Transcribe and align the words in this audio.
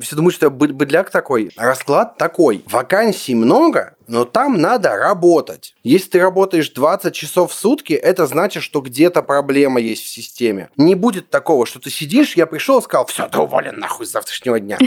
Все 0.00 0.14
думают, 0.14 0.36
что 0.36 0.46
я 0.46 0.50
быдляк 0.50 1.10
такой. 1.10 1.50
Расклад 1.56 2.18
такой. 2.18 2.62
Вакансий 2.70 3.34
много, 3.34 3.96
но 4.06 4.24
там 4.24 4.56
надо 4.56 4.94
работать. 4.94 5.74
Если 5.82 6.10
ты 6.10 6.20
работаешь 6.20 6.70
20 6.70 7.12
часов 7.12 7.50
в 7.50 7.54
сутки, 7.54 7.94
это 7.94 8.28
значит, 8.28 8.62
что 8.62 8.80
где-то 8.80 9.22
проблема 9.22 9.80
есть 9.80 10.04
в 10.04 10.08
системе. 10.08 10.70
Не 10.76 10.94
будет 10.94 11.30
такого, 11.30 11.66
что 11.66 11.80
ты 11.80 11.90
сидишь, 11.90 12.36
я 12.36 12.46
пришел 12.46 12.78
и 12.78 12.82
сказал, 12.82 13.06
все, 13.06 13.26
ты 13.26 13.38
уволен 13.38 13.80
нахуй 13.80 14.06
с 14.06 14.12
завтрашнего 14.12 14.60
дня. 14.60 14.78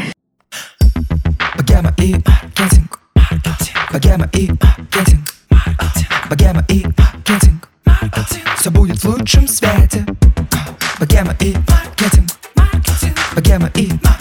Все 8.55 8.69
будет 8.69 8.97
в 9.03 9.05
лучшем 9.05 9.45
свете. 9.45 10.05
И 11.01 11.55
маркетинг. 11.67 12.29
И 13.43 13.57
маркетинг. 13.57 14.20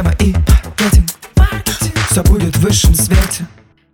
Богема 0.00 0.14
и 0.20 0.34
маркетинг. 1.36 1.98
Все 2.10 2.22
будет 2.22 2.56
в 2.56 2.60
высшем 2.60 2.94
свете. 2.94 3.46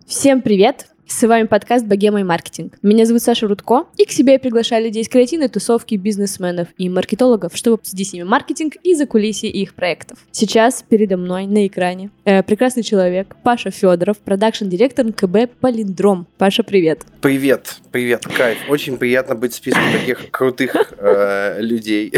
Всем 0.07 0.41
привет! 0.41 0.87
С 1.09 1.25
вами 1.25 1.47
подкаст 1.47 1.85
«Богема 1.85 2.19
и 2.19 2.23
маркетинг». 2.23 2.73
Меня 2.81 3.05
зовут 3.05 3.23
Саша 3.23 3.47
Рудко, 3.47 3.85
и 3.95 4.03
к 4.03 4.11
себе 4.11 4.33
я 4.33 4.39
приглашаю 4.39 4.83
людей 4.83 5.03
из 5.03 5.07
креативной 5.07 5.47
тусовки, 5.47 5.95
бизнесменов 5.95 6.67
и 6.77 6.89
маркетологов, 6.89 7.55
чтобы 7.55 7.75
обсудить 7.75 8.09
с 8.09 8.13
ними 8.13 8.23
маркетинг 8.25 8.73
и 8.83 8.93
закулисье 8.93 9.49
их 9.49 9.73
проектов. 9.73 10.19
Сейчас 10.31 10.83
передо 10.87 11.15
мной 11.15 11.47
на 11.47 11.65
экране 11.65 12.11
э, 12.25 12.43
прекрасный 12.43 12.83
человек 12.83 13.37
Паша 13.41 13.71
Федоров, 13.71 14.17
продакшн-директор 14.17 15.05
НКБ 15.05 15.49
«Полиндром». 15.61 16.27
Паша, 16.37 16.63
привет. 16.63 17.05
Привет, 17.21 17.77
привет, 17.91 18.25
кайф. 18.25 18.57
Очень 18.67 18.97
приятно 18.97 19.35
быть 19.35 19.53
в 19.53 19.55
списке 19.55 19.79
таких 19.93 20.29
крутых 20.29 20.93
э, 20.97 21.61
людей. 21.61 22.11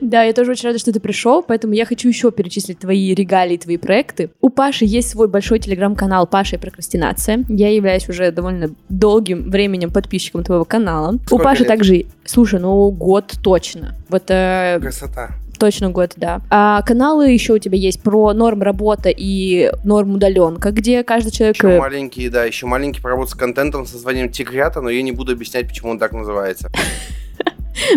Да, 0.00 0.22
я 0.22 0.32
тоже 0.32 0.52
очень 0.52 0.68
рада, 0.68 0.78
что 0.78 0.92
ты 0.92 1.00
пришел, 1.00 1.42
поэтому 1.42 1.72
я 1.74 1.84
хочу 1.84 2.08
еще 2.08 2.30
перечислить 2.30 2.78
твои 2.78 3.14
регалии, 3.14 3.56
твои 3.56 3.76
проекты. 3.76 4.30
У 4.40 4.50
Паши 4.50 4.84
есть 4.84 5.10
свой 5.10 5.28
большой 5.28 5.58
телеграм-канал 5.58 6.26
«Паша 6.26 6.56
и 6.56 6.58
прокрастинация». 6.58 7.44
Я 7.48 7.72
являюсь 7.72 7.89
уже 8.08 8.30
довольно 8.30 8.70
долгим 8.88 9.50
временем 9.50 9.90
подписчиком 9.90 10.44
твоего 10.44 10.64
канала. 10.64 11.18
Сколько 11.26 11.42
у 11.42 11.44
Паши 11.44 11.60
лет? 11.60 11.68
также, 11.68 12.06
слушай, 12.24 12.60
ну 12.60 12.90
год 12.90 13.34
точно. 13.42 13.96
Вот, 14.08 14.24
э, 14.28 14.78
Красота. 14.80 15.30
Точно 15.58 15.90
год, 15.90 16.12
да. 16.16 16.40
А 16.48 16.80
каналы 16.82 17.30
еще 17.30 17.52
у 17.52 17.58
тебя 17.58 17.76
есть 17.76 18.02
про 18.02 18.32
норм 18.32 18.62
работа 18.62 19.10
и 19.14 19.70
норм 19.84 20.14
удаленка, 20.14 20.70
где 20.70 21.04
каждый 21.04 21.32
человек... 21.32 21.56
Еще 21.56 21.78
маленький, 21.78 22.30
да, 22.30 22.44
еще 22.44 22.64
маленький 22.64 23.02
про 23.02 23.10
работу 23.10 23.32
с 23.32 23.34
контентом, 23.34 23.86
с 23.86 23.92
названием 23.92 24.30
Тигрята, 24.30 24.80
но 24.80 24.88
я 24.88 25.02
не 25.02 25.12
буду 25.12 25.32
объяснять, 25.32 25.68
почему 25.68 25.90
он 25.90 25.98
так 25.98 26.12
называется. 26.12 26.70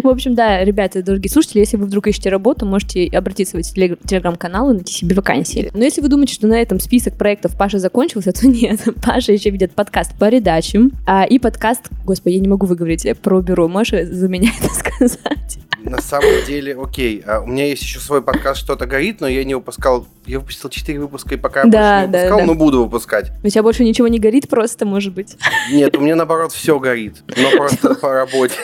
В 0.04 0.08
общем, 0.08 0.36
да, 0.36 0.64
ребята, 0.64 1.02
дорогие 1.02 1.32
слушатели, 1.32 1.60
если 1.60 1.78
вы 1.78 1.86
вдруг 1.86 2.08
ищете 2.08 2.30
работу, 2.30 2.66
можете 2.66 3.08
обратиться 3.08 3.58
в 3.58 3.60
эти 3.60 3.74
телеграм-канал 3.74 4.72
и 4.72 4.74
найти 4.74 4.94
себе 4.94 5.16
вакансии. 5.16 5.72
Но 5.74 5.84
если 5.84 6.02
вы 6.02 6.10
думаете, 6.10 6.34
что 6.34 6.48
на 6.48 6.62
этом 6.62 6.80
список 6.80 7.18
проектов 7.18 7.58
Паша 7.58 7.80
закончился, 7.80 8.32
то 8.32 8.48
нет. 8.48 8.82
Паша 9.04 9.32
еще 9.32 9.50
ведет 9.50 9.74
подкаст 9.74 10.14
по 10.18 10.30
передачам 10.34 10.92
а, 11.06 11.26
и 11.26 11.38
подкаст, 11.38 11.90
господи, 12.06 12.36
я 12.36 12.40
не 12.40 12.48
могу 12.48 12.66
выговорить 12.66 13.08
про 13.20 13.42
бюро. 13.42 13.68
Можешь 13.68 14.08
за 14.08 14.28
меня 14.28 14.52
это 14.60 14.74
сказать? 14.74 15.60
На 15.84 16.02
самом 16.02 16.46
деле, 16.48 16.78
окей. 16.82 17.22
А 17.28 17.42
у 17.42 17.46
меня 17.46 17.66
есть 17.66 17.84
еще 17.84 18.00
свой 18.00 18.22
подкаст 18.22 18.62
«Что-то 18.62 18.86
горит», 18.86 19.20
но 19.20 19.28
я 19.28 19.44
не 19.44 19.54
выпускал... 19.54 20.08
Я 20.26 20.40
выпустил 20.40 20.70
4 20.70 20.98
выпуска, 21.00 21.36
и 21.36 21.38
пока 21.38 21.66
да, 21.66 22.04
я 22.04 22.08
больше 22.08 22.08
не 22.08 22.08
выпускал, 22.08 22.38
да, 22.38 22.46
да. 22.46 22.46
но 22.46 22.56
буду 22.56 22.84
выпускать. 22.84 23.32
У 23.44 23.50
тебя 23.50 23.64
больше 23.64 23.84
ничего 23.84 24.08
не 24.08 24.18
горит 24.18 24.48
просто, 24.48 24.86
может 24.86 25.14
быть? 25.14 25.36
Нет, 25.72 25.96
у 25.98 26.02
меня 26.02 26.16
наоборот 26.16 26.54
все 26.54 26.80
горит, 26.80 27.24
но 27.36 27.52
просто 27.58 27.96
по 27.96 28.14
работе. 28.14 28.56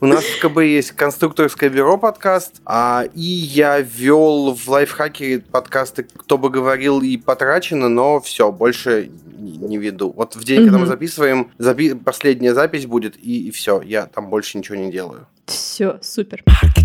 У 0.00 0.06
нас 0.06 0.24
в 0.24 0.40
КБ 0.40 0.60
есть 0.60 0.92
конструкторское 0.92 1.68
бюро 1.68 1.98
подкаст, 1.98 2.62
а, 2.64 3.04
и 3.14 3.20
я 3.20 3.80
вел 3.80 4.54
в 4.54 4.68
лайфхаке 4.68 5.40
подкасты 5.40 6.04
«Кто 6.04 6.38
бы 6.38 6.48
говорил» 6.48 7.02
и 7.02 7.18
«Потрачено», 7.18 7.90
но 7.90 8.18
все, 8.20 8.50
больше 8.50 9.10
не, 9.38 9.58
не 9.58 9.76
веду. 9.76 10.12
Вот 10.16 10.36
в 10.36 10.44
день, 10.44 10.60
mm-hmm. 10.60 10.64
когда 10.64 10.78
мы 10.78 10.86
записываем, 10.86 11.50
запи- 11.58 11.94
последняя 11.94 12.54
запись 12.54 12.86
будет, 12.86 13.16
и, 13.22 13.48
и 13.48 13.50
все, 13.50 13.82
я 13.82 14.06
там 14.06 14.30
больше 14.30 14.56
ничего 14.56 14.76
не 14.76 14.90
делаю. 14.90 15.26
Все, 15.44 15.98
супер. 16.00 16.42
Маркетинг. 16.46 16.79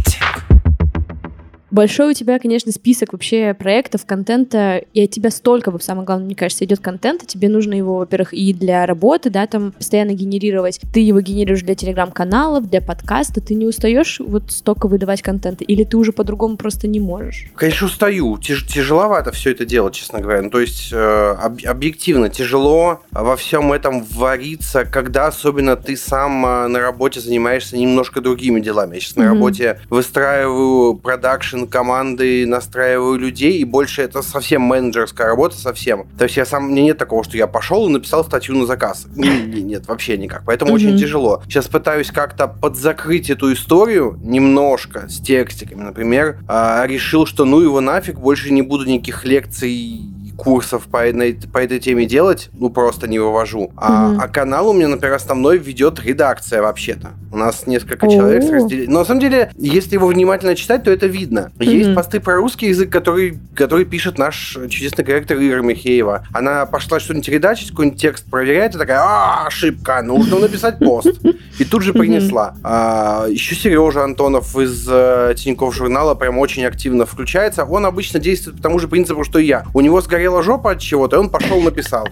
Большой 1.75 2.11
у 2.11 2.13
тебя, 2.13 2.39
конечно, 2.39 2.71
список 2.71 3.11
вообще 3.11 3.53
проектов, 3.53 4.05
контента, 4.05 4.77
и 4.93 5.03
от 5.03 5.11
тебя 5.11 5.29
столько, 5.29 5.77
самое 5.79 6.05
главное, 6.05 6.27
мне 6.27 6.33
кажется, 6.33 6.63
идет 6.63 6.79
контента, 6.79 7.25
тебе 7.25 7.49
нужно 7.49 7.73
его, 7.73 7.97
во-первых, 7.97 8.33
и 8.33 8.53
для 8.53 8.85
работы, 8.85 9.29
да, 9.29 9.45
там 9.45 9.73
постоянно 9.73 10.11
генерировать. 10.11 10.79
Ты 10.93 11.01
его 11.01 11.19
генерируешь 11.19 11.63
для 11.63 11.75
телеграм-каналов, 11.75 12.69
для 12.69 12.79
подкаста, 12.79 13.41
ты 13.41 13.55
не 13.55 13.65
устаешь 13.65 14.21
вот 14.25 14.53
столько 14.53 14.87
выдавать 14.87 15.21
контента, 15.21 15.65
или 15.65 15.83
ты 15.83 15.97
уже 15.97 16.13
по-другому 16.13 16.55
просто 16.55 16.87
не 16.87 17.01
можешь? 17.01 17.47
Конечно, 17.55 17.87
устаю. 17.87 18.37
Тяж- 18.37 18.65
тяжеловато 18.65 19.33
все 19.33 19.51
это 19.51 19.65
делать, 19.65 19.95
честно 19.95 20.21
говоря. 20.21 20.43
Ну, 20.43 20.51
то 20.51 20.61
есть, 20.61 20.93
э, 20.93 21.35
об- 21.41 21.59
объективно, 21.65 22.29
тяжело 22.29 23.01
во 23.11 23.35
всем 23.35 23.73
этом 23.73 24.01
вариться, 24.01 24.85
когда 24.85 25.27
особенно 25.27 25.75
ты 25.75 25.97
сам 25.97 26.45
э, 26.45 26.67
на 26.69 26.79
работе 26.79 27.19
занимаешься 27.19 27.75
немножко 27.75 28.21
другими 28.21 28.61
делами. 28.61 28.95
Я 28.95 29.01
сейчас 29.01 29.17
mm-hmm. 29.17 29.23
на 29.23 29.25
работе 29.25 29.79
выстраиваю 29.89 30.95
продакшн 30.95 31.64
команды, 31.67 32.45
настраиваю 32.45 33.17
людей, 33.17 33.59
и 33.59 33.63
больше 33.63 34.01
это 34.01 34.21
совсем 34.21 34.61
менеджерская 34.61 35.27
работа, 35.27 35.57
совсем. 35.57 36.07
То 36.17 36.25
есть 36.25 36.37
я 36.37 36.45
сам, 36.45 36.71
мне 36.71 36.83
нет 36.83 36.97
такого, 36.97 37.23
что 37.23 37.37
я 37.37 37.47
пошел 37.47 37.87
и 37.87 37.91
написал 37.91 38.23
статью 38.23 38.55
на 38.55 38.65
заказ. 38.65 39.07
Нет, 39.15 39.87
вообще 39.87 40.17
никак. 40.17 40.43
Поэтому 40.45 40.71
mm-hmm. 40.71 40.75
очень 40.75 40.97
тяжело. 40.97 41.41
Сейчас 41.45 41.67
пытаюсь 41.67 42.11
как-то 42.11 42.47
подзакрыть 42.47 43.29
эту 43.29 43.53
историю 43.53 44.19
немножко 44.23 45.07
с 45.09 45.19
текстиками. 45.19 45.81
Например, 45.81 46.39
а, 46.47 46.85
решил, 46.85 47.25
что 47.25 47.45
ну 47.45 47.61
его 47.61 47.81
нафиг, 47.81 48.19
больше 48.19 48.51
не 48.51 48.61
буду 48.61 48.85
никаких 48.85 49.25
лекций 49.25 50.14
курсов 50.37 50.87
по, 50.87 51.05
этой, 51.05 51.33
по 51.51 51.59
этой 51.59 51.79
теме 51.79 52.05
делать, 52.05 52.49
ну, 52.53 52.69
просто 52.69 53.07
не 53.07 53.19
вывожу. 53.19 53.71
А, 53.77 54.11
mm-hmm. 54.11 54.17
а 54.21 54.27
канал 54.27 54.69
у 54.69 54.73
меня, 54.73 54.87
например, 54.87 55.15
основной 55.15 55.57
ведет 55.57 55.99
редакция 55.99 56.61
вообще-то. 56.61 57.11
У 57.31 57.37
нас 57.37 57.67
несколько 57.67 58.07
человек 58.07 58.43
с 58.43 58.49
разделением. 58.49 58.91
Но 58.91 58.99
на 58.99 59.05
самом 59.05 59.21
деле, 59.21 59.51
если 59.55 59.95
его 59.95 60.07
внимательно 60.07 60.55
читать, 60.55 60.83
то 60.83 60.91
это 60.91 61.07
видно. 61.07 61.51
Mm-hmm. 61.57 61.65
Есть 61.65 61.95
посты 61.95 62.19
про 62.19 62.35
русский 62.35 62.67
язык, 62.67 62.89
который, 62.89 63.39
который 63.55 63.85
пишет 63.85 64.17
наш 64.17 64.57
чудесный 64.69 65.03
корректор 65.03 65.37
Ира 65.37 65.61
Михеева. 65.61 66.27
Она 66.33 66.65
пошла 66.65 66.99
что-нибудь 66.99 67.27
редачить, 67.29 67.71
какой-нибудь 67.71 67.99
текст 67.99 68.29
проверяет, 68.29 68.75
и 68.75 68.77
такая, 68.77 68.99
а, 68.99 69.47
ошибка, 69.47 70.01
нужно 70.01 70.39
написать 70.39 70.79
пост. 70.79 71.19
И 71.59 71.65
тут 71.65 71.83
же 71.83 71.93
принесла. 71.93 72.55
А, 72.63 73.27
еще 73.27 73.55
Сережа 73.55 74.03
Антонов 74.03 74.55
из 74.57 74.87
э, 74.89 75.33
Тинькофф 75.37 75.73
журнала 75.73 76.15
прям 76.15 76.37
очень 76.37 76.65
активно 76.65 77.05
включается. 77.05 77.63
Он 77.63 77.85
обычно 77.85 78.19
действует 78.19 78.57
по 78.57 78.63
тому 78.63 78.79
же 78.79 78.87
принципу, 78.87 79.23
что 79.23 79.39
и 79.39 79.45
я. 79.45 79.65
У 79.73 79.81
него 79.81 80.01
сгорел 80.01 80.24
болела 80.25 80.41
жопа 80.41 80.71
от 80.71 80.79
чего-то, 80.79 81.17
и 81.17 81.19
он 81.19 81.29
пошел 81.29 81.61
написал. 81.61 82.07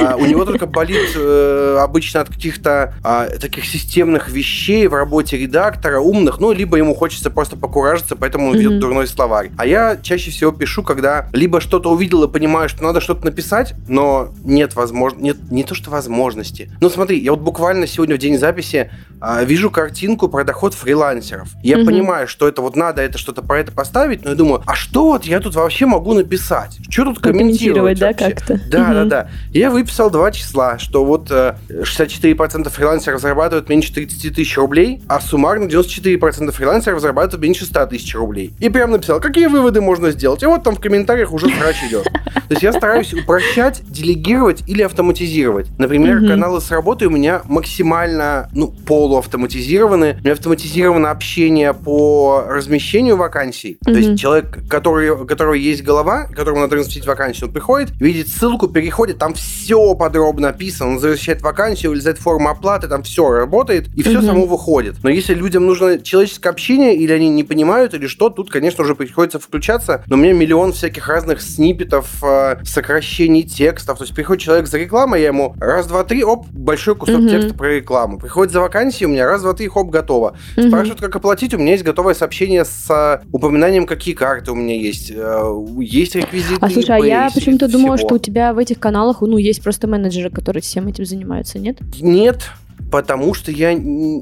А, 0.00 0.16
у 0.16 0.26
него 0.26 0.44
только 0.44 0.66
болит 0.66 1.10
э, 1.14 1.78
обычно 1.80 2.20
от 2.20 2.28
каких-то 2.28 2.94
а, 3.02 3.26
таких 3.26 3.64
системных 3.64 4.28
вещей 4.28 4.86
в 4.86 4.94
работе 4.94 5.36
редактора, 5.36 6.00
умных, 6.00 6.40
ну, 6.40 6.52
либо 6.52 6.76
ему 6.76 6.94
хочется 6.94 7.30
просто 7.30 7.56
покуражиться, 7.56 8.16
поэтому 8.16 8.48
он 8.48 8.56
ведет 8.56 8.72
mm-hmm. 8.72 8.78
дурной 8.78 9.06
словарь. 9.06 9.50
А 9.56 9.66
я 9.66 9.96
чаще 10.02 10.30
всего 10.30 10.52
пишу, 10.52 10.82
когда 10.82 11.28
либо 11.32 11.60
что-то 11.60 11.90
увидел 11.90 12.24
и 12.24 12.28
понимаю, 12.28 12.68
что 12.68 12.82
надо 12.82 13.00
что-то 13.00 13.24
написать, 13.24 13.74
но 13.88 14.30
нет 14.44 14.74
возможности, 14.74 15.24
нет, 15.24 15.36
не 15.50 15.64
то 15.64 15.74
что 15.74 15.90
возможности. 15.90 16.70
Ну, 16.80 16.90
смотри, 16.90 17.18
я 17.18 17.32
вот 17.32 17.40
буквально 17.40 17.86
сегодня 17.86 18.16
в 18.16 18.18
день 18.18 18.38
записи 18.38 18.90
а, 19.20 19.44
вижу 19.44 19.70
картинку 19.70 20.28
про 20.28 20.44
доход 20.44 20.74
фрилансеров. 20.74 21.48
Я 21.62 21.76
mm-hmm. 21.76 21.86
понимаю, 21.86 22.28
что 22.28 22.48
это 22.48 22.62
вот 22.62 22.76
надо 22.76 23.02
это 23.02 23.18
что-то 23.18 23.42
про 23.42 23.60
это 23.60 23.72
поставить, 23.72 24.24
но 24.24 24.30
я 24.30 24.36
думаю, 24.36 24.62
а 24.66 24.74
что 24.74 25.04
вот 25.04 25.24
я 25.24 25.40
тут 25.40 25.54
вообще 25.54 25.86
могу 25.86 26.14
написать? 26.14 26.78
Что 26.88 27.04
тут 27.04 27.20
комментировать? 27.38 27.98
да, 27.98 28.12
как-то. 28.12 28.60
Да, 28.68 28.78
mm-hmm. 28.78 28.94
да, 28.94 29.04
да. 29.04 29.30
Я 29.52 29.70
выписал 29.70 30.10
два 30.10 30.30
числа, 30.32 30.78
что 30.78 31.04
вот 31.04 31.30
64% 31.30 32.66
э, 32.66 32.70
фрилансеров 32.70 33.20
зарабатывают 33.20 33.68
меньше 33.68 33.92
30 33.92 34.34
тысяч 34.34 34.56
рублей, 34.56 35.02
а 35.08 35.20
суммарно 35.20 35.64
94% 35.64 36.50
фрилансеров 36.52 37.00
зарабатывают 37.00 37.42
меньше 37.42 37.64
100 37.64 37.86
тысяч 37.86 38.14
рублей. 38.14 38.52
И 38.60 38.68
прям 38.68 38.90
написал, 38.90 39.20
какие 39.20 39.46
выводы 39.46 39.80
можно 39.80 40.10
сделать. 40.10 40.42
И 40.42 40.46
вот 40.46 40.62
там 40.62 40.76
в 40.76 40.80
комментариях 40.80 41.32
уже 41.32 41.48
срач 41.48 41.76
идет. 41.88 42.04
То 42.04 42.52
есть 42.52 42.62
я 42.62 42.72
стараюсь 42.72 43.12
упрощать, 43.12 43.82
делегировать 43.86 44.62
или 44.66 44.82
автоматизировать. 44.82 45.66
Например, 45.78 46.18
mm-hmm. 46.18 46.28
каналы 46.28 46.60
с 46.60 46.70
работой 46.70 47.08
у 47.08 47.10
меня 47.10 47.42
максимально, 47.44 48.48
ну, 48.52 48.68
полуавтоматизированы. 48.68 50.16
У 50.20 50.22
меня 50.22 50.32
автоматизировано 50.32 51.10
общение 51.10 51.74
по 51.74 52.44
размещению 52.46 53.16
вакансий. 53.16 53.78
Mm-hmm. 53.84 53.92
То 53.92 53.98
есть 53.98 54.20
человек, 54.20 54.58
который, 54.68 55.10
у 55.10 55.26
которого 55.26 55.54
есть 55.54 55.82
голова, 55.82 56.26
которому 56.26 56.60
надо 56.60 56.76
разместить 56.76 57.06
вакансию, 57.06 57.25
вакансию. 57.26 57.48
Он 57.48 57.52
приходит, 57.52 57.90
видит 58.00 58.28
ссылку, 58.28 58.68
переходит, 58.68 59.18
там 59.18 59.34
все 59.34 59.94
подробно 59.94 60.48
написано. 60.48 60.90
Он 60.90 60.94
возвращает 60.96 61.42
вакансию, 61.42 61.90
вылезает 61.90 62.18
форма 62.18 62.52
оплаты, 62.52 62.88
там 62.88 63.02
все 63.02 63.28
работает, 63.28 63.88
и 63.96 64.02
все 64.02 64.18
угу. 64.18 64.26
само 64.26 64.46
выходит. 64.46 64.96
Но 65.02 65.10
если 65.10 65.34
людям 65.34 65.66
нужно 65.66 65.98
человеческое 65.98 66.50
общение, 66.50 66.94
или 66.94 67.12
они 67.12 67.28
не 67.28 67.44
понимают, 67.44 67.94
или 67.94 68.06
что, 68.06 68.30
тут, 68.30 68.50
конечно, 68.50 68.84
уже 68.84 68.94
приходится 68.94 69.38
включаться. 69.38 70.02
Но 70.06 70.16
у 70.16 70.18
меня 70.18 70.32
миллион 70.32 70.72
всяких 70.72 71.08
разных 71.08 71.42
сниппетов, 71.42 72.22
э, 72.22 72.58
сокращений 72.64 73.42
текстов. 73.42 73.98
То 73.98 74.04
есть 74.04 74.14
приходит 74.14 74.42
человек 74.42 74.66
за 74.66 74.78
рекламой, 74.78 75.20
я 75.20 75.28
ему 75.28 75.54
раз, 75.58 75.86
два, 75.86 76.04
три, 76.04 76.22
оп, 76.22 76.46
большой 76.48 76.94
кусок 76.94 77.20
угу. 77.20 77.28
текста 77.28 77.54
про 77.54 77.76
рекламу. 77.76 78.18
Приходит 78.18 78.52
за 78.52 78.60
вакансией, 78.60 79.06
у 79.06 79.10
меня 79.10 79.26
раз, 79.26 79.42
два, 79.42 79.52
три, 79.52 79.68
хоп, 79.68 79.90
готово. 79.90 80.36
Угу. 80.56 80.68
Спрашивают, 80.68 81.00
как 81.00 81.16
оплатить, 81.16 81.54
у 81.54 81.58
меня 81.58 81.72
есть 81.72 81.84
готовое 81.84 82.14
сообщение 82.14 82.64
с 82.64 82.90
э, 82.90 83.26
упоминанием, 83.32 83.86
какие 83.86 84.14
карты 84.14 84.52
у 84.52 84.54
меня 84.54 84.76
есть. 84.76 85.10
Э, 85.10 85.64
есть 85.78 86.14
реквизиты. 86.14 86.58
А 86.60 86.70
слушай, 86.70 86.96
а 86.96 86.98
я 86.98 87.15
почему-то 87.34 87.68
думала, 87.68 87.96
что 87.98 88.14
у 88.14 88.18
тебя 88.18 88.52
в 88.52 88.58
этих 88.58 88.78
каналах, 88.78 89.20
ну, 89.20 89.36
есть 89.36 89.62
просто 89.62 89.86
менеджеры, 89.86 90.30
которые 90.30 90.62
всем 90.62 90.88
этим 90.88 91.04
занимаются, 91.04 91.58
нет? 91.58 91.78
Нет, 92.00 92.50
потому 92.90 93.34
что 93.34 93.50
я 93.50 93.76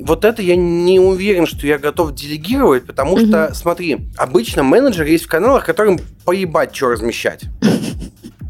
вот 0.04 0.24
это 0.24 0.42
я 0.42 0.56
не 0.56 0.98
уверен, 0.98 1.46
что 1.46 1.66
я 1.66 1.78
готов 1.78 2.14
делегировать, 2.14 2.84
потому 2.86 3.14
угу. 3.14 3.26
что, 3.26 3.54
смотри, 3.54 4.08
обычно 4.16 4.62
менеджеры 4.62 5.10
есть 5.10 5.24
в 5.24 5.28
каналах, 5.28 5.64
которым 5.64 5.98
поебать, 6.24 6.74
что 6.74 6.88
размещать. 6.88 7.42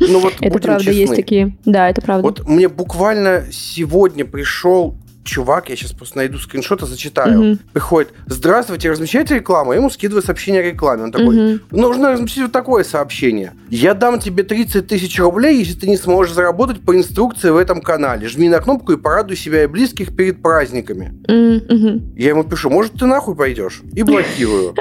Ну 0.01 0.19
вот 0.21 0.35
это 0.41 0.59
правда 0.59 0.85
честны. 0.85 1.01
есть 1.01 1.15
такие. 1.15 1.57
Да, 1.65 1.89
это 1.89 2.03
правда. 2.03 2.23
Вот 2.23 2.49
мне 2.49 2.69
буквально 2.69 3.45
сегодня 3.53 4.25
пришел 4.25 4.97
чувак, 5.25 5.71
я 5.71 5.77
сейчас 5.77 5.93
просто 5.93 6.19
найду 6.19 6.39
скриншот 6.39 6.83
и 6.83 6.87
зачитаю. 6.87 7.53
Угу. 7.53 7.59
Приходит, 7.73 8.13
здравствуйте, 8.27 8.91
размещаете 8.91 9.37
рекламу? 9.37 9.73
Я 9.73 9.79
ему 9.79 9.91
скидываю 9.91 10.23
сообщение 10.23 10.61
о 10.63 10.65
рекламе. 10.65 11.05
Он 11.05 11.13
такой, 11.13 11.55
угу. 11.55 11.61
нужно 11.71 12.13
разместить 12.13 12.43
вот 12.43 12.53
такое 12.53 12.85
сообщение. 12.85 13.55
Я 13.71 13.95
дам 13.95 14.21
тебе 14.21 14.45
30 14.45 14.87
тысяч 14.87 15.19
рублей, 15.19 15.59
если 15.59 15.75
ты 15.75 15.89
не 15.89 15.97
сможешь 15.97 16.35
заработать 16.35 16.81
по 16.83 16.97
инструкции 16.97 17.51
в 17.51 17.57
этом 17.57 17.81
канале. 17.81 18.29
Жми 18.29 18.49
на 18.49 18.61
кнопку 18.61 18.93
и 18.93 18.97
порадуй 18.97 19.37
себя 19.37 19.65
и 19.65 19.67
близких 19.67 20.15
перед 20.15 20.43
праздниками. 20.43 21.15
Угу. 21.27 22.15
Я 22.17 22.31
ему 22.31 22.45
пишу, 22.45 22.71
может, 22.71 22.93
ты 22.93 23.07
нахуй 23.07 23.35
пойдешь? 23.35 23.83
И 23.93 24.03
блокирую. 24.03 24.75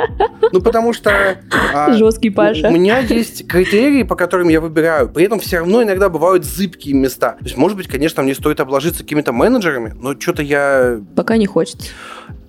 Ну, 0.52 0.62
потому 0.62 0.94
что... 0.94 1.40
А, 1.74 1.94
Жесткий 1.94 2.30
Паша. 2.30 2.68
У 2.68 2.72
меня 2.72 3.00
есть 3.00 3.48
критерии, 3.48 4.04
по 4.04 4.16
которым 4.16 4.50
я 4.50 4.60
выбираю. 4.62 5.10
При 5.10 5.26
этом 5.26 5.40
все 5.40 5.60
равно 5.60 5.82
иногда 5.84 6.10
бывают 6.10 6.46
зыбкие 6.46 6.94
места. 6.94 7.38
То 7.40 7.46
есть, 7.46 7.58
может 7.58 7.78
быть, 7.78 7.88
конечно, 7.88 8.22
мне 8.24 8.36
стоит 8.36 8.60
обложиться 8.60 9.04
какими-то 9.04 9.32
менеджерами, 9.32 9.94
но 10.00 10.20
что 10.20 10.33
что-то 10.34 10.44
я... 10.44 11.00
Пока 11.16 11.38
не 11.38 11.46
хочется. 11.46 11.90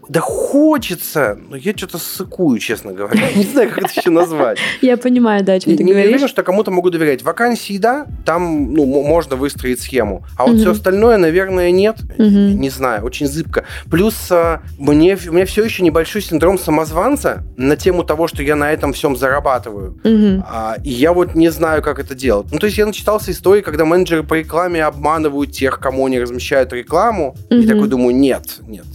Да 0.08 0.20
хочется, 0.20 1.38
но 1.48 1.56
я 1.56 1.72
что-то 1.76 1.98
сыкую, 1.98 2.58
честно 2.58 2.92
говоря. 2.92 3.20
Не 3.34 3.44
знаю, 3.44 3.70
как 3.70 3.78
это 3.78 4.00
еще 4.00 4.10
назвать. 4.10 4.58
Я 4.82 4.96
понимаю, 4.96 5.44
да, 5.44 5.54
о 5.54 5.60
чем 5.60 5.76
ты 5.76 5.82
говоришь. 5.82 6.04
Не 6.04 6.08
уверен, 6.08 6.28
что 6.28 6.42
кому-то 6.42 6.70
могу 6.70 6.90
доверять. 6.90 7.22
Вакансии, 7.22 7.78
да, 7.78 8.06
там 8.24 8.74
ну, 8.74 8.84
можно 8.84 9.36
выстроить 9.36 9.80
схему. 9.80 10.24
А 10.36 10.46
вот 10.46 10.58
все 10.58 10.72
остальное, 10.72 11.16
наверное, 11.16 11.70
нет. 11.70 11.96
Не 12.18 12.70
знаю, 12.70 13.04
очень 13.04 13.26
зыбко. 13.26 13.64
Плюс 13.90 14.14
а, 14.30 14.62
мне, 14.78 15.16
у 15.28 15.32
меня 15.32 15.46
все 15.46 15.64
еще 15.64 15.82
небольшой 15.82 16.22
синдром 16.22 16.58
самозванца 16.58 17.44
на 17.56 17.76
тему 17.76 18.04
того, 18.04 18.28
что 18.28 18.42
я 18.42 18.56
на 18.56 18.72
этом 18.72 18.92
всем 18.92 19.16
зарабатываю. 19.16 19.98
А, 20.46 20.76
и 20.82 20.90
я 20.90 21.12
вот 21.12 21.34
не 21.34 21.48
знаю, 21.50 21.82
как 21.82 21.98
это 21.98 22.14
делать. 22.14 22.46
Ну, 22.50 22.58
то 22.58 22.66
есть 22.66 22.78
я 22.78 22.86
начитался 22.86 23.30
истории, 23.30 23.62
когда 23.62 23.84
менеджеры 23.84 24.22
по 24.22 24.34
рекламе 24.34 24.84
обманывают 24.84 25.52
тех, 25.52 25.80
кому 25.80 26.06
они 26.06 26.18
размещают 26.18 26.72
рекламу. 26.72 27.36
И 27.50 27.66
такой 27.66 27.88
думаю, 27.88 28.14
нет, 28.14 28.58
нет, 28.66 28.86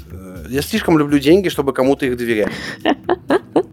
я 0.50 0.62
слишком 0.62 0.98
люблю 0.98 1.20
деньги, 1.20 1.50
чтобы 1.50 1.74
кому-то 1.74 2.06
их 2.06 2.18
доверять. 2.18 2.52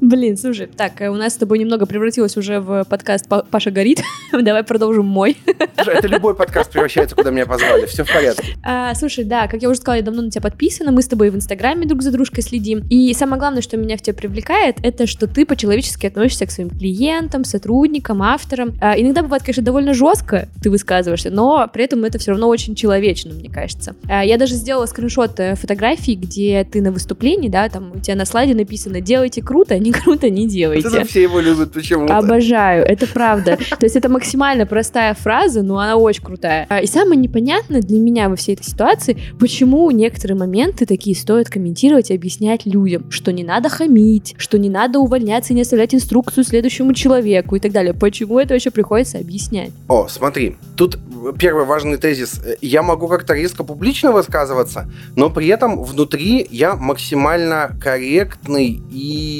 Блин, 0.00 0.36
слушай, 0.36 0.66
так, 0.66 1.00
э, 1.00 1.08
у 1.08 1.14
нас 1.14 1.34
с 1.34 1.36
тобой 1.36 1.58
немного 1.58 1.86
превратилось 1.86 2.36
уже 2.36 2.60
в 2.60 2.84
подкаст 2.84 3.26
«Паша 3.28 3.70
горит». 3.70 4.02
Давай 4.32 4.64
продолжим 4.64 5.06
мой. 5.06 5.36
Это 5.76 6.08
любой 6.08 6.34
подкаст 6.34 6.70
превращается, 6.72 7.14
куда 7.14 7.30
меня 7.30 7.46
позвали. 7.46 7.86
Все 7.86 8.04
в 8.04 8.12
порядке. 8.12 8.56
А, 8.64 8.94
слушай, 8.94 9.24
да, 9.24 9.48
как 9.48 9.60
я 9.60 9.68
уже 9.68 9.80
сказала, 9.80 9.96
я 9.96 10.02
давно 10.02 10.22
на 10.22 10.30
тебя 10.30 10.40
подписана. 10.40 10.92
Мы 10.92 11.02
с 11.02 11.08
тобой 11.08 11.30
в 11.30 11.36
Инстаграме 11.36 11.86
друг 11.86 12.02
за 12.02 12.12
дружкой 12.12 12.42
следим. 12.44 12.82
И 12.88 13.12
самое 13.12 13.38
главное, 13.38 13.60
что 13.60 13.76
меня 13.76 13.96
в 13.96 14.02
тебе 14.02 14.14
привлекает, 14.14 14.76
это 14.82 15.06
что 15.06 15.26
ты 15.26 15.44
по-человечески 15.44 16.06
относишься 16.06 16.46
к 16.46 16.50
своим 16.50 16.70
клиентам, 16.70 17.44
сотрудникам, 17.44 18.22
авторам. 18.22 18.74
А, 18.80 18.98
иногда 18.98 19.22
бывает, 19.22 19.42
конечно, 19.42 19.64
довольно 19.64 19.94
жестко 19.94 20.48
ты 20.62 20.70
высказываешься, 20.70 21.30
но 21.30 21.68
при 21.72 21.84
этом 21.84 22.04
это 22.04 22.18
все 22.18 22.30
равно 22.32 22.48
очень 22.48 22.74
человечно, 22.74 23.32
мне 23.34 23.50
кажется. 23.50 23.96
А, 24.08 24.24
я 24.24 24.38
даже 24.38 24.54
сделала 24.54 24.86
скриншот 24.86 25.38
э, 25.40 25.56
фотографии, 25.56 26.12
где 26.12 26.64
ты 26.64 26.80
на 26.80 26.92
выступлении, 26.92 27.48
да, 27.48 27.68
там 27.68 27.92
у 27.94 27.98
тебя 27.98 28.14
на 28.14 28.24
слайде 28.24 28.54
написано 28.54 29.00
«делайте 29.00 29.41
круто, 29.42 29.78
не 29.78 29.92
круто, 29.92 30.30
не 30.30 30.48
делайте». 30.48 30.88
Это 30.88 31.04
все 31.04 31.22
его 31.22 31.40
любят 31.40 31.72
почему-то. 31.72 32.16
Обожаю, 32.16 32.84
это 32.84 33.06
правда. 33.06 33.56
То 33.56 33.84
есть 33.84 33.96
это 33.96 34.08
максимально 34.08 34.66
простая 34.66 35.14
фраза, 35.14 35.62
но 35.62 35.78
она 35.78 35.96
очень 35.96 36.22
крутая. 36.22 36.66
А, 36.68 36.80
и 36.80 36.86
самое 36.86 37.18
непонятное 37.18 37.80
для 37.80 37.98
меня 37.98 38.28
во 38.28 38.36
всей 38.36 38.54
этой 38.54 38.64
ситуации, 38.64 39.18
почему 39.38 39.90
некоторые 39.90 40.36
моменты 40.36 40.86
такие 40.86 41.16
стоит 41.16 41.48
комментировать 41.48 42.10
и 42.10 42.14
объяснять 42.14 42.66
людям, 42.66 43.10
что 43.10 43.32
не 43.32 43.44
надо 43.44 43.68
хамить, 43.68 44.34
что 44.38 44.58
не 44.58 44.70
надо 44.70 44.98
увольняться 44.98 45.52
и 45.52 45.56
не 45.56 45.62
оставлять 45.62 45.94
инструкцию 45.94 46.44
следующему 46.44 46.94
человеку 46.94 47.56
и 47.56 47.60
так 47.60 47.72
далее. 47.72 47.94
Почему 47.94 48.38
это 48.38 48.54
вообще 48.54 48.70
приходится 48.70 49.18
объяснять? 49.18 49.70
О, 49.88 50.06
смотри, 50.08 50.56
тут 50.76 50.98
первый 51.38 51.64
важный 51.64 51.96
тезис. 51.96 52.40
Я 52.60 52.82
могу 52.82 53.08
как-то 53.08 53.34
резко 53.34 53.64
публично 53.64 54.12
высказываться, 54.12 54.90
но 55.16 55.30
при 55.30 55.48
этом 55.48 55.82
внутри 55.82 56.46
я 56.50 56.74
максимально 56.74 57.76
корректный 57.80 58.80
и 58.90 59.31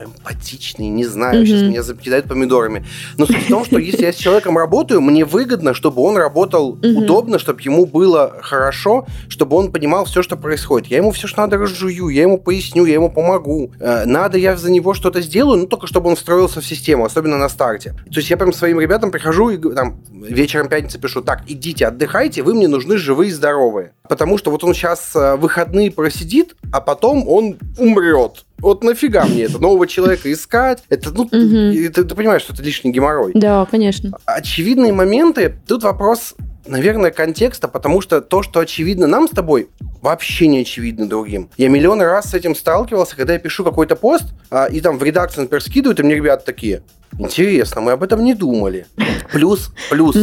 эмпатичный, 0.00 0.88
не 0.88 1.04
знаю, 1.04 1.42
mm-hmm. 1.42 1.46
сейчас 1.46 1.62
меня 1.62 1.82
закидают 1.82 2.26
помидорами. 2.26 2.86
Но 3.16 3.26
суть 3.26 3.44
в 3.44 3.48
том, 3.48 3.64
что 3.64 3.78
если 3.78 4.04
я 4.04 4.12
с 4.12 4.16
человеком 4.16 4.56
работаю, 4.56 5.00
мне 5.00 5.24
выгодно, 5.24 5.74
чтобы 5.74 6.02
он 6.02 6.16
работал 6.16 6.76
mm-hmm. 6.76 6.94
удобно, 6.94 7.38
чтобы 7.38 7.60
ему 7.62 7.86
было 7.86 8.38
хорошо, 8.40 9.06
чтобы 9.28 9.56
он 9.56 9.72
понимал 9.72 10.04
все, 10.04 10.22
что 10.22 10.36
происходит. 10.36 10.88
Я 10.88 10.98
ему 10.98 11.10
все, 11.10 11.26
что 11.26 11.42
надо, 11.42 11.58
разжую, 11.58 12.08
я 12.08 12.22
ему 12.22 12.38
поясню, 12.38 12.84
я 12.84 12.94
ему 12.94 13.10
помогу. 13.10 13.72
Э, 13.80 14.04
надо, 14.04 14.38
я 14.38 14.56
за 14.56 14.70
него 14.70 14.94
что-то 14.94 15.20
сделаю, 15.20 15.60
ну, 15.60 15.66
только 15.66 15.86
чтобы 15.86 16.10
он 16.10 16.16
встроился 16.16 16.60
в 16.60 16.66
систему, 16.66 17.04
особенно 17.04 17.38
на 17.38 17.48
старте. 17.48 17.94
То 18.10 18.18
есть 18.18 18.30
я 18.30 18.36
прям 18.36 18.52
своим 18.52 18.80
ребятам 18.80 19.10
прихожу 19.10 19.50
и 19.50 19.74
там 19.74 20.00
вечером 20.12 20.68
пятницы 20.68 20.98
пишу, 20.98 21.22
так, 21.22 21.42
идите, 21.46 21.86
отдыхайте, 21.86 22.42
вы 22.42 22.54
мне 22.54 22.68
нужны 22.68 22.96
живые 22.98 23.30
и 23.30 23.32
здоровые. 23.32 23.92
Потому 24.08 24.38
что 24.38 24.50
вот 24.50 24.64
он 24.64 24.74
сейчас 24.74 25.14
э, 25.14 25.36
выходные 25.36 25.90
просидит, 25.90 26.56
а 26.72 26.80
потом 26.80 27.28
он 27.28 27.58
умрет. 27.78 28.44
Вот 28.60 28.82
нафига 28.82 29.24
мне 29.24 29.44
это? 29.44 29.58
Нового 29.58 29.86
человека 29.86 30.32
искать? 30.32 30.82
Это, 30.88 31.10
ну, 31.12 31.26
ты, 31.26 31.88
ты, 31.90 32.04
ты 32.04 32.14
понимаешь, 32.14 32.42
что 32.42 32.52
это 32.52 32.62
лишний 32.62 32.90
геморрой. 32.90 33.32
Да, 33.34 33.66
конечно. 33.70 34.18
Очевидные 34.26 34.92
моменты. 34.92 35.54
Тут 35.66 35.84
вопрос, 35.84 36.34
наверное, 36.66 37.10
контекста, 37.10 37.68
потому 37.68 38.00
что 38.00 38.20
то, 38.20 38.42
что 38.42 38.60
очевидно 38.60 39.06
нам 39.06 39.28
с 39.28 39.30
тобой, 39.30 39.68
вообще 40.02 40.48
не 40.48 40.60
очевидно 40.60 41.08
другим. 41.08 41.50
Я 41.56 41.68
миллион 41.68 42.00
раз 42.00 42.30
с 42.30 42.34
этим 42.34 42.54
сталкивался, 42.54 43.16
когда 43.16 43.34
я 43.34 43.38
пишу 43.38 43.64
какой-то 43.64 43.96
пост, 43.96 44.24
а, 44.50 44.66
и 44.66 44.80
там 44.80 44.98
в 44.98 45.02
редакцию, 45.02 45.42
например, 45.42 45.62
скидывают, 45.62 46.00
и 46.00 46.02
мне 46.02 46.16
ребята 46.16 46.44
такие, 46.44 46.82
Интересно, 47.18 47.80
мы 47.80 47.92
об 47.92 48.02
этом 48.02 48.22
не 48.22 48.34
думали. 48.34 48.86
Плюс, 49.32 49.72
плюс, 49.90 50.16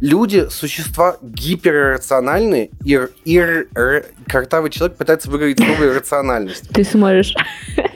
люди, 0.00 0.48
существа 0.50 1.16
гиперрациональные, 1.22 2.70
и, 2.84 3.00
и 3.24 3.66
картавый 4.26 4.70
человек 4.70 4.96
пытается 4.96 5.30
выговорить 5.30 5.58
слово 5.58 5.84
иррациональность. 5.84 6.68
Ты 6.68 6.84
сможешь. 6.84 7.34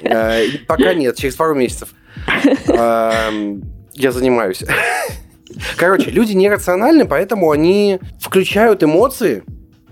Э, 0.02 0.44
пока 0.66 0.94
нет, 0.94 1.16
через 1.16 1.34
пару 1.36 1.54
месяцев. 1.54 1.90
Эм, 2.68 3.62
я 3.94 4.12
занимаюсь. 4.12 4.62
Короче, 5.76 6.10
люди 6.10 6.32
нерациональны, 6.32 7.06
поэтому 7.06 7.50
они 7.50 8.00
включают 8.20 8.82
эмоции, 8.82 9.42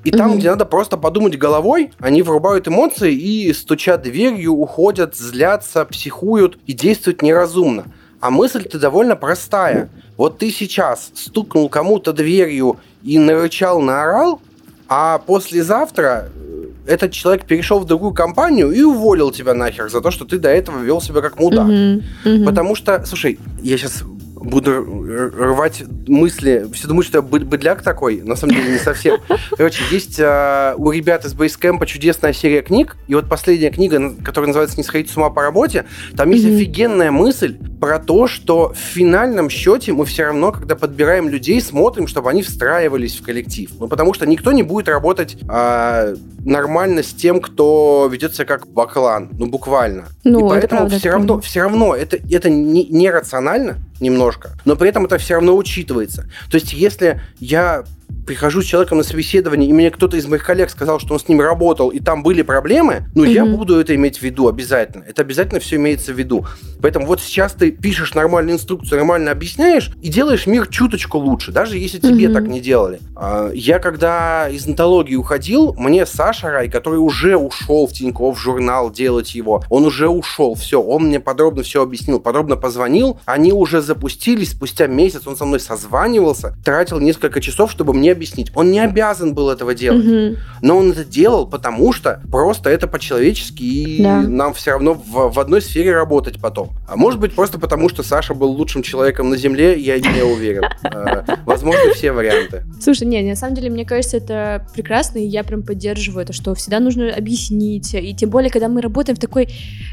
и 0.04 0.10
там, 0.10 0.36
где 0.36 0.50
надо 0.50 0.66
просто 0.66 0.98
подумать 0.98 1.38
головой, 1.38 1.90
они 1.98 2.22
врубают 2.22 2.68
эмоции 2.68 3.14
и, 3.14 3.52
стучат 3.54 4.02
дверью, 4.02 4.52
уходят, 4.52 5.16
злятся, 5.16 5.84
психуют 5.86 6.58
и 6.66 6.74
действуют 6.74 7.22
неразумно. 7.22 7.86
А 8.24 8.30
мысль-то 8.30 8.78
довольно 8.78 9.16
простая. 9.16 9.90
Вот 10.16 10.38
ты 10.38 10.50
сейчас 10.50 11.10
стукнул 11.14 11.68
кому-то 11.68 12.14
дверью 12.14 12.78
и 13.02 13.18
нарычал, 13.18 13.82
наорал, 13.82 14.40
а 14.88 15.18
послезавтра 15.18 16.30
э, 16.34 16.68
этот 16.86 17.12
человек 17.12 17.44
перешел 17.44 17.80
в 17.80 17.84
другую 17.84 18.14
компанию 18.14 18.70
и 18.70 18.80
уволил 18.80 19.30
тебя 19.30 19.52
нахер 19.52 19.90
за 19.90 20.00
то, 20.00 20.10
что 20.10 20.24
ты 20.24 20.38
до 20.38 20.48
этого 20.48 20.82
вел 20.82 21.02
себя 21.02 21.20
как 21.20 21.38
мудак. 21.38 21.66
Mm-hmm. 21.66 22.02
Mm-hmm. 22.24 22.44
Потому 22.46 22.74
что, 22.74 23.04
слушай, 23.04 23.38
я 23.60 23.76
сейчас 23.76 24.02
буду 24.44 25.30
рвать 25.36 25.82
мысли. 26.06 26.66
Все 26.72 26.88
думают, 26.88 27.06
что 27.06 27.18
я 27.18 27.22
быдляк 27.22 27.82
такой. 27.82 28.20
На 28.20 28.36
самом 28.36 28.54
деле 28.54 28.72
не 28.72 28.78
совсем. 28.78 29.18
Короче, 29.56 29.82
есть 29.90 30.18
э, 30.18 30.74
у 30.76 30.90
ребят 30.90 31.24
из 31.24 31.34
Basecamp 31.34 31.84
чудесная 31.86 32.32
серия 32.32 32.62
книг. 32.62 32.96
И 33.08 33.14
вот 33.14 33.28
последняя 33.28 33.70
книга, 33.70 34.14
которая 34.22 34.48
называется 34.48 34.76
«Не 34.76 34.84
сходить 34.84 35.10
с 35.10 35.16
ума 35.16 35.30
по 35.30 35.42
работе», 35.42 35.86
там 36.16 36.30
есть 36.30 36.44
mm-hmm. 36.44 36.56
офигенная 36.56 37.10
мысль 37.10 37.56
про 37.80 37.98
то, 37.98 38.26
что 38.28 38.72
в 38.72 38.78
финальном 38.78 39.50
счете 39.50 39.92
мы 39.92 40.04
все 40.06 40.24
равно, 40.24 40.52
когда 40.52 40.74
подбираем 40.74 41.28
людей, 41.28 41.60
смотрим, 41.60 42.06
чтобы 42.06 42.30
они 42.30 42.42
встраивались 42.42 43.18
в 43.18 43.24
коллектив. 43.24 43.70
Ну, 43.78 43.88
потому 43.88 44.14
что 44.14 44.26
никто 44.26 44.52
не 44.52 44.62
будет 44.62 44.88
работать 44.88 45.36
а, 45.48 46.14
нормально 46.44 47.02
с 47.02 47.12
тем, 47.12 47.40
кто 47.40 48.08
ведет 48.10 48.34
себя 48.34 48.46
как 48.46 48.66
баклан. 48.68 49.30
Ну, 49.38 49.46
буквально. 49.46 50.04
Ну, 50.24 50.46
И 50.46 50.48
поэтому 50.48 50.80
правда, 50.82 50.98
все 50.98 51.10
равно, 51.10 51.40
все 51.40 51.60
равно 51.60 51.94
это, 51.94 52.18
это 52.30 52.50
не, 52.50 52.86
нерационально 52.86 53.78
немножко, 54.00 54.56
но 54.64 54.76
при 54.76 54.88
этом 54.88 55.04
это 55.06 55.18
все 55.18 55.34
равно 55.34 55.56
учитывается. 55.56 56.28
То 56.50 56.56
есть, 56.56 56.72
если 56.72 57.20
я 57.38 57.84
прихожу 58.26 58.62
с 58.62 58.64
человеком 58.64 58.98
на 58.98 59.04
собеседование, 59.04 59.68
и 59.68 59.72
мне 59.72 59.90
кто-то 59.90 60.16
из 60.16 60.26
моих 60.26 60.44
коллег 60.44 60.70
сказал, 60.70 60.98
что 60.98 61.14
он 61.14 61.20
с 61.20 61.28
ним 61.28 61.40
работал, 61.40 61.90
и 61.90 62.00
там 62.00 62.22
были 62.22 62.42
проблемы, 62.42 63.04
ну, 63.14 63.24
mm-hmm. 63.24 63.32
я 63.32 63.44
буду 63.44 63.78
это 63.78 63.94
иметь 63.94 64.18
в 64.18 64.22
виду 64.22 64.48
обязательно. 64.48 65.04
Это 65.06 65.22
обязательно 65.22 65.60
все 65.60 65.76
имеется 65.76 66.12
в 66.12 66.18
виду. 66.18 66.46
Поэтому 66.80 67.06
вот 67.06 67.20
сейчас 67.20 67.52
ты 67.52 67.70
пишешь 67.70 68.14
нормальную 68.14 68.56
инструкцию, 68.56 68.98
нормально 68.98 69.30
объясняешь, 69.30 69.90
и 70.02 70.08
делаешь 70.08 70.46
мир 70.46 70.66
чуточку 70.66 71.18
лучше, 71.18 71.52
даже 71.52 71.78
если 71.78 71.98
тебе 71.98 72.26
mm-hmm. 72.26 72.32
так 72.32 72.46
не 72.46 72.60
делали. 72.60 73.00
А, 73.16 73.50
я 73.52 73.78
когда 73.78 74.48
из 74.48 74.66
антологии 74.66 75.16
уходил, 75.16 75.74
мне 75.74 76.06
Саша 76.06 76.50
Рай, 76.50 76.68
который 76.68 76.96
уже 76.96 77.36
ушел 77.36 77.86
в 77.86 77.92
Тинькофф 77.92 78.38
журнал 78.38 78.90
делать 78.90 79.34
его, 79.34 79.62
он 79.70 79.84
уже 79.84 80.08
ушел, 80.08 80.54
все, 80.54 80.80
он 80.80 81.04
мне 81.04 81.20
подробно 81.20 81.62
все 81.62 81.82
объяснил, 81.82 82.20
подробно 82.20 82.56
позвонил, 82.56 83.18
они 83.24 83.52
уже 83.52 83.80
запустились, 83.80 84.50
спустя 84.50 84.86
месяц 84.86 85.26
он 85.26 85.36
со 85.36 85.44
мной 85.44 85.60
созванивался, 85.60 86.54
тратил 86.64 87.00
несколько 87.00 87.40
часов, 87.40 87.70
чтобы 87.70 87.93
мне 87.94 88.12
объяснить. 88.12 88.50
Он 88.54 88.70
не 88.70 88.80
обязан 88.80 89.34
был 89.34 89.50
этого 89.50 89.74
делать. 89.74 90.04
Угу. 90.04 90.36
Но 90.62 90.78
он 90.78 90.92
это 90.92 91.04
делал, 91.04 91.46
потому 91.46 91.92
что 91.92 92.20
просто 92.30 92.70
это 92.70 92.86
по-человечески, 92.86 93.62
и 93.62 94.02
да. 94.02 94.20
нам 94.22 94.54
все 94.54 94.72
равно 94.72 94.94
в, 94.94 95.32
в 95.32 95.40
одной 95.40 95.62
сфере 95.62 95.94
работать 95.94 96.40
потом. 96.40 96.70
А 96.88 96.96
может 96.96 97.20
быть, 97.20 97.34
просто 97.34 97.58
потому 97.58 97.88
что 97.88 98.02
Саша 98.02 98.34
был 98.34 98.50
лучшим 98.50 98.82
человеком 98.82 99.30
на 99.30 99.36
Земле, 99.36 99.78
я 99.78 99.98
не 99.98 100.22
уверен. 100.22 100.64
А, 100.84 101.24
возможно, 101.44 101.92
все 101.94 102.12
варианты. 102.12 102.64
Слушай, 102.80 103.06
не, 103.06 103.22
на 103.22 103.36
самом 103.36 103.54
деле, 103.54 103.70
мне 103.70 103.84
кажется, 103.84 104.16
это 104.16 104.66
прекрасно, 104.74 105.18
и 105.18 105.26
я 105.26 105.44
прям 105.44 105.62
поддерживаю 105.62 106.22
это, 106.22 106.32
что 106.32 106.54
всегда 106.54 106.80
нужно 106.80 107.12
объяснить. 107.12 107.94
И 107.94 108.14
тем 108.14 108.30
более, 108.30 108.50
когда 108.50 108.68
мы 108.68 108.80
работаем 108.80 109.16
в 109.16 109.20
такой, 109.20 109.48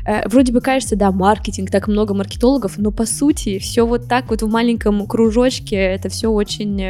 э, 0.06 0.28
вроде 0.28 0.52
бы 0.52 0.62
кажется, 0.62 0.96
да, 0.96 1.12
маркетинг, 1.12 1.72
так 1.72 1.88
много 1.88 2.14
маркетологов, 2.14 2.78
но 2.78 2.92
по 2.92 3.06
сути 3.06 3.60
все 3.60 3.86
вот 3.86 4.08
так 4.08 4.30
вот 4.30 4.42
в 4.42 4.50
маленьком 4.50 5.06
кружочке, 5.08 5.76
это 5.76 6.10
все 6.10 6.30
очень... 6.30 6.82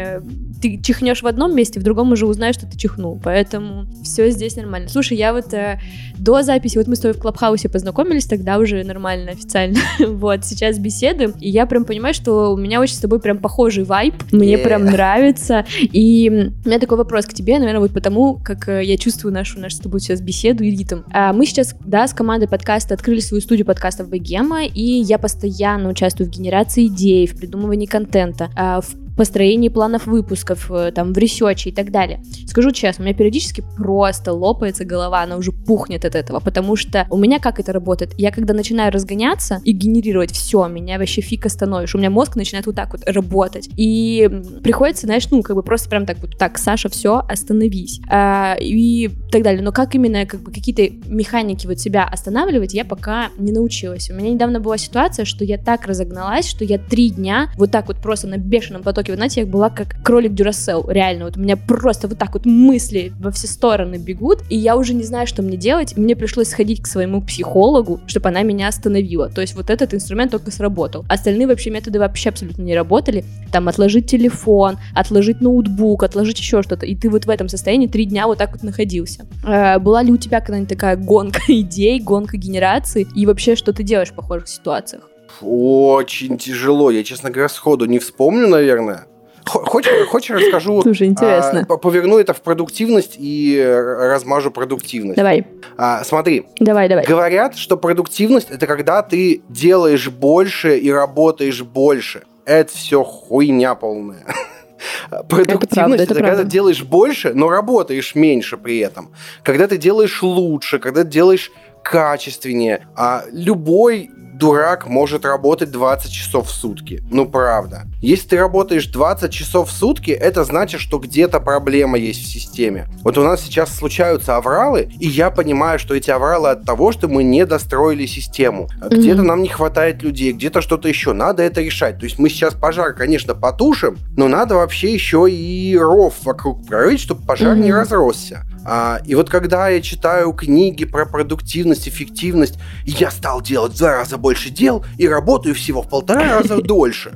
Ты 0.62 0.80
чихнешь 0.82 1.22
в 1.22 1.28
одном 1.28 1.56
месте, 1.56 1.80
в 1.80 1.84
другом 1.84 2.12
уже 2.12 2.26
узнаешь, 2.26 2.56
что 2.56 2.68
ты 2.68 2.78
чихнул. 2.78 3.20
Поэтому 3.24 3.86
все 4.04 4.30
здесь 4.30 4.56
нормально. 4.56 4.90
Слушай, 4.90 5.18
я 5.18 5.34
вот 5.34 5.54
э, 5.54 5.80
до 6.18 6.44
записи, 6.44 6.78
вот 6.78 6.88
мы 6.88 6.96
с 6.96 7.00
тобой 7.00 7.18
в 7.18 7.22
Клабхаусе 7.22 7.70
познакомились, 7.70 8.26
тогда 8.26 8.58
уже 8.58 8.84
нормально, 8.84 9.32
официально. 9.32 9.80
вот, 10.00 10.46
сейчас 10.46 10.78
беседуем, 10.78 11.34
и 11.40 11.50
я 11.50 11.66
прям 11.66 11.86
понимаю, 11.86 12.14
что 12.14 12.54
у 12.54 12.58
меня 12.58 12.80
очень 12.80 12.96
с 12.96 13.00
тобой 13.00 13.20
прям 13.20 13.40
похожий 13.40 13.84
вайб, 13.84 14.14
мне 14.32 14.56
yeah. 14.56 14.64
прям 14.64 14.86
нравится. 14.86 15.66
И 15.80 16.30
у 16.64 16.68
меня 16.68 16.80
такой 16.80 16.98
вопрос 16.98 17.26
к 17.26 17.34
тебе, 17.34 17.58
наверное, 17.58 17.82
вот 17.82 17.92
потому, 17.92 18.36
как 18.36 18.70
э, 18.70 18.84
я 18.84 18.98
чувствую 18.98 19.34
нашу, 19.34 19.60
нашу 19.60 19.78
с 19.78 19.80
тобой 19.80 20.00
сейчас 20.00 20.22
беседу 20.22 20.64
и 20.64 20.72
ритм. 20.72 21.00
А 21.12 21.34
мы 21.34 21.46
сейчас, 21.46 21.76
да, 21.86 22.08
с 22.08 22.14
командой 22.14 22.48
подкаста 22.48 22.94
открыли 22.94 23.20
свою 23.20 23.42
студию 23.42 23.66
подкастов 23.66 24.10
Богема, 24.10 24.66
и 24.66 24.82
я 24.82 25.18
постоянно 25.18 25.90
участвую 25.90 26.30
в 26.30 26.32
генерации 26.32 26.88
идей, 26.88 27.28
в 27.28 27.36
придумывании 27.38 27.86
контента, 27.86 28.50
а, 28.56 28.82
в 28.82 29.01
построении 29.16 29.70
планов 29.70 30.08
выпусков, 30.08 30.72
э, 30.72 30.92
там, 30.94 31.14
в 31.14 31.18
ресече 31.18 31.70
и 31.70 31.74
так 31.74 31.92
далее. 31.92 32.24
Скажу 32.48 32.72
честно, 32.72 33.04
у 33.04 33.06
меня 33.06 33.16
периодически 33.16 33.64
просто 33.78 34.34
лопается 34.34 34.86
голова, 34.86 35.22
она 35.22 35.38
уже 35.38 35.52
пухнет 35.52 36.06
от 36.06 36.16
этого, 36.16 36.40
потому 36.40 36.76
что 36.76 37.08
у 37.10 37.18
меня 37.18 37.40
как 37.40 37.60
это 37.60 37.74
работает? 37.74 38.14
Я 38.18 38.32
когда 38.32 38.54
начинаю 38.54 38.92
разгоняться 38.92 39.62
и 39.64 39.72
генерировать 39.72 40.32
все, 40.32 40.68
меня 40.68 40.98
вообще 40.98 41.22
фиг 41.22 41.46
остановишь. 41.46 41.94
У 41.96 41.98
меня 41.98 42.10
мозг 42.10 42.36
начинает 42.36 42.66
вот 42.66 42.76
так 42.76 42.92
вот 42.94 43.04
работать. 43.06 43.70
И 43.76 44.30
приходится, 44.64 45.08
знаешь, 45.08 45.30
ну, 45.30 45.42
как 45.42 45.56
бы 45.56 45.64
просто 45.64 45.90
прям 45.90 46.06
так 46.06 46.20
вот, 46.20 46.38
так, 46.38 46.58
Саша, 46.58 46.90
все, 46.90 47.24
остановись. 47.28 48.02
А, 48.10 48.56
и 48.60 49.10
так 49.32 49.44
далее. 49.44 49.62
Но 49.62 49.72
как 49.72 49.96
именно, 49.96 50.26
как 50.26 50.42
бы, 50.42 50.52
какие-то 50.52 50.94
механики 51.08 51.68
вот 51.68 51.80
себя 51.80 52.06
останавливать, 52.06 52.74
я 52.74 52.86
пока 52.86 53.30
не 53.38 53.52
научилась. 53.52 54.10
У 54.10 54.14
меня 54.14 54.32
недавно 54.32 54.60
была 54.60 54.78
ситуация, 54.78 55.26
что 55.26 55.44
я 55.44 55.58
так 55.58 55.86
разогналась, 55.86 56.48
что 56.48 56.66
я 56.66 56.78
три 56.78 57.10
дня 57.10 57.52
вот 57.58 57.72
так 57.72 57.88
вот 57.88 57.98
просто 57.98 58.28
на 58.28 58.38
бешеном 58.38 58.84
потоке 58.84 59.01
потоке, 59.02 59.12
вы 59.12 59.16
знаете, 59.18 59.42
я 59.42 59.48
была 59.48 59.70
как 59.70 60.02
кролик 60.04 60.34
Дюрасел, 60.34 60.86
реально, 60.90 61.26
вот 61.26 61.38
у 61.38 61.40
меня 61.40 61.58
просто 61.58 62.08
вот 62.08 62.18
так 62.18 62.34
вот 62.34 62.46
мысли 62.46 63.14
во 63.20 63.32
все 63.32 63.48
стороны 63.48 63.96
бегут, 63.96 64.40
и 64.50 64.58
я 64.58 64.76
уже 64.76 64.94
не 64.94 65.04
знаю, 65.04 65.28
что 65.28 65.42
мне 65.42 65.58
делать, 65.58 65.98
мне 65.98 66.16
пришлось 66.16 66.50
сходить 66.50 66.82
к 66.82 66.88
своему 66.88 67.22
психологу, 67.22 68.00
чтобы 68.08 68.30
она 68.30 68.44
меня 68.44 68.68
остановила, 68.68 69.30
то 69.30 69.42
есть 69.42 69.56
вот 69.56 69.70
этот 69.70 69.94
инструмент 69.94 70.32
только 70.32 70.52
сработал. 70.52 71.06
Остальные 71.08 71.48
вообще 71.48 71.72
методы 71.72 72.00
вообще 72.00 72.30
абсолютно 72.30 72.62
не 72.62 72.76
работали, 72.76 73.24
там 73.52 73.68
отложить 73.68 74.10
телефон, 74.10 74.78
отложить 74.96 75.42
ноутбук, 75.42 76.04
отложить 76.04 76.40
еще 76.40 76.62
что-то, 76.62 76.86
и 76.86 76.96
ты 76.96 77.10
вот 77.10 77.26
в 77.26 77.30
этом 77.30 77.50
состоянии 77.50 77.88
три 77.88 78.06
дня 78.06 78.28
вот 78.28 78.38
так 78.38 78.52
вот 78.52 78.64
находился. 78.64 79.26
Э, 79.46 79.80
была 79.80 80.04
ли 80.04 80.12
у 80.12 80.18
тебя 80.18 80.40
когда-нибудь 80.40 80.70
такая 80.70 80.96
гонка 80.96 81.42
идей, 81.48 82.00
гонка 82.00 82.38
генерации, 82.38 83.08
и 83.16 83.26
вообще 83.26 83.56
что 83.56 83.74
ты 83.74 83.84
делаешь 83.84 84.10
в 84.10 84.14
похожих 84.14 84.48
ситуациях? 84.48 85.11
Очень 85.42 86.38
тяжело. 86.38 86.92
Я, 86.92 87.04
честно 87.04 87.30
говоря, 87.30 87.50
сходу 87.50 87.86
не 87.86 88.00
вспомню, 88.00 88.48
наверное. 88.48 89.08
Хочешь, 89.46 90.08
хочешь 90.08 90.42
расскажу? 90.42 90.82
Слушай, 90.84 91.08
интересно. 91.08 91.66
А, 91.68 91.78
поверну 91.78 92.20
это 92.20 92.34
в 92.34 92.42
продуктивность 92.42 93.16
и 93.18 93.62
размажу 93.64 94.52
продуктивность. 94.52 95.18
Давай. 95.18 95.46
А, 95.78 96.04
смотри. 96.04 96.46
Давай, 96.60 96.88
давай. 96.88 97.06
Говорят, 97.06 97.56
что 97.56 97.78
продуктивность 97.78 98.50
это 98.50 98.68
когда 98.68 99.02
ты 99.02 99.42
делаешь 99.50 100.10
больше 100.10 100.78
и 100.78 100.92
работаешь 100.92 101.64
больше. 101.64 102.24
Это 102.46 102.72
все 102.72 103.04
хуйня 103.04 103.76
полная. 103.76 104.26
Продуктивность 105.30 105.76
это, 105.76 105.76
правда, 105.76 106.04
это, 106.04 106.14
это 106.14 106.24
когда 106.24 106.44
ты 106.44 106.50
делаешь 106.50 106.84
больше, 106.84 107.34
но 107.34 107.50
работаешь 107.50 108.16
меньше 108.16 108.58
при 108.58 108.80
этом. 108.80 109.12
Когда 109.44 109.68
ты 109.68 109.78
делаешь 109.78 110.24
лучше, 110.24 110.80
когда 110.80 111.04
ты 111.04 111.10
делаешь 111.10 111.52
качественнее. 111.84 112.88
А 112.96 113.24
любой 113.32 114.10
дурак 114.42 114.88
может 114.88 115.24
работать 115.24 115.72
20 115.72 116.12
часов 116.12 116.48
в 116.48 116.52
сутки. 116.52 117.04
Ну, 117.12 117.28
правда. 117.30 117.84
Если 118.02 118.30
ты 118.30 118.38
работаешь 118.38 118.88
20 118.88 119.32
часов 119.32 119.70
в 119.70 119.72
сутки, 119.72 120.10
это 120.10 120.44
значит, 120.44 120.82
что 120.82 120.98
где-то 120.98 121.40
проблема 121.40 122.00
есть 122.00 122.24
в 122.24 122.28
системе. 122.28 122.88
Вот 123.04 123.16
у 123.20 123.24
нас 123.24 123.42
сейчас 123.42 123.76
случаются 123.76 124.38
авралы, 124.38 124.90
и 125.00 125.08
я 125.08 125.30
понимаю, 125.30 125.78
что 125.78 125.94
эти 125.94 126.10
авралы 126.10 126.50
от 126.50 126.66
того, 126.66 126.92
что 126.92 127.08
мы 127.08 127.24
не 127.24 127.46
достроили 127.46 128.08
систему. 128.08 128.68
Где-то 128.90 129.22
mm-hmm. 129.22 129.26
нам 129.26 129.44
не 129.44 129.50
хватает 129.50 130.02
людей, 130.02 130.34
где-то 130.34 130.62
что-то 130.62 130.88
еще. 130.88 131.14
Надо 131.14 131.44
это 131.44 131.62
решать. 131.62 132.00
То 132.00 132.06
есть 132.06 132.18
мы 132.18 132.30
сейчас 132.30 132.56
пожар, 132.56 132.94
конечно, 132.94 133.36
потушим, 133.36 134.00
но 134.18 134.28
надо 134.28 134.56
вообще 134.56 134.92
еще 134.92 135.30
и 135.30 135.78
ров 135.78 136.16
вокруг 136.24 136.66
прорыть, 136.66 137.02
чтобы 137.02 137.24
пожар 137.26 137.56
mm-hmm. 137.56 137.62
не 137.62 137.72
разросся. 137.72 138.46
А, 138.66 139.00
и 139.06 139.16
вот 139.16 139.30
когда 139.30 139.70
я 139.70 139.82
читаю 139.82 140.34
книги 140.34 140.86
про 140.86 141.06
продуктивность, 141.06 141.88
эффективность, 141.88 142.60
я 142.86 143.10
стал 143.12 143.42
делать 143.42 143.74
в 143.74 143.78
два 143.78 143.92
раза 143.98 144.18
больше 144.18 144.50
дел 144.50 144.86
и 144.98 145.08
работаю 145.08 145.56
всего 145.56 145.82
в 145.82 145.90
полтора 145.90 146.40
раза 146.40 146.62
дольше. 146.62 147.14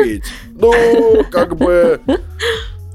Охереть! 0.00 0.32
Ну, 0.54 1.24
как 1.30 1.56
бы... 1.56 2.00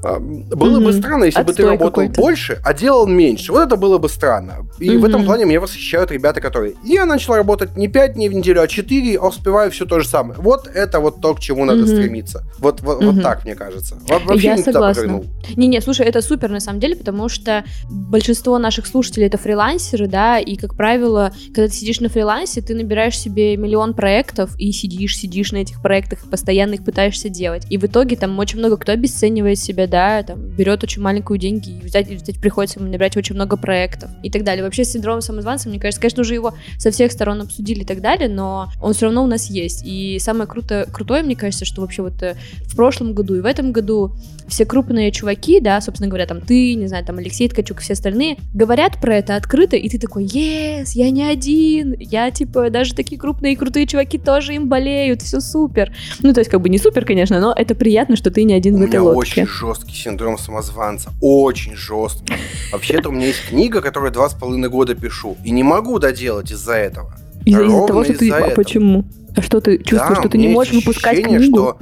А, 0.02 0.18
было 0.18 0.78
mm-hmm. 0.78 0.84
бы 0.84 0.92
странно, 0.92 1.24
если 1.24 1.40
Отстой 1.40 1.54
бы 1.54 1.56
ты 1.56 1.62
работал 1.64 1.90
какой-то. 1.90 2.20
больше, 2.20 2.60
а 2.64 2.74
делал 2.74 3.06
меньше. 3.06 3.52
Вот 3.52 3.66
это 3.66 3.76
было 3.76 3.98
бы 3.98 4.08
странно. 4.08 4.66
И 4.78 4.88
mm-hmm. 4.88 4.98
в 4.98 5.04
этом 5.04 5.24
плане 5.24 5.44
меня 5.44 5.60
восхищают 5.60 6.10
ребята, 6.10 6.40
которые... 6.40 6.74
Я 6.84 7.04
начал 7.04 7.34
работать 7.34 7.76
не 7.76 7.88
5 7.88 8.14
дней 8.14 8.28
в 8.28 8.34
неделю, 8.34 8.62
а 8.62 8.68
4, 8.68 9.18
а 9.18 9.26
успеваю 9.26 9.70
все 9.70 9.86
то 9.86 10.00
же 10.00 10.08
самое. 10.08 10.38
Вот 10.40 10.68
это 10.68 11.00
вот 11.00 11.20
то, 11.20 11.34
к 11.34 11.40
чему 11.40 11.64
надо 11.64 11.86
стремиться. 11.86 12.44
Вот, 12.58 12.80
вот, 12.80 13.02
mm-hmm. 13.02 13.10
вот 13.10 13.22
так, 13.22 13.44
мне 13.44 13.54
кажется. 13.54 13.98
Вообще 14.08 14.48
Я 14.48 14.58
согласна. 14.58 15.22
Не-не, 15.56 15.80
слушай, 15.80 16.06
это 16.06 16.22
супер 16.22 16.50
на 16.50 16.60
самом 16.60 16.80
деле, 16.80 16.94
потому 16.94 17.28
что 17.28 17.64
большинство 17.88 18.58
наших 18.58 18.86
слушателей 18.86 19.26
это 19.26 19.38
фрилансеры, 19.38 20.06
да, 20.06 20.38
и, 20.38 20.56
как 20.56 20.76
правило, 20.76 21.32
когда 21.54 21.68
ты 21.68 21.74
сидишь 21.74 22.00
на 22.00 22.08
фрилансе, 22.08 22.60
ты 22.60 22.74
набираешь 22.74 23.18
себе 23.18 23.56
миллион 23.56 23.94
проектов 23.94 24.54
и 24.58 24.70
сидишь, 24.72 25.16
сидишь 25.16 25.52
на 25.52 25.58
этих 25.58 25.82
проектах, 25.82 26.20
постоянно 26.30 26.74
их 26.74 26.84
пытаешься 26.84 27.28
делать. 27.28 27.66
И 27.70 27.78
в 27.78 27.84
итоге 27.84 28.16
там 28.16 28.38
очень 28.38 28.58
много 28.58 28.76
кто 28.76 28.92
обесценивает 28.92 29.58
себя, 29.58 29.87
да, 29.88 30.22
там, 30.22 30.40
берет 30.40 30.82
очень 30.82 31.02
маленькую 31.02 31.38
деньги, 31.38 31.70
и 31.70 31.80
взять, 31.80 32.08
взять 32.08 32.40
приходится 32.40 32.78
ему 32.78 32.88
набирать 32.90 33.16
очень 33.16 33.34
много 33.34 33.56
проектов 33.56 34.10
и 34.22 34.30
так 34.30 34.44
далее. 34.44 34.64
Вообще 34.64 34.84
с 34.84 34.92
синдромом 34.92 35.20
самозванца, 35.20 35.68
мне 35.68 35.78
кажется, 35.78 36.00
конечно, 36.00 36.22
уже 36.22 36.34
его 36.34 36.54
со 36.78 36.90
всех 36.90 37.12
сторон 37.12 37.40
обсудили 37.40 37.80
и 37.80 37.84
так 37.84 38.00
далее, 38.00 38.28
но 38.28 38.68
он 38.80 38.94
все 38.94 39.06
равно 39.06 39.24
у 39.24 39.26
нас 39.26 39.50
есть. 39.50 39.82
И 39.84 40.18
самое 40.20 40.46
круто, 40.46 40.86
крутое, 40.92 41.22
мне 41.22 41.36
кажется, 41.36 41.64
что 41.64 41.80
вообще 41.80 42.02
вот 42.02 42.22
э, 42.22 42.36
в 42.62 42.76
прошлом 42.76 43.14
году 43.14 43.34
и 43.34 43.40
в 43.40 43.46
этом 43.46 43.72
году 43.72 44.14
все 44.48 44.64
крупные 44.64 45.12
чуваки, 45.12 45.60
да, 45.60 45.80
собственно 45.80 46.08
говоря, 46.08 46.26
там 46.26 46.40
ты, 46.40 46.74
не 46.74 46.86
знаю, 46.86 47.04
там 47.04 47.18
Алексей 47.18 47.48
Ткачук 47.48 47.80
и 47.80 47.82
все 47.82 47.92
остальные, 47.92 48.38
говорят 48.54 49.00
про 49.00 49.16
это 49.16 49.36
открыто, 49.36 49.76
и 49.76 49.88
ты 49.88 49.98
такой, 49.98 50.24
yes, 50.24 50.90
я 50.94 51.10
не 51.10 51.22
один, 51.22 51.94
я, 51.98 52.30
типа, 52.30 52.70
даже 52.70 52.94
такие 52.94 53.20
крупные 53.20 53.52
и 53.52 53.56
крутые 53.56 53.86
чуваки 53.86 54.18
тоже 54.18 54.54
им 54.54 54.68
болеют, 54.68 55.22
все 55.22 55.40
супер. 55.40 55.92
Ну, 56.20 56.32
то 56.32 56.40
есть, 56.40 56.50
как 56.50 56.60
бы 56.60 56.68
не 56.68 56.78
супер, 56.78 57.04
конечно, 57.04 57.40
но 57.40 57.52
это 57.56 57.74
приятно, 57.74 58.16
что 58.16 58.30
ты 58.30 58.44
не 58.44 58.54
один 58.54 58.76
у 58.76 58.78
в 58.78 58.82
этой 58.82 59.00
лодке. 59.00 59.42
очень 59.42 59.46
жесткий 59.78 59.94
синдром 59.94 60.38
самозванца. 60.38 61.10
Очень 61.20 61.74
жесткий. 61.74 62.34
Вообще-то 62.72 63.08
у 63.08 63.12
меня 63.12 63.28
есть 63.28 63.46
книга, 63.48 63.80
которую 63.80 64.12
два 64.12 64.28
с 64.28 64.34
половиной 64.34 64.68
года 64.68 64.94
пишу. 64.94 65.36
И 65.44 65.50
не 65.50 65.62
могу 65.62 65.98
доделать 65.98 66.50
из-за 66.50 66.74
этого. 66.74 67.14
Из-за 67.44 67.64
из 67.64 67.86
того, 67.86 68.04
что 68.04 68.14
ты... 68.14 68.30
А 68.30 68.50
почему? 68.54 69.04
А 69.36 69.42
что 69.42 69.60
ты 69.60 69.78
чувствуешь, 69.78 70.08
да, 70.08 70.20
что 70.20 70.28
ты 70.28 70.38
не 70.38 70.48
можешь 70.48 70.74
выпускать 70.74 71.22
книгу? 71.22 71.56
Что... 71.56 71.78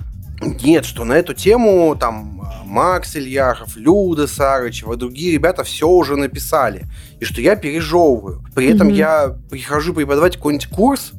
Нет, 0.62 0.84
что 0.84 1.04
на 1.04 1.14
эту 1.14 1.32
тему 1.32 1.96
там 1.98 2.42
Макс 2.66 3.16
Ильяхов, 3.16 3.76
Люда 3.76 4.26
Сарычева, 4.26 4.96
другие 4.96 5.32
ребята 5.32 5.64
все 5.64 5.88
уже 5.88 6.16
написали. 6.16 6.84
И 7.20 7.24
что 7.24 7.40
я 7.40 7.56
пережевываю. 7.56 8.44
При 8.54 8.66
этом 8.66 8.88
mm-hmm. 8.88 8.96
я 8.96 9.36
прихожу 9.50 9.94
преподавать 9.94 10.36
какой-нибудь 10.36 10.68
курс, 10.68 11.12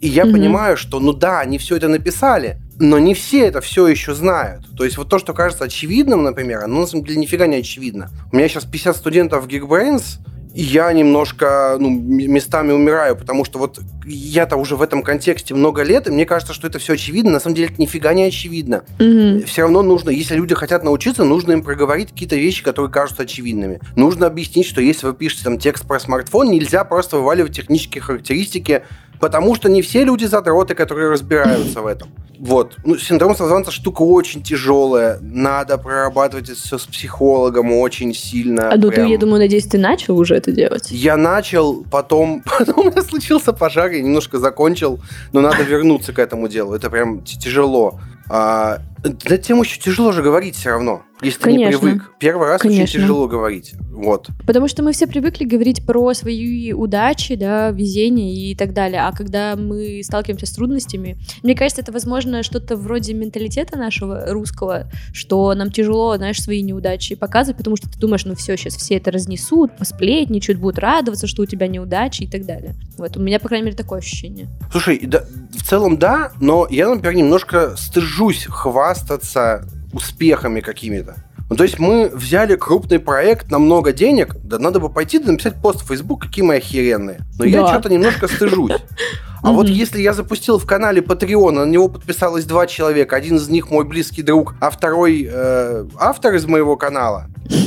и 0.00 0.06
я 0.06 0.22
mm-hmm. 0.22 0.32
понимаю, 0.32 0.76
что, 0.76 1.00
ну 1.00 1.12
да, 1.12 1.40
они 1.40 1.58
все 1.58 1.76
это 1.76 1.88
написали, 1.88 2.60
но 2.80 2.98
не 2.98 3.14
все 3.14 3.46
это 3.46 3.60
все 3.60 3.86
еще 3.86 4.14
знают. 4.14 4.64
То 4.76 4.84
есть 4.84 4.96
вот 4.96 5.08
то, 5.08 5.18
что 5.18 5.34
кажется 5.34 5.64
очевидным, 5.64 6.22
например, 6.22 6.64
оно 6.64 6.80
на 6.80 6.86
самом 6.86 7.04
деле 7.04 7.18
нифига 7.18 7.46
не 7.46 7.56
очевидно. 7.56 8.10
У 8.32 8.36
меня 8.36 8.48
сейчас 8.48 8.64
50 8.64 8.96
студентов 8.96 9.44
в 9.44 9.48
Geekbrains, 9.48 10.18
и 10.54 10.62
я 10.62 10.92
немножко 10.92 11.76
ну, 11.78 11.90
местами 11.90 12.72
умираю, 12.72 13.16
потому 13.16 13.44
что 13.44 13.58
вот 13.58 13.80
я-то 14.04 14.56
уже 14.56 14.76
в 14.76 14.82
этом 14.82 15.02
контексте 15.02 15.54
много 15.54 15.82
лет, 15.82 16.08
и 16.08 16.10
мне 16.10 16.24
кажется, 16.24 16.54
что 16.54 16.66
это 16.66 16.78
все 16.78 16.94
очевидно. 16.94 17.32
На 17.32 17.40
самом 17.40 17.54
деле 17.54 17.68
это 17.68 17.80
нифига 17.80 18.14
не 18.14 18.24
очевидно. 18.24 18.82
Mm-hmm. 18.98 19.44
Все 19.44 19.62
равно 19.62 19.82
нужно, 19.82 20.10
если 20.10 20.34
люди 20.34 20.54
хотят 20.54 20.82
научиться, 20.82 21.22
нужно 21.22 21.52
им 21.52 21.62
проговорить 21.62 22.10
какие-то 22.10 22.36
вещи, 22.36 22.64
которые 22.64 22.90
кажутся 22.90 23.24
очевидными. 23.24 23.80
Нужно 23.94 24.26
объяснить, 24.26 24.66
что 24.66 24.80
если 24.80 25.06
вы 25.06 25.14
пишете 25.14 25.44
там 25.44 25.58
текст 25.58 25.86
про 25.86 26.00
смартфон, 26.00 26.50
нельзя 26.50 26.84
просто 26.84 27.18
вываливать 27.18 27.54
технические 27.54 28.02
характеристики 28.02 28.82
Потому 29.20 29.54
что 29.54 29.68
не 29.68 29.82
все 29.82 30.04
люди 30.04 30.24
задроты, 30.24 30.74
которые 30.74 31.10
разбираются 31.10 31.82
в 31.82 31.86
этом. 31.86 32.08
Вот. 32.38 32.78
Ну, 32.84 32.96
синдром 32.96 33.36
самозванца 33.36 33.70
штука 33.70 34.00
очень 34.00 34.42
тяжелая. 34.42 35.18
Надо 35.20 35.76
прорабатывать 35.76 36.48
это 36.48 36.58
все 36.58 36.78
с 36.78 36.86
психологом 36.86 37.70
очень 37.70 38.14
сильно. 38.14 38.70
А 38.70 38.76
ну 38.76 38.90
прям. 38.90 39.06
ты, 39.06 39.12
я 39.12 39.18
думаю, 39.18 39.40
надеюсь, 39.40 39.66
ты 39.66 39.76
начал 39.76 40.18
уже 40.18 40.36
это 40.36 40.50
делать? 40.50 40.88
Я 40.90 41.18
начал, 41.18 41.84
потом, 41.90 42.42
потом 42.58 42.86
у 42.86 42.90
меня 42.90 43.02
случился 43.02 43.52
пожар, 43.52 43.90
я 43.90 44.00
немножко 44.00 44.38
закончил, 44.38 45.00
но 45.32 45.42
надо 45.42 45.62
вернуться 45.62 46.14
к 46.14 46.18
этому 46.18 46.48
делу. 46.48 46.74
Это 46.74 46.88
прям 46.88 47.20
тяжело. 47.22 48.00
А, 48.30 48.78
на 49.02 49.38
тему 49.38 49.62
еще 49.62 49.80
тяжело 49.80 50.12
же 50.12 50.22
говорить 50.22 50.56
все 50.56 50.70
равно, 50.70 51.02
если 51.22 51.40
Конечно. 51.40 51.78
ты 51.78 51.86
не 51.86 51.92
привык. 51.92 52.12
Первый 52.18 52.48
раз 52.48 52.60
Конечно. 52.60 52.84
очень 52.84 53.00
тяжело 53.00 53.28
говорить. 53.28 53.72
Вот. 53.90 54.28
Потому 54.46 54.68
что 54.68 54.82
мы 54.82 54.92
все 54.92 55.06
привыкли 55.06 55.44
говорить 55.44 55.86
про 55.86 56.12
свои 56.12 56.72
удачи, 56.72 57.34
да, 57.34 57.70
везение 57.70 58.34
и 58.34 58.54
так 58.54 58.74
далее. 58.74 59.02
А 59.02 59.12
когда 59.12 59.56
мы 59.56 60.02
сталкиваемся 60.04 60.46
с 60.46 60.52
трудностями, 60.52 61.18
мне 61.42 61.54
кажется, 61.54 61.82
это, 61.82 61.92
возможно, 61.92 62.42
что-то 62.42 62.76
вроде 62.76 63.14
менталитета 63.14 63.78
нашего 63.78 64.32
русского, 64.32 64.90
что 65.12 65.54
нам 65.54 65.70
тяжело, 65.70 66.16
знаешь, 66.16 66.42
свои 66.42 66.62
неудачи 66.62 67.14
показывать, 67.14 67.56
потому 67.56 67.76
что 67.76 67.90
ты 67.90 67.98
думаешь, 67.98 68.24
ну 68.24 68.34
все, 68.34 68.56
сейчас 68.56 68.76
все 68.76 68.96
это 68.96 69.10
разнесут, 69.10 69.76
посплетничают, 69.78 70.60
будут 70.60 70.78
радоваться, 70.78 71.26
что 71.26 71.42
у 71.42 71.46
тебя 71.46 71.68
неудачи 71.68 72.24
и 72.24 72.30
так 72.30 72.44
далее. 72.44 72.74
Вот, 72.98 73.16
у 73.16 73.20
меня, 73.20 73.40
по 73.40 73.48
крайней 73.48 73.66
мере, 73.66 73.76
такое 73.76 74.00
ощущение. 74.00 74.48
Слушай, 74.70 75.00
да, 75.04 75.24
в 75.50 75.62
целом 75.62 75.98
да, 75.98 76.32
но 76.40 76.66
я, 76.70 76.88
например, 76.88 77.16
немножко 77.16 77.76
стыжусь 77.76 78.46
хвастать 78.48 78.89
хвастаться 78.90 79.64
успехами 79.92 80.60
какими-то. 80.60 81.14
Ну, 81.48 81.56
то 81.56 81.64
есть 81.64 81.78
мы 81.78 82.08
взяли 82.12 82.56
крупный 82.56 82.98
проект 82.98 83.50
на 83.50 83.58
много 83.58 83.92
денег, 83.92 84.36
да 84.42 84.58
надо 84.58 84.78
бы 84.78 84.88
пойти 84.88 85.18
да 85.18 85.32
написать 85.32 85.60
пост 85.60 85.82
в 85.82 85.88
Facebook, 85.88 86.22
какие 86.22 86.44
мы 86.44 86.56
охеренные. 86.56 87.20
Но 87.38 87.44
да. 87.44 87.50
я 87.50 87.66
что-то 87.68 87.88
немножко 87.88 88.28
стыжусь. 88.28 88.72
А 89.42 89.52
вот 89.52 89.68
если 89.68 90.00
я 90.00 90.12
запустил 90.12 90.58
в 90.58 90.66
канале 90.66 91.00
Patreon, 91.00 91.52
на 91.52 91.64
него 91.64 91.88
подписалось 91.88 92.44
два 92.44 92.66
человека, 92.66 93.16
один 93.16 93.36
из 93.36 93.48
них 93.48 93.70
мой 93.70 93.84
близкий 93.84 94.22
друг, 94.22 94.54
а 94.60 94.70
второй 94.70 95.28
э, 95.30 95.86
автор 95.98 96.34
из 96.34 96.46
моего 96.46 96.76
канала, 96.76 97.26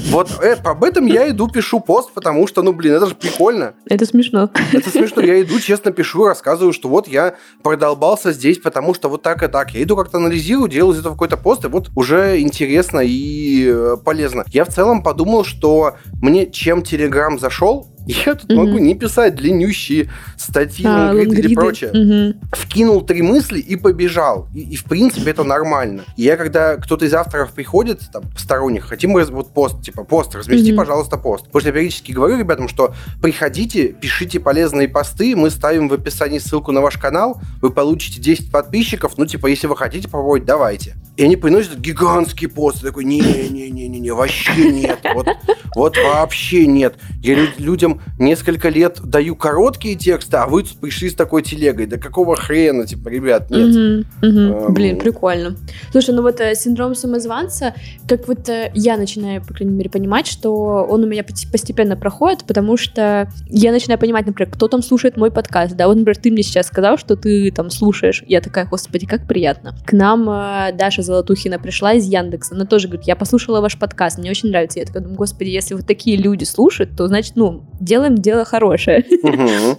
вот 0.10 0.30
э, 0.42 0.54
об 0.64 0.84
этом 0.84 1.06
я 1.08 1.30
иду, 1.30 1.48
пишу 1.48 1.80
пост, 1.80 2.14
потому 2.14 2.48
что, 2.48 2.62
ну, 2.62 2.72
блин, 2.72 2.94
это 2.94 3.08
же 3.08 3.16
прикольно. 3.16 3.74
Это 3.90 4.06
смешно. 4.06 4.50
Это 4.72 4.90
смешно. 4.90 5.22
Я 5.22 5.42
иду, 5.42 5.60
честно 5.60 5.92
пишу, 5.92 6.26
рассказываю, 6.26 6.72
что 6.72 6.88
вот 6.88 7.08
я 7.08 7.36
продолбался 7.64 8.32
здесь, 8.32 8.60
потому 8.60 8.94
что 8.94 9.10
вот 9.10 9.24
так 9.24 9.44
и 9.44 9.48
так. 9.48 9.72
Я 9.72 9.84
иду 9.84 9.98
как-то 9.98 10.18
анализирую, 10.18 10.70
делаю 10.70 10.94
из 10.94 11.00
этого 11.00 11.14
какой-то 11.14 11.38
пост, 11.38 11.66
и 11.66 11.68
вот 11.68 11.90
уже 11.96 12.40
интересно 12.40 13.00
и 13.04 13.68
э, 13.68 13.98
полезно. 14.04 14.46
Я 14.48 14.66
в 14.66 14.70
целом 14.70 15.04
подумал, 15.04 15.44
что 15.44 15.96
мне 16.22 16.50
чем 16.50 16.84
Телеграм 16.84 17.38
зашел, 17.40 17.93
я 18.06 18.36
тут 18.36 18.50
mm-hmm. 18.50 18.56
могу 18.56 18.78
не 18.80 18.96
писать 18.96 19.36
длиннющие 19.36 20.10
статьи, 20.38 20.86
а, 20.86 21.14
лонгриды 21.14 21.50
и 21.50 21.56
прочее. 21.56 21.92
Mm-hmm. 21.94 22.56
Вкинул 22.56 23.02
три 23.02 23.22
мысли 23.22 23.60
и 23.60 23.76
побежал. 23.76 24.50
И, 24.54 24.62
и 24.62 24.76
в 24.76 24.84
принципе 24.86 25.32
это 25.32 25.44
нормально. 25.44 26.04
И 26.18 26.24
я 26.24 26.36
когда 26.36 26.76
кто-то 26.78 27.06
из 27.06 27.14
авторов 27.14 27.52
приходит, 27.52 28.02
там, 28.12 28.24
сторонних, 28.38 28.86
хотим 28.86 29.14
вот 29.14 29.54
пост, 29.54 29.82
типа, 29.82 30.04
пост, 30.04 30.36
размести, 30.36 30.72
mm-hmm. 30.72 30.78
пожалуйста, 30.78 31.18
пост. 31.18 31.46
Потому 31.46 31.62
что 31.62 31.70
я 31.70 31.74
периодически 31.74 32.12
говорю 32.12 32.38
ребятам, 32.38 32.68
что 32.68 32.94
приходите, 33.22 33.90
пишите 33.90 34.40
полезные 34.40 34.88
посты, 34.88 35.36
мы 35.36 35.50
ставим 35.50 35.88
в 35.88 35.94
описании 35.94 36.40
ссылку 36.40 36.72
на 36.72 36.82
ваш 36.82 36.98
канал, 36.98 37.42
вы 37.62 37.70
получите 37.70 38.20
10 38.20 38.52
подписчиков, 38.52 39.14
ну, 39.18 39.26
типа, 39.26 39.48
если 39.48 39.68
вы 39.68 39.78
хотите 39.78 40.08
попробовать, 40.08 40.46
давайте. 40.46 40.96
И 41.16 41.24
они 41.24 41.36
приносят 41.36 41.80
гигантский 41.80 42.48
пост, 42.48 42.82
я 42.82 42.90
такой, 42.90 43.06
не-не-не-не, 43.06 44.12
вообще 44.12 44.72
нет, 44.72 45.00
вот, 45.14 45.28
вот 45.76 45.98
вообще 45.98 46.66
нет. 46.66 46.96
Я 47.22 47.48
людям 47.58 47.93
несколько 48.20 48.70
лет 48.70 49.00
даю 49.04 49.36
короткие 49.36 49.96
тексты, 49.96 50.38
а 50.38 50.48
вы 50.48 50.64
тут 50.64 50.78
пришли 50.80 51.10
с 51.10 51.16
такой 51.16 51.44
телегой. 51.44 51.86
Да 51.86 51.98
какого 51.98 52.36
хрена, 52.36 52.86
типа, 52.86 53.10
ребят, 53.10 53.50
нет. 53.50 54.06
Угу. 54.22 54.28
Эм... 54.28 54.74
Блин, 54.74 55.00
прикольно. 55.00 55.56
Слушай, 55.92 56.16
ну 56.16 56.22
вот 56.22 56.40
э, 56.40 56.56
синдром 56.56 56.96
самозванца, 56.96 57.74
как 58.08 58.28
вот 58.28 58.50
э, 58.50 58.72
я 58.74 58.98
начинаю, 58.98 59.42
по 59.42 59.54
крайней 59.54 59.76
мере, 59.76 59.90
понимать, 59.90 60.28
что 60.28 60.86
он 60.90 61.04
у 61.04 61.08
меня 61.08 61.24
постепенно 61.24 61.96
проходит, 61.96 62.46
потому 62.46 62.78
что 62.78 63.30
я 63.48 63.72
начинаю 63.72 64.00
понимать, 64.00 64.26
например, 64.26 64.52
кто 64.52 64.68
там 64.68 64.82
слушает 64.82 65.18
мой 65.18 65.32
подкаст, 65.32 65.76
да, 65.76 65.88
вот, 65.88 65.98
например, 65.98 66.18
ты 66.18 66.32
мне 66.32 66.44
сейчас 66.44 66.68
сказал, 66.68 66.98
что 66.98 67.16
ты 67.16 67.52
там 67.52 67.70
слушаешь, 67.70 68.24
я 68.28 68.42
такая, 68.42 68.66
господи, 68.66 69.06
как 69.06 69.28
приятно. 69.28 69.76
К 69.86 69.94
нам 69.94 70.30
э, 70.30 70.74
Даша 70.74 71.02
Золотухина 71.02 71.60
пришла 71.60 71.94
из 71.94 72.06
Яндекса, 72.06 72.56
она 72.56 72.66
тоже 72.66 72.88
говорит, 72.88 73.08
я 73.08 73.16
послушала 73.16 73.62
ваш 73.62 73.78
подкаст, 73.78 74.18
мне 74.18 74.32
очень 74.32 74.50
нравится, 74.50 74.80
я 74.80 74.86
такая 74.86 75.04
думаю, 75.04 75.18
господи, 75.18 75.50
если 75.50 75.74
вот 75.74 75.86
такие 75.86 76.18
люди 76.18 76.44
слушают, 76.44 76.96
то, 76.96 77.08
значит, 77.08 77.36
ну, 77.36 77.66
делаем 77.84 78.16
дело 78.16 78.46
хорошее. 78.46 79.06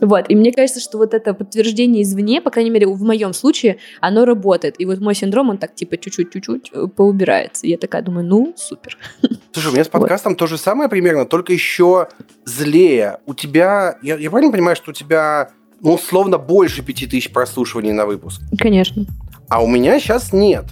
Вот. 0.00 0.26
И 0.28 0.34
мне 0.34 0.52
кажется, 0.52 0.80
что 0.80 0.98
вот 0.98 1.14
это 1.14 1.34
подтверждение 1.34 2.02
извне, 2.02 2.40
по 2.40 2.50
крайней 2.50 2.70
мере, 2.70 2.86
в 2.86 3.02
моем 3.02 3.32
случае, 3.32 3.78
оно 4.00 4.24
работает. 4.24 4.76
И 4.78 4.86
вот 4.86 5.00
мой 5.00 5.14
синдром, 5.14 5.50
он 5.50 5.58
так 5.58 5.74
типа 5.74 5.96
чуть-чуть-чуть-чуть 5.96 6.70
э, 6.72 6.86
поубирается. 6.86 7.66
Я 7.66 7.78
такая 7.78 8.02
думаю, 8.02 8.26
ну, 8.26 8.54
супер. 8.56 8.98
Слушай, 9.52 9.68
у 9.68 9.72
меня 9.72 9.84
с 9.84 9.88
подкастом 9.88 10.36
то 10.36 10.46
же 10.46 10.58
самое 10.58 10.88
примерно, 10.88 11.24
только 11.24 11.52
еще 11.52 12.08
злее. 12.44 13.18
У 13.26 13.34
тебя, 13.34 13.98
я, 14.02 14.16
правильно 14.30 14.52
понимаю, 14.52 14.76
что 14.76 14.90
у 14.90 14.94
тебя, 14.94 15.50
ну, 15.80 15.94
условно, 15.94 16.38
больше 16.38 16.82
пяти 16.82 17.06
тысяч 17.06 17.32
прослушиваний 17.32 17.92
на 17.92 18.06
выпуск? 18.06 18.40
Конечно. 18.58 19.06
А 19.48 19.62
у 19.62 19.66
меня 19.66 20.00
сейчас 20.00 20.32
нет. 20.32 20.64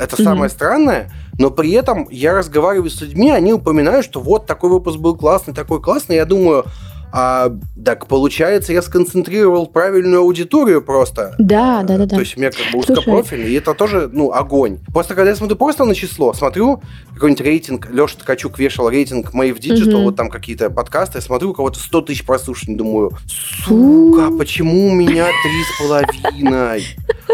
Это 0.00 0.20
самое 0.22 0.50
странное 0.50 1.10
но 1.40 1.50
при 1.50 1.70
этом 1.72 2.06
я 2.10 2.34
разговариваю 2.34 2.90
с 2.90 3.00
людьми, 3.00 3.30
они 3.30 3.54
упоминают, 3.54 4.04
что 4.04 4.20
вот 4.20 4.44
такой 4.44 4.68
выпуск 4.68 4.98
был 4.98 5.16
классный, 5.16 5.54
такой 5.54 5.80
классный. 5.80 6.16
Я 6.16 6.26
думаю, 6.26 6.66
а, 7.12 7.52
так 7.84 8.06
получается, 8.06 8.72
я 8.72 8.82
сконцентрировал 8.82 9.66
правильную 9.66 10.20
аудиторию 10.20 10.82
просто. 10.82 11.34
Да, 11.38 11.82
да, 11.82 11.98
да. 11.98 12.06
То 12.06 12.20
есть 12.20 12.36
у 12.36 12.40
меня 12.40 12.50
как 12.50 12.72
бы 12.72 12.78
узкопрофильный, 12.78 13.50
и 13.50 13.54
это 13.54 13.74
тоже, 13.74 14.08
ну, 14.12 14.32
огонь. 14.32 14.78
Просто 14.92 15.14
когда 15.14 15.30
я 15.30 15.36
смотрю 15.36 15.56
просто 15.56 15.84
на 15.84 15.94
число, 15.94 16.32
смотрю 16.32 16.82
какой-нибудь 17.14 17.44
рейтинг, 17.44 17.90
Леша 17.90 18.16
Ткачук 18.18 18.58
вешал 18.58 18.88
рейтинг 18.88 19.34
Mave 19.34 19.58
Digital, 19.58 19.96
угу. 19.96 20.04
вот 20.04 20.16
там 20.16 20.30
какие-то 20.30 20.70
подкасты, 20.70 21.18
я 21.18 21.22
смотрю, 21.22 21.50
у 21.50 21.54
кого-то 21.54 21.78
100 21.78 22.00
тысяч 22.02 22.24
прослушаний, 22.24 22.76
думаю, 22.76 23.12
сука, 23.26 24.30
почему 24.36 24.88
у 24.88 24.94
меня 24.94 25.26
три 25.26 25.62
с 25.62 25.78
половиной? 25.78 26.84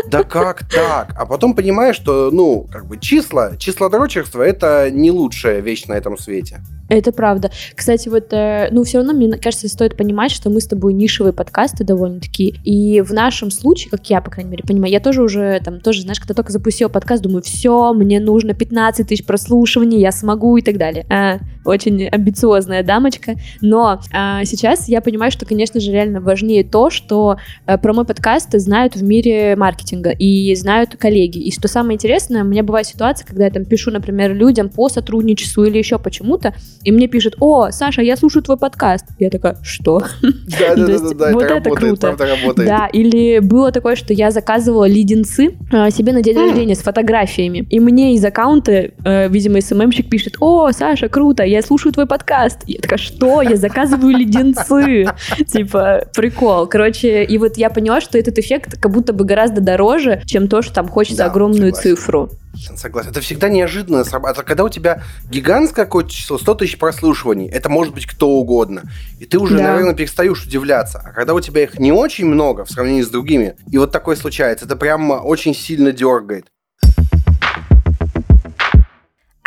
Да 0.08 0.22
как 0.22 0.68
так? 0.68 1.14
А 1.16 1.26
потом 1.26 1.54
понимаешь, 1.54 1.96
что, 1.96 2.30
ну, 2.30 2.66
как 2.70 2.86
бы 2.86 2.98
числа, 2.98 3.56
числа 3.56 3.88
дрочерства 3.88 4.42
это 4.42 4.90
не 4.90 5.10
лучшая 5.10 5.60
вещь 5.60 5.86
на 5.86 5.94
этом 5.94 6.18
свете. 6.18 6.60
Это 6.88 7.12
правда. 7.12 7.50
Кстати, 7.74 8.08
вот, 8.08 8.32
э, 8.32 8.68
ну, 8.70 8.84
все 8.84 8.98
равно, 8.98 9.12
мне 9.12 9.36
кажется, 9.38 9.65
стоит 9.68 9.96
понимать, 9.96 10.30
что 10.30 10.50
мы 10.50 10.60
с 10.60 10.66
тобой 10.66 10.92
нишевые 10.92 11.32
подкасты 11.32 11.84
довольно-таки. 11.84 12.54
И 12.64 13.00
в 13.00 13.12
нашем 13.12 13.50
случае, 13.50 13.90
как 13.90 14.08
я, 14.10 14.20
по 14.20 14.30
крайней 14.30 14.50
мере, 14.50 14.64
понимаю, 14.66 14.92
я 14.92 15.00
тоже 15.00 15.22
уже, 15.22 15.60
там, 15.64 15.80
тоже, 15.80 16.02
знаешь, 16.02 16.20
когда 16.20 16.34
только 16.34 16.52
запустила 16.52 16.88
подкаст, 16.88 17.22
думаю, 17.22 17.42
все, 17.42 17.92
мне 17.92 18.20
нужно 18.20 18.54
15 18.54 19.08
тысяч 19.08 19.24
прослушиваний, 19.24 20.00
я 20.00 20.12
смогу 20.12 20.56
и 20.56 20.62
так 20.62 20.78
далее. 20.78 21.06
А, 21.10 21.38
очень 21.64 22.06
амбициозная 22.08 22.82
дамочка. 22.82 23.34
Но 23.60 24.00
а, 24.12 24.44
сейчас 24.44 24.88
я 24.88 25.00
понимаю, 25.00 25.30
что, 25.30 25.46
конечно 25.46 25.80
же, 25.80 25.90
реально 25.90 26.20
важнее 26.20 26.64
то, 26.64 26.90
что 26.90 27.36
а, 27.66 27.78
про 27.78 27.92
мой 27.92 28.04
подкаст 28.04 28.50
знают 28.52 28.96
в 28.96 29.02
мире 29.02 29.56
маркетинга, 29.56 30.10
и 30.10 30.54
знают 30.54 30.96
коллеги. 30.96 31.38
И 31.38 31.52
что 31.52 31.68
самое 31.68 31.94
интересное, 31.94 32.42
у 32.42 32.46
меня 32.46 32.62
бывает 32.62 32.86
ситуация, 32.86 33.26
когда 33.26 33.44
я 33.44 33.50
там 33.50 33.64
пишу, 33.64 33.90
например, 33.90 34.34
людям 34.34 34.68
по 34.68 34.88
сотрудничеству 34.88 35.64
или 35.64 35.78
еще 35.78 35.98
почему-то, 35.98 36.54
и 36.82 36.92
мне 36.92 37.08
пишут, 37.08 37.36
о, 37.40 37.70
Саша, 37.70 38.02
я 38.02 38.16
слушаю 38.16 38.42
твой 38.42 38.56
подкаст. 38.56 39.06
Я 39.18 39.30
такая, 39.30 39.55
что? 39.62 40.02
Да-да-да, 40.22 41.32
вот 41.32 41.44
это 41.44 41.70
круто. 41.70 42.16
Да, 42.56 42.86
или 42.92 43.38
было 43.40 43.72
такое, 43.72 43.96
что 43.96 44.12
я 44.12 44.30
заказывала 44.30 44.86
леденцы 44.86 45.56
а, 45.72 45.90
себе 45.90 46.12
на 46.12 46.22
день 46.22 46.36
рождения 46.36 46.74
с 46.74 46.80
фотографиями, 46.82 47.66
и 47.70 47.80
мне 47.80 48.14
из 48.14 48.24
аккаунта, 48.24 48.90
э, 49.04 49.28
видимо, 49.28 49.60
СММщик 49.60 50.08
пишет, 50.08 50.36
о, 50.40 50.70
Саша, 50.72 51.08
круто, 51.08 51.42
я 51.42 51.62
слушаю 51.62 51.92
твой 51.92 52.06
подкаст. 52.06 52.60
Я 52.66 52.80
такая, 52.80 52.98
что? 52.98 53.42
Я 53.42 53.56
заказываю 53.56 54.16
леденцы. 54.16 55.06
Типа, 55.46 56.04
прикол. 56.14 56.66
Короче, 56.66 57.24
и 57.24 57.38
вот 57.38 57.56
я 57.56 57.70
поняла, 57.70 58.00
что 58.00 58.18
этот 58.18 58.38
эффект 58.38 58.78
как 58.80 58.92
будто 58.92 59.12
бы 59.12 59.24
гораздо 59.24 59.60
дороже, 59.60 60.22
чем 60.26 60.48
то, 60.48 60.62
что 60.62 60.74
там 60.74 60.88
хочется 60.88 61.24
огромную 61.24 61.72
цифру. 61.72 62.30
Согласен. 62.76 63.10
Это 63.10 63.20
всегда 63.20 63.48
неожиданно. 63.48 63.98
Это 63.98 64.42
когда 64.42 64.64
у 64.64 64.68
тебя 64.68 65.02
гигантское 65.28 65.84
какое-то 65.84 66.10
число, 66.10 66.38
100 66.38 66.54
тысяч 66.54 66.78
прослушиваний, 66.78 67.48
это 67.48 67.68
может 67.68 67.94
быть 67.94 68.06
кто 68.06 68.30
угодно. 68.30 68.82
И 69.20 69.24
ты 69.24 69.38
уже, 69.38 69.56
да. 69.56 69.64
наверное, 69.64 69.94
перестаешь 69.94 70.44
удивляться. 70.44 71.02
А 71.04 71.12
когда 71.12 71.34
у 71.34 71.40
тебя 71.40 71.62
их 71.62 71.78
не 71.78 71.92
очень 71.92 72.26
много 72.26 72.64
в 72.64 72.70
сравнении 72.70 73.02
с 73.02 73.08
другими, 73.08 73.56
и 73.70 73.78
вот 73.78 73.92
такое 73.92 74.16
случается, 74.16 74.64
это 74.64 74.76
прям 74.76 75.10
очень 75.10 75.54
сильно 75.54 75.92
дергает. 75.92 76.46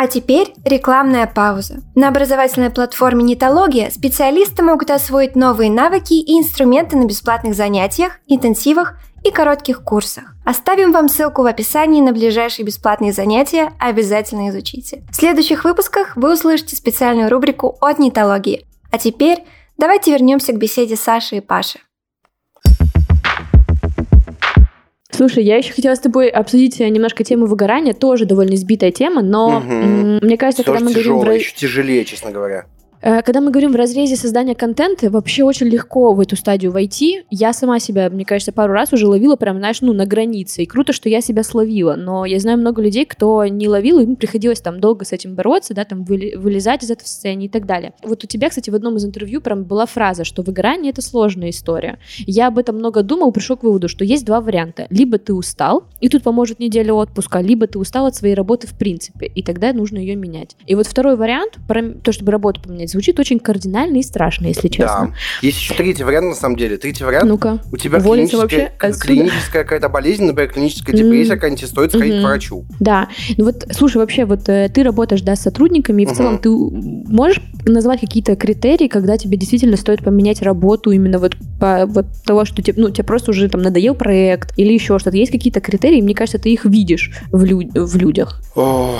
А 0.02 0.08
теперь 0.08 0.54
рекламная 0.63 1.28
пауза. 1.28 1.82
На 1.93 2.08
образовательной 2.08 2.69
платформе 2.69 3.22
Нетология 3.22 3.89
специалисты 3.89 4.63
могут 4.63 4.91
освоить 4.91 5.36
новые 5.36 5.69
навыки 5.69 6.13
и 6.13 6.39
инструменты 6.39 6.95
на 6.95 7.04
бесплатных 7.06 7.54
занятиях, 7.54 8.13
интенсивах 8.26 8.98
и 9.23 9.32
коротких 9.32 9.84
курсах. 9.84 10.36
Оставим 10.45 10.91
вам 10.91 11.10
ссылку 11.10 11.43
в 11.43 11.45
описании 11.45 12.01
на 12.01 12.12
ближайшие 12.12 12.65
бесплатные 12.65 13.13
занятия, 13.13 13.73
обязательно 13.79 14.49
изучите. 14.49 15.03
В 15.12 15.15
следующих 15.15 15.63
выпусках 15.63 16.15
вы 16.15 16.34
услышите 16.34 16.75
специальную 16.75 17.29
рубрику 17.29 17.77
от 17.82 17.99
нетологии. 17.99 18.65
А 18.91 18.97
теперь 18.97 19.43
давайте 19.77 20.12
вернемся 20.12 20.53
к 20.53 20.58
беседе 20.58 20.95
Саши 20.95 21.38
и 21.38 21.41
Паши. 21.41 21.79
Слушай, 25.12 25.43
я 25.43 25.58
еще 25.58 25.73
хотела 25.73 25.95
с 25.95 25.99
тобой 25.99 26.29
обсудить 26.29 26.79
немножко 26.79 27.25
тему 27.25 27.45
выгорания, 27.45 27.93
тоже 27.93 28.25
довольно 28.25 28.53
избитая 28.53 28.91
тема, 28.91 29.21
но 29.21 29.58
угу. 29.58 30.25
мне 30.25 30.38
кажется, 30.38 30.63
Тоже 30.63 30.77
когда 30.77 30.89
мы 30.89 30.95
тяжело, 30.95 31.17
говорим 31.17 31.34
про... 31.34 31.39
еще 31.43 31.53
тяжелее, 31.55 32.05
честно 32.05 32.32
говоря. 32.32 32.67
Э, 33.01 33.21
когда 33.21 33.41
мы 33.41 33.51
говорим 33.51 33.71
в 33.71 33.75
разрезе 33.75 34.15
создания 34.15 34.55
контента, 34.55 35.09
вообще 35.09 35.43
очень 35.43 35.67
легко 35.67 36.13
в 36.13 36.19
эту 36.19 36.35
стадию 36.35 36.71
войти. 36.71 37.23
Я 37.29 37.53
сама 37.53 37.79
себя, 37.79 38.09
мне 38.09 38.25
кажется, 38.25 38.51
пару 38.51 38.73
раз 38.73 38.91
уже 38.93 39.07
ловила 39.07 39.35
прям, 39.35 39.57
знаешь, 39.57 39.81
ну, 39.81 39.93
на 39.93 40.05
границе. 40.05 40.63
И 40.63 40.65
круто, 40.65 40.93
что 40.93 41.09
я 41.09 41.21
себя 41.21 41.43
словила. 41.43 41.95
Но 41.95 42.25
я 42.25 42.39
знаю 42.39 42.57
много 42.57 42.81
людей, 42.81 43.05
кто 43.05 43.45
не 43.45 43.67
ловил, 43.67 43.99
им 43.99 44.15
приходилось 44.15 44.59
там 44.62 44.79
долго 44.79 45.05
с 45.05 45.13
этим 45.13 45.35
бороться, 45.35 45.73
да, 45.73 45.85
там 45.85 46.03
вылезать 46.03 46.83
из 46.83 46.91
этого 46.91 47.07
состояния 47.07 47.45
и 47.45 47.49
так 47.49 47.65
далее. 47.65 47.93
Вот 48.03 48.23
у 48.23 48.27
тебя, 48.27 48.49
кстати, 48.49 48.69
в 48.69 48.75
одном 48.75 48.97
из 48.97 49.05
интервью 49.05 49.41
прям 49.41 49.63
была 49.63 49.85
фраза, 49.85 50.23
что 50.23 50.41
выгорание— 50.41 50.91
это 50.91 51.01
сложная 51.01 51.49
история. 51.51 51.99
Я 52.17 52.47
об 52.47 52.57
этом 52.57 52.77
много 52.77 53.03
думал, 53.03 53.31
пришел 53.31 53.55
к 53.55 53.63
выводу, 53.63 53.88
что 53.88 54.03
есть 54.03 54.25
два 54.25 54.41
варианта. 54.41 54.88
Либо 54.89 55.17
ты 55.17 55.33
устал, 55.33 55.83
и 56.01 56.09
тут 56.09 56.23
поможет 56.23 56.59
неделя 56.59 56.93
отпуска, 56.93 57.39
либо 57.39 57.67
ты 57.67 57.79
устал 57.79 58.07
от 58.07 58.15
своей 58.15 58.33
работы 58.33 58.67
в 58.67 58.77
принципе, 58.77 59.27
и 59.27 59.41
тогда 59.41 59.71
нужно 59.73 59.97
ее 59.97 60.15
менять. 60.15 60.55
И 60.65 60.75
вот 60.75 60.88
второй 60.88 61.15
вариант, 61.15 61.57
про 61.67 61.81
то, 61.81 62.12
чтобы 62.12 62.31
работу 62.31 62.62
поменять, 62.62 62.88
звучит 62.89 63.19
очень 63.19 63.39
кардинально 63.39 63.97
и 63.97 64.04
страшно, 64.04 64.47
если 64.47 64.67
честно. 64.67 65.08
Да. 65.08 65.13
Есть 65.41 65.60
еще 65.60 65.73
третий 65.73 66.04
вариант, 66.04 66.28
на 66.28 66.36
самом 66.36 66.56
деле. 66.56 66.78
Третий 66.78 67.04
вариант. 67.04 67.25
Ну-ка. 67.25 67.62
У 67.71 67.78
тебя 67.78 67.99
клиническая, 67.99 68.73
вообще 68.80 68.99
клиническая 68.99 69.63
какая-то 69.63 69.89
болезнь, 69.89 70.25
например, 70.25 70.52
клиническая 70.52 70.95
депрессия, 70.95 71.32
mm-hmm. 71.32 71.36
какая-нибудь, 71.36 71.67
стоит 71.67 71.91
сходить 71.91 72.15
mm-hmm. 72.15 72.21
к 72.21 72.25
врачу. 72.25 72.65
Да. 72.80 73.10
Ну 73.38 73.45
вот, 73.45 73.65
слушай, 73.71 73.97
вообще, 73.97 74.25
вот 74.25 74.47
э, 74.49 74.69
ты 74.69 74.84
работаешь, 74.84 75.21
да, 75.21 75.36
с 75.36 75.41
сотрудниками, 75.41 76.04
и 76.04 76.06
в 76.06 76.10
mm-hmm. 76.10 76.15
целом 76.15 76.38
ты 76.39 76.49
можешь 76.49 77.41
назвать 77.65 78.02
какие-то 78.02 78.36
критерии, 78.36 78.88
когда 78.88 79.17
тебе 79.17 79.38
действительно 79.38 79.78
стоит 79.78 80.04
поменять 80.04 80.41
работу 80.41 80.91
именно 80.91 81.19
вот 81.19 81.36
по 81.60 81.86
вот 81.86 82.06
того, 82.25 82.45
что 82.45 82.62
тебе, 82.62 82.82
ну, 82.82 82.89
тебе 82.89 83.04
просто 83.04 83.32
уже 83.32 83.49
там 83.49 83.62
надоел 83.62 83.95
проект 83.95 84.54
или 84.58 84.73
еще 84.73 84.97
что-то. 84.99 85.17
Есть 85.17 85.32
какие-то 85.32 85.62
критерии, 85.62 86.02
мне 86.02 86.15
кажется, 86.15 86.39
ты 86.39 86.52
их 86.52 86.65
видишь 86.65 87.12
в, 87.32 87.43
лю- 87.43 87.69
в 87.73 87.95
людях. 87.95 88.41
Ой, 88.56 88.97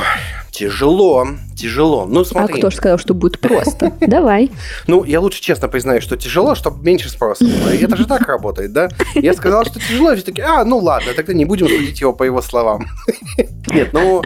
Тяжело, 0.60 1.26
тяжело. 1.56 2.06
Ну, 2.06 2.26
смотри. 2.26 2.56
А 2.56 2.58
кто 2.58 2.70
же 2.70 2.76
сказал, 2.76 2.98
что 2.98 3.14
будет 3.14 3.40
просто? 3.40 3.94
Давай. 4.02 4.52
Ну, 4.88 5.06
я 5.06 5.22
лучше 5.22 5.42
честно 5.42 5.70
признаю, 5.70 6.02
что 6.02 6.18
тяжело, 6.18 6.54
чтобы 6.54 6.84
меньше 6.84 7.10
спроса 7.10 7.46
было. 7.46 7.70
Это 7.74 7.96
же 7.96 8.06
так 8.06 8.28
работает, 8.28 8.74
да? 8.74 8.90
Я 9.16 9.34
сказал, 9.36 9.64
что 9.64 9.80
тяжело, 9.80 10.12
и 10.12 10.18
все 10.18 10.26
таки 10.26 10.42
а, 10.42 10.66
ну 10.66 10.80
ладно, 10.80 11.14
тогда 11.16 11.32
не 11.32 11.46
будем 11.46 11.70
судить 11.70 12.02
его 12.02 12.12
по 12.12 12.24
его 12.24 12.42
словам. 12.42 12.88
Нет, 13.68 13.94
ну 13.94 14.22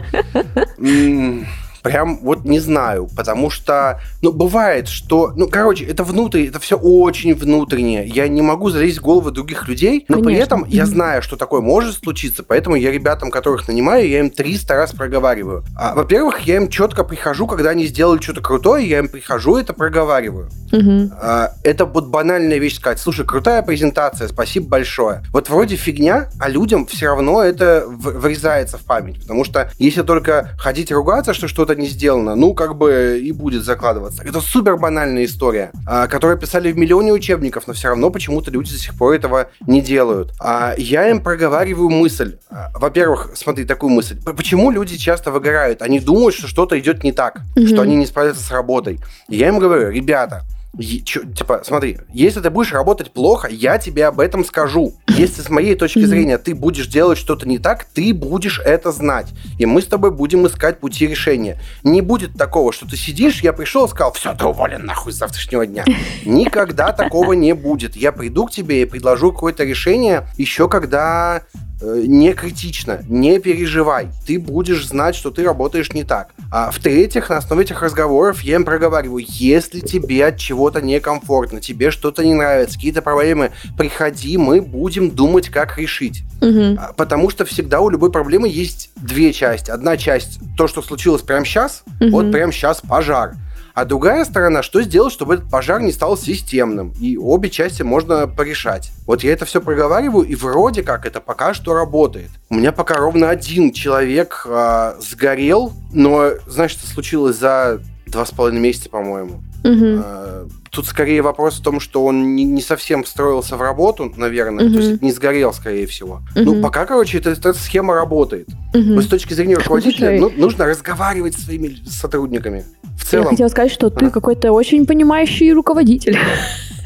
прям 1.84 2.18
вот 2.22 2.46
не 2.46 2.60
знаю, 2.60 3.10
потому 3.14 3.50
что, 3.50 4.00
ну, 4.22 4.32
бывает, 4.32 4.88
что, 4.88 5.34
ну, 5.36 5.46
короче, 5.48 5.84
это 5.84 6.02
внутрь, 6.02 6.46
это 6.46 6.58
все 6.58 6.78
очень 6.78 7.34
внутреннее. 7.34 8.06
Я 8.06 8.26
не 8.26 8.40
могу 8.40 8.70
залезть 8.70 9.00
в 9.00 9.02
головы 9.02 9.30
других 9.30 9.68
людей, 9.68 10.06
но 10.08 10.14
Конечно. 10.14 10.24
при 10.24 10.36
этом 10.42 10.64
я 10.66 10.86
знаю, 10.86 11.20
что 11.20 11.36
такое 11.36 11.60
может 11.60 11.96
случиться, 11.96 12.42
поэтому 12.42 12.74
я 12.74 12.90
ребятам, 12.90 13.30
которых 13.30 13.68
нанимаю, 13.68 14.08
я 14.08 14.20
им 14.20 14.30
300 14.30 14.74
раз 14.74 14.92
проговариваю. 14.92 15.62
А, 15.76 15.94
во-первых, 15.94 16.40
я 16.40 16.56
им 16.56 16.70
четко 16.70 17.04
прихожу, 17.04 17.46
когда 17.46 17.70
они 17.70 17.84
сделали 17.84 18.18
что-то 18.18 18.40
крутое, 18.40 18.88
я 18.88 19.00
им 19.00 19.08
прихожу, 19.08 19.58
это 19.58 19.74
проговариваю. 19.74 20.48
Угу. 20.72 21.10
А, 21.20 21.50
это 21.64 21.84
вот 21.84 22.06
банальная 22.06 22.56
вещь 22.56 22.76
сказать, 22.76 22.98
слушай, 22.98 23.26
крутая 23.26 23.60
презентация, 23.60 24.28
спасибо 24.28 24.68
большое. 24.68 25.22
Вот 25.32 25.50
вроде 25.50 25.76
фигня, 25.76 26.30
а 26.40 26.48
людям 26.48 26.86
все 26.86 27.08
равно 27.08 27.42
это 27.42 27.84
врезается 27.86 28.78
в 28.78 28.84
память, 28.84 29.20
потому 29.20 29.44
что 29.44 29.70
если 29.78 30.00
только 30.00 30.48
ходить 30.58 30.90
ругаться, 30.90 31.34
что 31.34 31.46
что-то 31.46 31.73
не 31.74 31.86
сделано, 31.86 32.34
ну, 32.34 32.54
как 32.54 32.76
бы 32.76 33.20
и 33.22 33.32
будет 33.32 33.64
закладываться. 33.64 34.22
Это 34.22 34.40
супер 34.40 34.76
банальная 34.76 35.24
история, 35.24 35.72
а, 35.86 36.06
которую 36.06 36.38
писали 36.38 36.72
в 36.72 36.78
миллионе 36.78 37.12
учебников, 37.12 37.66
но 37.66 37.72
все 37.72 37.88
равно 37.88 38.10
почему-то 38.10 38.50
люди 38.50 38.72
до 38.72 38.78
сих 38.78 38.94
пор 38.96 39.14
этого 39.14 39.48
не 39.66 39.80
делают. 39.80 40.32
А 40.40 40.74
я 40.76 41.08
им 41.08 41.20
проговариваю 41.22 41.90
мысль. 41.90 42.38
А, 42.50 42.70
во-первых, 42.74 43.30
смотри, 43.34 43.64
такую 43.64 43.90
мысль. 43.90 44.18
Почему 44.24 44.70
люди 44.70 44.96
часто 44.96 45.30
выгорают? 45.30 45.82
Они 45.82 46.00
думают, 46.00 46.34
что 46.34 46.46
что-то 46.46 46.78
идет 46.78 47.04
не 47.04 47.12
так, 47.12 47.40
mm-hmm. 47.56 47.66
что 47.66 47.82
они 47.82 47.96
не 47.96 48.06
справятся 48.06 48.42
с 48.42 48.50
работой. 48.50 49.00
И 49.28 49.36
я 49.36 49.48
им 49.48 49.58
говорю, 49.58 49.90
ребята, 49.90 50.44
типа, 50.78 51.62
смотри, 51.64 51.98
если 52.12 52.40
ты 52.40 52.50
будешь 52.50 52.72
работать 52.72 53.12
плохо, 53.12 53.48
я 53.48 53.78
тебе 53.78 54.06
об 54.06 54.20
этом 54.20 54.44
скажу. 54.44 54.94
Если 55.08 55.42
с 55.42 55.48
моей 55.48 55.74
точки 55.74 56.04
зрения 56.04 56.38
ты 56.38 56.54
будешь 56.54 56.86
делать 56.86 57.18
что-то 57.18 57.48
не 57.48 57.58
так, 57.58 57.84
ты 57.84 58.12
будешь 58.12 58.60
это 58.64 58.92
знать. 58.92 59.28
И 59.58 59.66
мы 59.66 59.82
с 59.82 59.86
тобой 59.86 60.10
будем 60.10 60.46
искать 60.46 60.80
пути 60.80 61.06
решения. 61.06 61.60
Не 61.82 62.00
будет 62.00 62.34
такого, 62.36 62.72
что 62.72 62.88
ты 62.88 62.96
сидишь, 62.96 63.42
я 63.42 63.52
пришел 63.52 63.86
и 63.86 63.88
сказал, 63.88 64.12
все, 64.12 64.34
ты 64.34 64.44
уволен 64.44 64.84
нахуй 64.84 65.12
с 65.12 65.16
завтрашнего 65.16 65.66
дня. 65.66 65.84
Никогда 66.24 66.92
такого 66.92 67.32
не 67.32 67.54
будет. 67.54 67.96
Я 67.96 68.12
приду 68.12 68.46
к 68.46 68.50
тебе 68.50 68.82
и 68.82 68.84
предложу 68.84 69.32
какое-то 69.32 69.64
решение 69.64 70.26
еще 70.36 70.68
когда 70.68 71.42
не 71.84 72.32
критично, 72.32 73.00
не 73.08 73.38
переживай. 73.38 74.08
Ты 74.26 74.38
будешь 74.38 74.86
знать, 74.86 75.14
что 75.14 75.30
ты 75.30 75.44
работаешь 75.44 75.92
не 75.92 76.04
так. 76.04 76.30
А 76.50 76.70
в-третьих, 76.70 77.30
на 77.30 77.38
основе 77.38 77.64
этих 77.64 77.82
разговоров 77.82 78.42
я 78.42 78.56
им 78.56 78.64
проговариваю, 78.64 79.24
если 79.26 79.80
тебе 79.80 80.26
от 80.26 80.38
чего-то 80.38 80.80
некомфортно, 80.80 81.60
тебе 81.60 81.90
что-то 81.90 82.24
не 82.24 82.34
нравится, 82.34 82.76
какие-то 82.76 83.02
проблемы, 83.02 83.52
приходи, 83.76 84.36
мы 84.38 84.60
будем 84.60 85.10
думать, 85.10 85.48
как 85.48 85.78
решить. 85.78 86.22
Угу. 86.40 86.78
Потому 86.96 87.30
что 87.30 87.44
всегда 87.44 87.80
у 87.80 87.90
любой 87.90 88.10
проблемы 88.10 88.48
есть 88.48 88.90
две 88.96 89.32
части. 89.32 89.70
Одна 89.70 89.96
часть 89.96 90.40
то, 90.56 90.66
что 90.66 90.82
случилось 90.82 91.22
прямо 91.22 91.44
сейчас, 91.44 91.84
угу. 92.00 92.10
вот 92.10 92.32
прямо 92.32 92.52
сейчас 92.52 92.80
пожар. 92.80 93.34
А 93.74 93.84
другая 93.84 94.24
сторона, 94.24 94.62
что 94.62 94.82
сделать, 94.82 95.12
чтобы 95.12 95.34
этот 95.34 95.50
пожар 95.50 95.82
не 95.82 95.90
стал 95.90 96.16
системным, 96.16 96.94
и 97.00 97.16
обе 97.16 97.50
части 97.50 97.82
можно 97.82 98.28
порешать. 98.28 98.92
Вот 99.04 99.24
я 99.24 99.32
это 99.32 99.46
все 99.46 99.60
проговариваю, 99.60 100.24
и 100.24 100.36
вроде 100.36 100.84
как 100.84 101.06
это 101.06 101.20
пока 101.20 101.54
что 101.54 101.74
работает. 101.74 102.30
У 102.50 102.54
меня 102.54 102.70
пока 102.70 102.94
ровно 102.94 103.30
один 103.30 103.72
человек 103.72 104.46
э, 104.48 104.94
сгорел, 105.00 105.72
но, 105.92 106.30
знаешь, 106.46 106.70
что 106.70 106.86
случилось 106.86 107.36
за 107.36 107.80
два 108.06 108.24
с 108.24 108.30
половиной 108.30 108.60
месяца, 108.60 108.88
по-моему. 108.88 109.42
Угу. 109.64 110.50
Тут 110.74 110.86
скорее 110.86 111.22
вопрос 111.22 111.60
в 111.60 111.62
том, 111.62 111.78
что 111.78 112.04
он 112.04 112.34
не, 112.34 112.42
не 112.44 112.60
совсем 112.60 113.04
встроился 113.04 113.56
в 113.56 113.62
работу, 113.62 114.12
наверное, 114.16 114.66
угу. 114.66 114.74
то 114.74 114.80
есть 114.80 115.02
не 115.02 115.12
сгорел, 115.12 115.52
скорее 115.52 115.86
всего. 115.86 116.22
Угу. 116.34 116.44
Ну, 116.44 116.62
пока, 116.62 116.84
короче, 116.84 117.18
эта, 117.18 117.30
эта 117.30 117.54
схема 117.54 117.94
работает. 117.94 118.48
Угу. 118.74 118.82
Но 118.82 119.02
с 119.02 119.06
точки 119.06 119.34
зрения 119.34 119.54
руководителя 119.54 120.18
ну, 120.18 120.30
нужно 120.36 120.66
разговаривать 120.66 121.34
с 121.36 121.44
своими 121.44 121.76
сотрудниками. 121.86 122.64
В 122.98 123.04
целом. 123.04 123.26
Я 123.26 123.30
хотела 123.30 123.48
сказать, 123.48 123.70
что 123.70 123.90
ты 123.90 124.06
а? 124.06 124.10
какой-то 124.10 124.52
очень 124.52 124.86
понимающий 124.86 125.52
руководитель. 125.52 126.18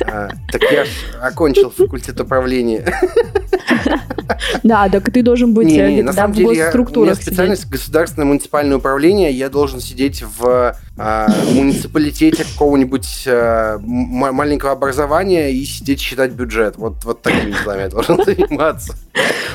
А, 0.01 0.29
так 0.53 0.62
я 0.70 0.85
ж 0.85 0.88
окончил 1.20 1.70
факультет 1.70 2.20
управления. 2.20 2.85
Да, 4.62 4.88
так 4.88 5.11
ты 5.11 5.22
должен 5.22 5.55
быть 5.55 5.66
не, 5.66 5.96
не, 5.96 6.03
на 6.03 6.12
самом 6.12 6.35
деле, 6.35 6.57
я, 6.57 6.70
у 6.72 7.05
меня 7.05 7.14
специальность 7.14 7.68
государственное 7.68 8.27
муниципальное 8.27 8.77
управление, 8.77 9.33
я 9.33 9.48
должен 9.48 9.81
сидеть 9.81 10.22
в 10.22 10.46
э, 10.46 10.74
муниципалитете 10.99 12.45
какого-нибудь 12.45 13.25
э, 13.27 13.79
маленького 13.81 14.73
образования 14.73 15.53
и 15.53 15.65
сидеть 15.65 16.01
считать 16.01 16.33
бюджет. 16.33 16.77
Вот, 16.77 17.05
вот 17.05 17.23
такими 17.23 17.55
делами 17.63 17.83
я 17.83 17.89
должен 17.89 18.23
заниматься. 18.25 18.95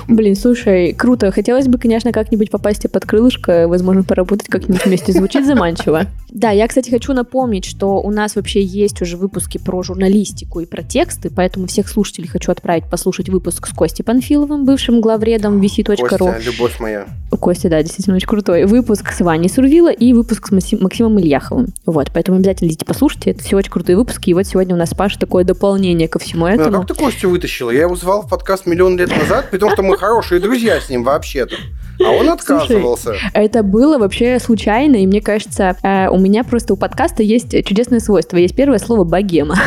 Блин, 0.07 0.35
слушай, 0.35 0.93
круто. 0.93 1.31
Хотелось 1.31 1.67
бы, 1.67 1.77
конечно, 1.77 2.11
как-нибудь 2.11 2.51
попасть 2.51 2.89
под 2.91 3.05
крылышко, 3.05 3.67
возможно, 3.67 4.03
поработать 4.03 4.47
как-нибудь 4.47 4.85
вместе. 4.85 5.13
Звучит 5.13 5.45
заманчиво. 5.45 6.07
Да, 6.29 6.49
я, 6.51 6.67
кстати, 6.67 6.89
хочу 6.89 7.13
напомнить, 7.13 7.65
что 7.65 8.01
у 8.01 8.11
нас 8.11 8.35
вообще 8.35 8.63
есть 8.63 9.01
уже 9.01 9.17
выпуски 9.17 9.59
про 9.59 9.83
журналистику 9.83 10.61
и 10.61 10.65
про 10.65 10.81
тексты, 10.81 11.29
поэтому 11.29 11.67
всех 11.67 11.87
слушателей 11.87 12.27
хочу 12.27 12.51
отправить 12.51 12.89
послушать 12.89 13.29
выпуск 13.29 13.67
с 13.67 13.71
Костей 13.71 14.03
Панфиловым, 14.03 14.65
бывшим 14.65 14.99
главредом 14.99 15.61
vc.ru. 15.61 15.95
Костя, 15.95 16.39
любовь 16.43 16.79
моя. 16.79 17.05
Костя, 17.39 17.69
да, 17.69 17.81
действительно 17.81 18.15
очень 18.15 18.27
крутой. 18.27 18.65
Выпуск 18.65 19.11
с 19.11 19.21
Ваней 19.21 19.49
Сурвила 19.49 19.91
и 19.91 20.13
выпуск 20.13 20.47
с 20.47 20.51
Максимом 20.51 21.17
Ильяховым. 21.33 21.67
Вот, 21.85 22.11
поэтому 22.13 22.37
обязательно 22.37 22.69
идите 22.69 22.85
послушайте. 22.85 23.31
Это 23.31 23.43
все 23.43 23.57
очень 23.57 23.71
крутые 23.71 23.97
выпуски. 23.97 24.29
И 24.29 24.33
вот 24.33 24.45
сегодня 24.45 24.75
у 24.75 24.77
нас, 24.77 24.93
Паша, 24.93 25.19
такое 25.19 25.43
дополнение 25.43 26.07
ко 26.07 26.19
всему 26.19 26.47
этому. 26.47 26.69
Ну, 26.69 26.77
а 26.77 26.81
как 26.85 26.95
ты 26.95 27.03
Костю 27.03 27.29
вытащила? 27.29 27.71
Я 27.71 27.81
его 27.81 27.95
звал 27.95 28.21
в 28.21 28.29
подкаст 28.29 28.65
миллион 28.65 28.97
лет 28.97 29.09
назад, 29.09 29.49
потому 29.51 29.71
что 29.71 29.81
мы 29.83 29.97
хорошие 29.97 30.39
друзья 30.39 30.79
с 30.79 30.89
ним 30.89 31.03
вообще-то. 31.03 31.55
А 32.03 32.09
он 32.11 32.29
отказывался. 32.29 33.03
Слушай, 33.03 33.29
это 33.33 33.63
было 33.63 33.97
вообще 33.97 34.39
случайно, 34.39 34.97
и 34.97 35.07
мне 35.07 35.21
кажется, 35.21 35.77
э, 35.83 36.09
у 36.09 36.17
меня 36.17 36.43
просто 36.43 36.73
у 36.73 36.77
подкаста 36.77 37.23
есть 37.23 37.51
чудесное 37.65 37.99
свойство. 37.99 38.37
Есть 38.37 38.55
первое 38.55 38.79
слово 38.79 39.03
«богема». 39.03 39.57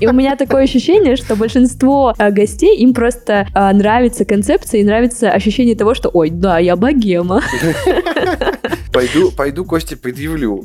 И 0.00 0.06
у 0.06 0.12
меня 0.12 0.36
такое 0.36 0.64
ощущение, 0.64 1.16
что 1.16 1.36
большинство 1.36 2.14
э, 2.18 2.30
гостей, 2.30 2.76
им 2.78 2.94
просто 2.94 3.46
э, 3.54 3.72
нравится 3.72 4.24
концепция 4.24 4.80
и 4.80 4.84
нравится 4.84 5.30
ощущение 5.30 5.74
того, 5.74 5.94
что 5.94 6.10
«Ой, 6.12 6.30
да, 6.30 6.58
я 6.58 6.76
богема». 6.76 7.42
Пойду, 8.92 9.30
пойду 9.30 9.64
Косте 9.64 9.96
предъявлю. 9.96 10.64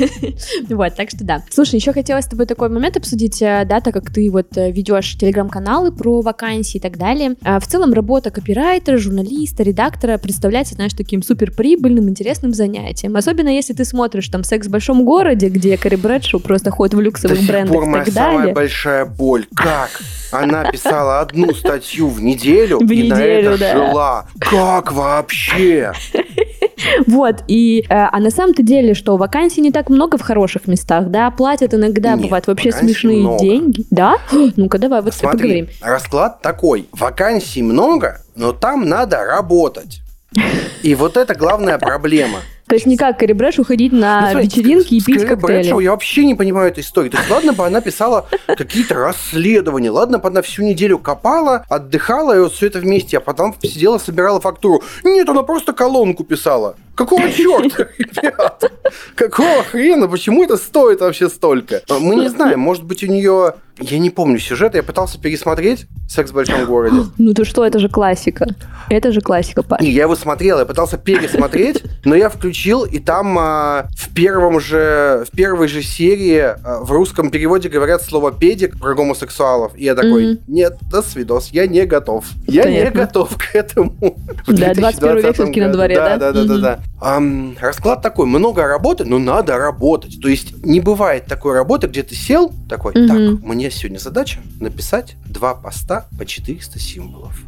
Вот, 0.68 0.94
так 0.94 1.10
что 1.10 1.24
да. 1.24 1.42
Слушай, 1.50 1.76
еще 1.76 1.92
хотела 1.92 2.20
с 2.20 2.26
тобой 2.26 2.46
такой 2.46 2.68
момент 2.68 2.96
обсудить, 2.96 3.40
э, 3.42 3.64
да, 3.68 3.80
так 3.80 3.94
как 3.94 4.10
ты 4.10 4.30
вот 4.30 4.56
ведешь 4.56 5.16
телеграм-каналы 5.16 5.92
про 5.92 6.20
вакансии 6.20 6.78
и 6.78 6.80
так 6.80 6.96
далее. 6.96 7.36
В 7.42 7.66
целом 7.66 7.92
работа 7.92 8.30
копирайтера, 8.30 8.96
журналиста, 8.96 9.62
редактора 9.62 10.18
представляется, 10.18 10.74
знаешь, 10.74 10.92
таким 10.92 11.22
супер 11.22 11.52
прибыльным, 11.52 12.08
интересным 12.08 12.54
занятием. 12.54 13.16
Особенно 13.16 13.48
если 13.48 13.72
ты 13.72 13.84
смотришь 13.84 14.28
там 14.28 14.44
«Секс 14.44 14.66
в 14.66 14.70
большом 14.70 15.04
городе», 15.04 15.48
где 15.48 15.76
Кари 15.76 15.96
Брэдшоу 15.96 16.40
просто 16.40 16.70
ходит 16.70 16.94
в 16.94 17.00
люксовых 17.00 17.46
брендах 17.46 17.84
моя 17.86 18.04
так 18.04 18.14
самая 18.14 18.38
далее. 18.38 18.54
большая 18.54 19.04
боль. 19.04 19.46
Как? 19.54 19.90
Она 20.32 20.70
писала 20.70 21.20
одну 21.20 21.52
статью 21.54 22.08
в 22.08 22.22
неделю 22.22 22.78
в 22.80 22.90
и 22.90 23.02
неделю, 23.02 23.50
на 23.50 23.54
это 23.54 23.58
да. 23.58 23.72
жила. 23.72 24.26
Как 24.38 24.92
вообще? 24.92 25.92
Вот, 27.06 27.42
и, 27.48 27.80
э, 27.80 27.84
а 27.90 28.18
на 28.20 28.30
самом-то 28.30 28.62
деле, 28.62 28.94
что 28.94 29.16
вакансий 29.16 29.60
не 29.60 29.72
так 29.72 29.88
много 29.90 30.18
в 30.18 30.22
хороших 30.22 30.66
местах, 30.66 31.08
да, 31.08 31.30
платят 31.30 31.74
иногда, 31.74 32.14
Нет, 32.14 32.22
бывают 32.22 32.46
вообще 32.46 32.72
смешные 32.72 33.18
много. 33.18 33.38
деньги, 33.40 33.84
да? 33.90 34.16
Ну-ка, 34.56 34.78
давай, 34.78 35.02
вот 35.02 35.14
Смотри, 35.14 35.38
поговорим. 35.38 35.68
расклад 35.80 36.42
такой. 36.42 36.88
Вакансий 36.92 37.62
много, 37.62 38.20
но 38.34 38.52
там 38.52 38.88
надо 38.88 39.24
работать. 39.24 40.00
И 40.82 40.94
вот 40.94 41.16
это 41.16 41.34
главная 41.34 41.78
проблема. 41.78 42.38
То 42.70 42.76
есть 42.76 42.86
не 42.86 42.96
как 42.96 43.18
Кари 43.18 43.32
Брэш 43.32 43.58
уходить 43.58 43.92
на 43.92 44.30
Ну, 44.32 44.40
вечеринки 44.40 44.94
и 44.94 45.00
пить 45.02 45.22
Кэрри 45.22 45.28
коктейли. 45.28 45.62
Брэдшоу 45.62 45.80
я 45.80 45.90
вообще 45.90 46.24
не 46.24 46.36
понимаю 46.36 46.70
этой 46.70 46.84
истории. 46.84 47.08
То 47.08 47.18
есть, 47.18 47.28
ладно 47.28 47.52
бы 47.52 47.66
она 47.66 47.80
писала 47.80 48.28
какие-то 48.46 48.94
расследования, 48.94 49.90
ладно 49.90 50.18
бы 50.20 50.28
она 50.28 50.40
всю 50.40 50.62
неделю 50.62 50.98
копала, 50.98 51.64
отдыхала, 51.68 52.36
и 52.36 52.40
вот 52.40 52.52
все 52.52 52.68
это 52.68 52.78
вместе, 52.78 53.18
а 53.18 53.20
потом 53.20 53.56
сидела, 53.60 53.98
собирала 53.98 54.40
фактуру. 54.40 54.84
Нет, 55.02 55.28
она 55.28 55.42
просто 55.42 55.72
колонку 55.72 56.22
писала. 56.22 56.76
Какого 56.94 57.30
черта, 57.32 57.86
ребят? 57.98 58.72
Какого 59.14 59.62
хрена? 59.64 60.08
Почему 60.08 60.42
это 60.44 60.56
стоит 60.56 61.00
вообще 61.00 61.28
столько? 61.28 61.80
Мы 61.88 62.16
не 62.16 62.28
знаем, 62.28 62.60
может 62.60 62.84
быть, 62.84 63.02
у 63.02 63.06
нее... 63.06 63.54
Я 63.82 63.98
не 63.98 64.10
помню 64.10 64.38
сюжета, 64.38 64.76
я 64.76 64.82
пытался 64.82 65.18
пересмотреть 65.18 65.86
«Секс 66.06 66.32
в 66.32 66.34
большом 66.34 66.66
городе». 66.66 66.96
Ну 67.16 67.32
ты 67.32 67.46
что, 67.46 67.64
это 67.64 67.78
же 67.78 67.88
классика. 67.88 68.46
Это 68.90 69.10
же 69.10 69.22
классика, 69.22 69.62
Паш. 69.62 69.80
Не, 69.80 69.90
я 69.90 70.02
его 70.02 70.16
смотрел, 70.16 70.58
я 70.58 70.66
пытался 70.66 70.98
пересмотреть, 70.98 71.82
но 72.04 72.14
я 72.14 72.28
включил, 72.28 72.84
и 72.84 72.98
там 72.98 73.38
а, 73.38 73.86
в 73.96 74.14
первом 74.14 74.60
же, 74.60 75.24
в 75.26 75.34
первой 75.34 75.68
же 75.68 75.82
серии 75.82 76.40
а, 76.62 76.80
в 76.82 76.92
русском 76.92 77.30
переводе 77.30 77.70
говорят 77.70 78.02
слово 78.02 78.32
педик 78.32 78.78
про 78.78 78.94
гомосексуалов. 78.94 79.72
И 79.76 79.84
я 79.84 79.94
такой, 79.94 80.32
Мгм. 80.34 80.40
нет, 80.48 80.76
до 80.90 81.00
свидос, 81.00 81.48
я 81.52 81.66
не 81.66 81.86
готов. 81.86 82.26
Я 82.46 82.64
не 82.64 82.78
Понятно. 82.80 83.00
готов 83.00 83.38
к 83.38 83.54
этому. 83.54 83.94
Да, 84.46 84.74
21 84.74 84.74
век 84.74 84.98
2020 84.98 85.34
всё-таки 85.36 85.60
на 85.62 85.72
дворе, 85.72 85.94
да? 85.94 86.16
Да, 86.18 86.32
да, 86.32 86.44
да, 86.44 86.58
да. 86.58 86.79
Да. 87.00 87.20
Расклад 87.60 88.02
такой, 88.02 88.26
много 88.26 88.66
работы, 88.66 89.04
но 89.04 89.18
надо 89.18 89.56
работать. 89.56 90.20
То 90.20 90.28
есть 90.28 90.64
не 90.64 90.80
бывает 90.80 91.26
такой 91.26 91.54
работы, 91.54 91.86
где 91.86 92.02
ты 92.02 92.14
сел, 92.14 92.52
такой, 92.68 92.92
Мгм. 92.94 93.08
так, 93.08 93.44
мне 93.46 93.70
сегодня 93.70 93.98
задача 93.98 94.40
написать 94.60 95.16
два 95.26 95.54
поста 95.54 96.06
по 96.18 96.24
400 96.26 96.78
символов. 96.78 97.40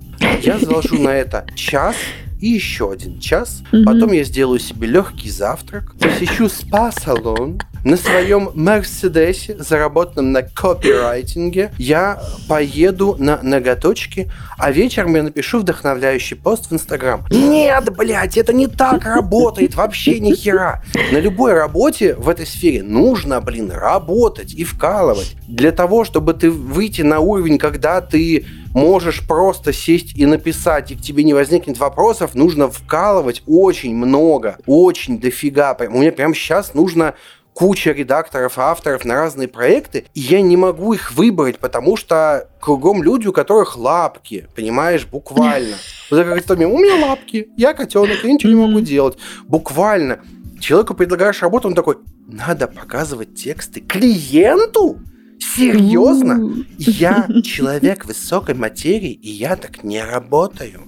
Я 0.42 0.58
заложу 0.58 0.98
на 1.00 1.10
это 1.10 1.44
час 1.54 1.96
и 2.40 2.48
еще 2.48 2.90
один 2.92 3.18
час. 3.20 3.62
Потом 3.84 4.12
я 4.12 4.24
сделаю 4.24 4.58
себе 4.60 4.86
легкий 4.86 5.30
завтрак, 5.30 5.94
посещу 5.98 6.48
спа-салон, 6.48 7.60
на 7.84 7.96
своем 7.96 8.50
Мерседесе, 8.54 9.56
заработанном 9.58 10.32
на 10.32 10.42
копирайтинге, 10.42 11.72
я 11.78 12.22
поеду 12.48 13.16
на 13.18 13.40
ноготочки, 13.42 14.30
а 14.58 14.70
вечером 14.70 15.16
я 15.16 15.22
напишу 15.22 15.58
вдохновляющий 15.58 16.36
пост 16.36 16.70
в 16.70 16.74
Инстаграм. 16.74 17.24
Нет, 17.30 17.94
блядь, 17.96 18.36
это 18.36 18.52
не 18.52 18.66
так 18.68 19.04
работает, 19.04 19.74
вообще 19.74 20.20
ни 20.20 20.34
хера. 20.34 20.82
На 21.10 21.18
любой 21.18 21.54
работе 21.54 22.14
в 22.14 22.28
этой 22.28 22.46
сфере 22.46 22.82
нужно, 22.82 23.40
блин, 23.40 23.70
работать 23.70 24.54
и 24.54 24.64
вкалывать. 24.64 25.36
Для 25.48 25.72
того, 25.72 26.04
чтобы 26.04 26.34
ты 26.34 26.50
выйти 26.50 27.02
на 27.02 27.20
уровень, 27.20 27.58
когда 27.58 28.00
ты 28.00 28.46
можешь 28.72 29.26
просто 29.26 29.72
сесть 29.72 30.16
и 30.16 30.24
написать, 30.24 30.90
и 30.90 30.96
к 30.96 31.02
тебе 31.02 31.24
не 31.24 31.34
возникнет 31.34 31.78
вопросов, 31.78 32.34
нужно 32.34 32.70
вкалывать 32.70 33.42
очень 33.46 33.94
много, 33.94 34.56
очень 34.66 35.20
дофига. 35.20 35.76
У 35.78 35.98
меня 35.98 36.12
прямо 36.12 36.34
сейчас 36.34 36.74
нужно 36.74 37.14
куча 37.54 37.92
редакторов, 37.92 38.58
авторов 38.58 39.04
на 39.04 39.14
разные 39.14 39.48
проекты, 39.48 40.06
и 40.14 40.20
я 40.20 40.40
не 40.40 40.56
могу 40.56 40.94
их 40.94 41.12
выбрать, 41.12 41.58
потому 41.58 41.96
что 41.96 42.48
кругом 42.60 43.02
люди, 43.02 43.26
у 43.26 43.32
которых 43.32 43.76
лапки, 43.76 44.48
понимаешь, 44.54 45.06
буквально. 45.06 45.76
Вот 46.10 46.26
как 46.26 46.38
история, 46.38 46.66
у 46.66 46.78
меня 46.78 47.06
лапки, 47.06 47.48
я 47.56 47.72
котенок, 47.72 48.22
я 48.22 48.32
ничего 48.32 48.52
не 48.52 48.66
могу 48.66 48.80
делать. 48.80 49.16
Буквально. 49.44 50.20
Человеку 50.60 50.94
предлагаешь 50.94 51.40
работу, 51.40 51.68
он 51.68 51.74
такой, 51.74 51.96
надо 52.26 52.68
показывать 52.68 53.34
тексты 53.34 53.80
клиенту? 53.80 55.00
Серьезно? 55.38 56.64
Я 56.78 57.26
человек 57.42 58.04
высокой 58.04 58.54
материи, 58.54 59.12
и 59.12 59.30
я 59.30 59.56
так 59.56 59.82
не 59.82 60.02
работаю. 60.02 60.82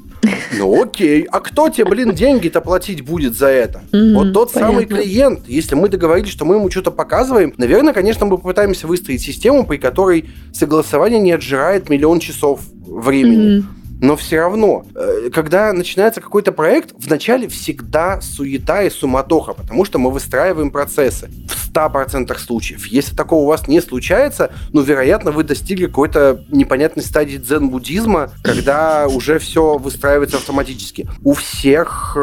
Ну 0.56 0.82
окей, 0.82 1.22
а 1.30 1.40
кто 1.40 1.68
тебе, 1.68 1.84
блин, 1.84 2.12
деньги-то 2.12 2.60
платить 2.60 3.02
будет 3.02 3.37
за 3.37 3.48
это? 3.48 3.82
Мгм, 3.92 4.14
вот 4.14 4.32
тот 4.32 4.50
самый 4.50 4.87
понятно. 4.87 4.96
клиент, 4.96 5.40
если 5.46 5.74
мы 5.74 5.88
договорились, 5.88 6.30
что 6.30 6.44
мы 6.44 6.56
ему 6.56 6.70
что-то 6.70 6.90
показываем, 6.90 7.52
наверное, 7.56 7.92
конечно, 7.92 8.26
мы 8.26 8.37
попытаемся 8.38 8.87
выстроить 8.87 9.22
систему, 9.22 9.66
при 9.66 9.76
которой 9.76 10.30
согласование 10.52 11.20
не 11.20 11.32
отжирает 11.32 11.88
миллион 11.88 12.20
часов 12.20 12.60
времени. 12.87 13.58
Мгм. 13.58 13.84
Но 14.00 14.16
все 14.16 14.40
равно, 14.40 14.85
э, 14.94 15.30
когда 15.33 15.72
начинается 15.72 16.20
какой-то 16.20 16.52
проект, 16.52 16.92
вначале 16.98 17.48
всегда 17.48 18.20
суета 18.20 18.83
и 18.83 18.90
суматоха, 18.90 19.54
потому 19.54 19.85
что 19.85 19.98
мы 19.98 20.11
выстраиваем 20.11 20.70
процессы 20.70 21.30
в 21.48 21.54
100% 21.74 22.38
случаев. 22.38 22.87
Если 22.87 23.16
такого 23.16 23.42
у 23.42 23.46
вас 23.46 23.66
не 23.66 23.80
случается, 23.80 24.50
ну, 24.72 24.83
вероятно, 24.83 25.33
вы 25.33 25.42
достигли 25.44 25.87
какой-то 25.87 26.44
непонятной 26.50 27.02
стадии 27.02 27.37
дзен-буддизма, 27.37 28.30
когда 28.42 29.07
уже 29.09 29.38
все 29.38 29.76
выстраивается 29.78 30.37
автоматически. 30.37 31.09
У 31.22 31.33
всех 31.33 32.16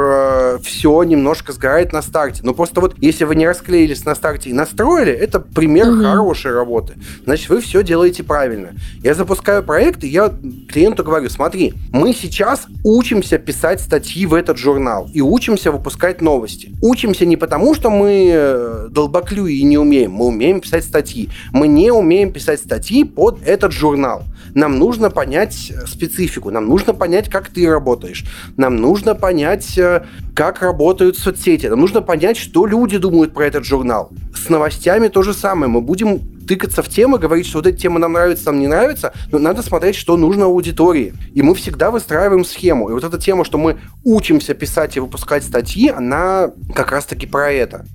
все 0.64 1.04
немножко 1.04 1.52
сгорает 1.54 1.94
на 1.94 2.02
старте. 2.02 2.42
Но 2.44 2.54
просто 2.54 2.80
вот, 2.82 2.96
если 3.00 3.24
вы 3.26 3.36
не 3.36 3.48
расклеились 3.48 4.06
на 4.06 4.16
старте 4.16 4.50
и 4.50 4.54
настроили, 4.54 5.12
это 5.12 5.40
пример 5.40 5.88
Мгм. 5.88 6.04
хорошей 6.04 6.52
работы. 6.54 6.94
Значит, 7.26 7.50
вы 7.50 7.60
все 7.62 7.84
делаете 7.84 8.24
правильно. 8.24 8.70
Я 9.04 9.14
запускаю 9.16 9.64
проект, 9.64 10.04
и 10.04 10.08
я 10.08 10.32
клиенту 10.70 11.04
говорю, 11.04 11.30
смотри, 11.30 11.61
мы 11.92 12.14
сейчас 12.14 12.68
учимся 12.84 13.38
писать 13.38 13.82
статьи 13.82 14.26
в 14.26 14.34
этот 14.34 14.58
журнал 14.58 15.10
и 15.14 15.22
учимся 15.22 15.72
выпускать 15.72 16.22
новости. 16.22 16.72
Учимся 16.82 17.26
не 17.26 17.38
потому, 17.38 17.74
что 17.76 17.90
мы 17.90 18.32
э, 18.34 18.88
долбоклюи 18.90 19.54
и 19.54 19.64
не 19.64 19.78
умеем, 19.78 20.12
мы 20.12 20.26
умеем 20.26 20.62
писать 20.62 20.84
статьи. 20.84 21.30
Мы 21.52 21.68
не 21.68 21.92
умеем 21.92 22.32
писать 22.32 22.60
статьи 22.60 23.04
под 23.04 23.40
этот 23.46 23.72
журнал. 23.72 24.24
Нам 24.54 24.80
нужно 24.80 25.10
понять 25.10 25.72
э, 25.72 25.86
специфику, 25.88 26.52
нам 26.52 26.68
нужно 26.68 26.94
понять, 26.94 27.30
как 27.30 27.50
ты 27.50 27.70
работаешь, 27.70 28.26
нам 28.58 28.78
нужно 28.78 29.16
понять, 29.16 29.78
э, 29.78 30.06
как 30.36 30.62
работают 30.62 31.18
соцсети, 31.18 31.68
нам 31.68 31.80
нужно 31.80 32.02
понять, 32.02 32.38
что 32.38 32.66
люди 32.66 32.98
думают 32.98 33.34
про 33.34 33.46
этот 33.46 33.66
журнал. 33.66 34.12
С 34.36 34.50
новостями 34.50 35.08
то 35.08 35.24
же 35.24 35.34
самое. 35.34 35.72
Мы 35.72 35.82
будем 35.82 36.41
тыкаться 36.52 36.84
в 36.84 36.90
темы, 36.90 37.18
говорить, 37.18 37.48
что 37.48 37.60
вот 37.60 37.68
эта 37.68 37.78
тема 37.78 37.98
нам 37.98 38.12
нравится, 38.12 38.48
нам 38.48 38.60
не 38.60 38.68
нравится, 38.68 39.14
но 39.32 39.40
надо 39.40 39.62
смотреть, 39.62 39.96
что 39.96 40.18
нужно 40.18 40.46
аудитории. 40.46 41.14
И 41.34 41.42
мы 41.42 41.56
всегда 41.56 41.92
выстраиваем 41.92 42.44
схему. 42.44 42.90
И 42.90 42.94
вот 42.94 43.06
эта 43.06 43.18
тема, 43.18 43.46
что 43.46 43.58
мы 43.58 43.80
учимся 44.04 44.54
писать 44.54 44.98
и 44.98 45.00
выпускать 45.00 45.46
статьи, 45.46 45.88
она 45.88 46.52
как 46.76 46.92
раз-таки 46.92 47.26
про 47.26 47.50
это. 47.54 47.86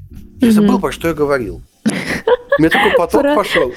Я 0.41 0.53
забыл, 0.53 0.81
про 0.81 0.91
что 0.91 1.09
я 1.09 1.15
говорил. 1.15 1.61
У 2.59 2.63
меня 2.63 2.71
такой 2.71 2.93
поток 2.93 3.23
Про... 3.23 3.35
пошел. 3.35 3.73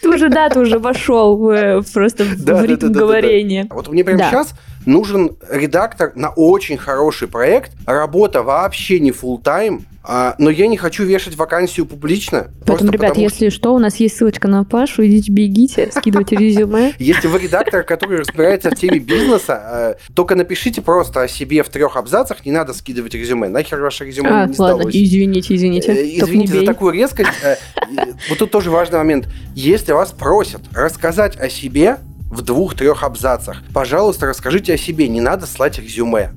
Ты 0.00 0.08
уже, 0.08 0.28
да, 0.28 0.48
ты 0.48 0.60
уже 0.60 0.78
вошел 0.78 1.36
в, 1.36 1.84
просто 1.92 2.24
да, 2.36 2.56
в 2.56 2.64
ритм 2.64 2.88
да, 2.88 2.94
да, 2.94 3.00
говорения. 3.00 3.64
Да. 3.64 3.74
Вот 3.74 3.88
мне 3.88 4.04
прямо 4.04 4.24
сейчас 4.24 4.54
нужен 4.86 5.36
редактор 5.50 6.12
на 6.14 6.30
очень 6.30 6.76
хороший 6.76 7.28
проект. 7.28 7.72
Работа 7.86 8.42
вообще 8.42 9.00
не 9.00 9.10
full 9.10 9.42
тайм 9.42 9.86
а, 10.06 10.34
но 10.36 10.50
я 10.50 10.66
не 10.66 10.76
хочу 10.76 11.04
вешать 11.04 11.34
вакансию 11.34 11.86
публично. 11.86 12.48
Поэтому, 12.66 12.92
ребят, 12.92 13.10
потому, 13.10 13.24
если 13.24 13.48
что... 13.48 13.58
что, 13.58 13.74
у 13.74 13.78
нас 13.78 13.96
есть 13.96 14.18
ссылочка 14.18 14.48
на 14.48 14.62
Пашу, 14.62 15.06
идите 15.06 15.32
бегите, 15.32 15.90
скидывайте 15.96 16.36
резюме. 16.36 16.92
Если 16.98 17.26
вы 17.26 17.38
редактор, 17.38 17.84
который 17.84 18.18
разбирается 18.18 18.70
в 18.70 18.74
теме 18.74 18.98
бизнеса, 18.98 19.54
а, 19.54 19.96
только 20.14 20.34
напишите 20.34 20.82
просто 20.82 21.22
о 21.22 21.28
себе 21.28 21.62
в 21.62 21.70
трех 21.70 21.96
абзацах, 21.96 22.44
не 22.44 22.52
надо 22.52 22.74
скидывать 22.74 23.14
резюме. 23.14 23.48
Нахер 23.48 23.80
ваше 23.80 24.04
резюме 24.04 24.28
а, 24.28 24.46
не 24.46 24.54
ладно, 24.58 24.90
извините, 24.90 25.54
извините. 25.54 25.92
Э, 25.92 26.18
извините 26.18 26.60
за 26.60 26.66
такую 26.66 26.92
резкость. 26.92 27.30
Вот 28.28 28.38
тут 28.38 28.50
тоже 28.50 28.70
важный 28.70 28.98
момент. 28.98 29.28
Если 29.54 29.92
вас 29.92 30.12
просят 30.12 30.62
рассказать 30.72 31.36
о 31.36 31.48
себе, 31.48 31.98
в 32.30 32.42
двух-трех 32.42 33.02
абзацах. 33.02 33.62
Пожалуйста, 33.72 34.26
расскажите 34.26 34.74
о 34.74 34.78
себе, 34.78 35.08
не 35.08 35.20
надо 35.20 35.46
слать 35.46 35.78
резюме 35.78 36.30